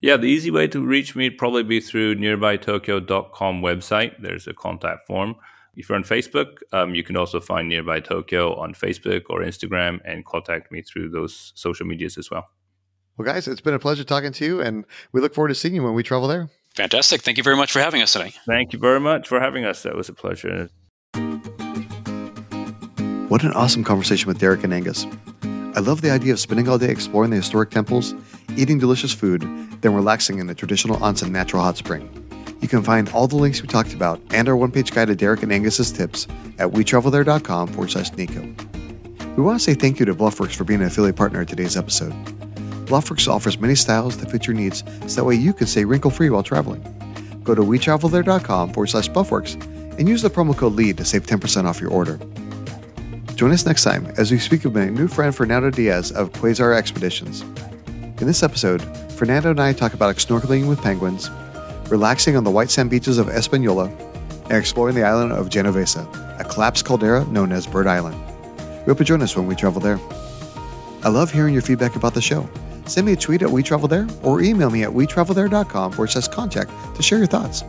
Yeah, 0.00 0.16
the 0.16 0.26
easy 0.26 0.50
way 0.50 0.68
to 0.68 0.80
reach 0.80 1.14
me 1.14 1.28
would 1.28 1.38
probably 1.38 1.62
be 1.62 1.80
through 1.80 2.16
nearbytokyo.com 2.16 3.62
website. 3.62 4.20
There's 4.20 4.46
a 4.46 4.54
contact 4.54 5.06
form. 5.06 5.36
If 5.74 5.88
you're 5.88 5.96
on 5.96 6.04
Facebook, 6.04 6.58
um, 6.72 6.94
you 6.94 7.02
can 7.02 7.16
also 7.16 7.40
find 7.40 7.68
Nearby 7.68 8.00
Tokyo 8.00 8.54
on 8.56 8.74
Facebook 8.74 9.22
or 9.30 9.40
Instagram 9.40 10.00
and 10.04 10.24
contact 10.24 10.70
me 10.70 10.82
through 10.82 11.10
those 11.10 11.52
social 11.54 11.86
medias 11.86 12.18
as 12.18 12.30
well. 12.30 12.48
Well, 13.16 13.26
guys, 13.26 13.48
it's 13.48 13.60
been 13.60 13.74
a 13.74 13.78
pleasure 13.78 14.04
talking 14.04 14.32
to 14.32 14.44
you, 14.44 14.60
and 14.60 14.84
we 15.12 15.20
look 15.20 15.34
forward 15.34 15.48
to 15.48 15.54
seeing 15.54 15.74
you 15.74 15.82
when 15.82 15.94
we 15.94 16.02
travel 16.02 16.28
there. 16.28 16.50
Fantastic. 16.74 17.22
Thank 17.22 17.36
you 17.36 17.42
very 17.42 17.56
much 17.56 17.72
for 17.72 17.80
having 17.80 18.02
us 18.02 18.12
today. 18.12 18.32
Thank 18.46 18.72
you 18.72 18.78
very 18.78 19.00
much 19.00 19.28
for 19.28 19.40
having 19.40 19.64
us. 19.64 19.82
That 19.82 19.94
was 19.94 20.08
a 20.08 20.14
pleasure. 20.14 20.70
What 23.28 23.44
an 23.44 23.52
awesome 23.52 23.84
conversation 23.84 24.28
with 24.28 24.38
Derek 24.38 24.64
and 24.64 24.74
Angus. 24.74 25.06
I 25.74 25.80
love 25.80 26.02
the 26.02 26.10
idea 26.10 26.34
of 26.34 26.40
spending 26.40 26.68
all 26.68 26.76
day 26.76 26.90
exploring 26.90 27.30
the 27.30 27.36
historic 27.36 27.70
temples, 27.70 28.14
eating 28.56 28.78
delicious 28.78 29.12
food, 29.12 29.40
then 29.80 29.94
relaxing 29.94 30.38
in 30.38 30.50
a 30.50 30.54
traditional 30.54 30.98
onsen 30.98 31.30
natural 31.30 31.62
hot 31.62 31.78
spring. 31.78 32.21
You 32.62 32.68
can 32.68 32.82
find 32.82 33.08
all 33.10 33.26
the 33.26 33.36
links 33.36 33.60
we 33.60 33.68
talked 33.68 33.92
about 33.92 34.20
and 34.30 34.48
our 34.48 34.56
one 34.56 34.70
page 34.70 34.92
guide 34.92 35.08
to 35.08 35.16
Derek 35.16 35.42
and 35.42 35.52
Angus's 35.52 35.90
tips 35.90 36.26
at 36.58 36.68
wetravelthere.com 36.68 37.68
forward 37.68 37.90
slash 37.90 38.12
Nikko. 38.12 38.54
We 39.36 39.42
want 39.42 39.58
to 39.58 39.64
say 39.64 39.74
thank 39.74 39.98
you 39.98 40.06
to 40.06 40.14
Bluffworks 40.14 40.54
for 40.54 40.64
being 40.64 40.80
an 40.80 40.86
affiliate 40.86 41.16
partner 41.16 41.40
in 41.40 41.46
today's 41.46 41.76
episode. 41.76 42.12
Bluffworks 42.86 43.26
offers 43.26 43.58
many 43.58 43.74
styles 43.74 44.16
that 44.18 44.30
fit 44.30 44.46
your 44.46 44.54
needs 44.54 44.84
so 45.06 45.16
that 45.16 45.24
way 45.24 45.34
you 45.34 45.52
can 45.52 45.66
stay 45.66 45.84
wrinkle 45.84 46.10
free 46.10 46.30
while 46.30 46.44
traveling. 46.44 46.80
Go 47.42 47.54
to 47.54 47.62
wetravelthere.com 47.62 48.72
forward 48.72 48.86
slash 48.86 49.10
Bluffworks 49.10 49.60
and 49.98 50.08
use 50.08 50.22
the 50.22 50.30
promo 50.30 50.56
code 50.56 50.74
LEAD 50.74 50.98
to 50.98 51.04
save 51.04 51.26
10% 51.26 51.64
off 51.64 51.80
your 51.80 51.90
order. 51.90 52.18
Join 53.34 53.50
us 53.50 53.66
next 53.66 53.82
time 53.82 54.06
as 54.18 54.30
we 54.30 54.38
speak 54.38 54.62
with 54.62 54.76
my 54.76 54.88
new 54.88 55.08
friend 55.08 55.34
Fernando 55.34 55.70
Diaz 55.70 56.12
of 56.12 56.30
Quasar 56.32 56.76
Expeditions. 56.76 57.40
In 58.20 58.28
this 58.28 58.44
episode, 58.44 58.82
Fernando 59.12 59.50
and 59.50 59.60
I 59.60 59.72
talk 59.72 59.94
about 59.94 60.14
snorkeling 60.16 60.68
with 60.68 60.80
penguins, 60.80 61.28
relaxing 61.88 62.36
on 62.36 62.44
the 62.44 62.50
white 62.50 62.70
sand 62.70 62.90
beaches 62.90 63.18
of 63.18 63.28
Espanola, 63.28 63.86
and 64.44 64.52
exploring 64.52 64.94
the 64.94 65.04
island 65.04 65.32
of 65.32 65.48
Genovesa, 65.48 66.06
a 66.40 66.44
collapsed 66.44 66.84
caldera 66.84 67.24
known 67.26 67.52
as 67.52 67.66
Bird 67.66 67.86
Island. 67.86 68.20
We 68.80 68.90
hope 68.90 68.98
you 68.98 69.04
join 69.04 69.22
us 69.22 69.36
when 69.36 69.46
we 69.46 69.54
travel 69.54 69.80
there. 69.80 70.00
I 71.04 71.08
love 71.08 71.32
hearing 71.32 71.52
your 71.52 71.62
feedback 71.62 71.96
about 71.96 72.14
the 72.14 72.20
show 72.20 72.48
send 72.86 73.06
me 73.06 73.12
a 73.12 73.16
tweet 73.16 73.42
at 73.42 73.50
We 73.50 73.62
Travel 73.62 73.88
There 73.88 74.06
or 74.22 74.40
email 74.40 74.70
me 74.70 74.82
at 74.82 74.90
wetravelthere.com 74.90 75.92
it 75.92 76.10
says 76.10 76.28
contact 76.28 76.70
to 76.96 77.02
share 77.02 77.18
your 77.18 77.26
thoughts. 77.26 77.64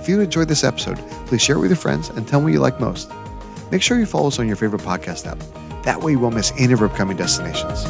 If 0.00 0.08
you 0.08 0.20
enjoyed 0.20 0.48
this 0.48 0.64
episode, 0.64 0.98
please 1.26 1.42
share 1.42 1.56
it 1.56 1.60
with 1.60 1.70
your 1.70 1.78
friends 1.78 2.10
and 2.10 2.26
tell 2.26 2.40
me 2.40 2.44
what 2.44 2.52
you 2.52 2.60
like 2.60 2.80
most. 2.80 3.10
Make 3.70 3.82
sure 3.82 3.98
you 3.98 4.06
follow 4.06 4.28
us 4.28 4.38
on 4.38 4.46
your 4.46 4.56
favorite 4.56 4.82
podcast 4.82 5.26
app. 5.26 5.38
That 5.84 6.00
way 6.00 6.12
you 6.12 6.18
won't 6.18 6.34
miss 6.34 6.52
any 6.58 6.72
of 6.72 6.80
our 6.80 6.88
upcoming 6.88 7.16
destinations. 7.16 7.84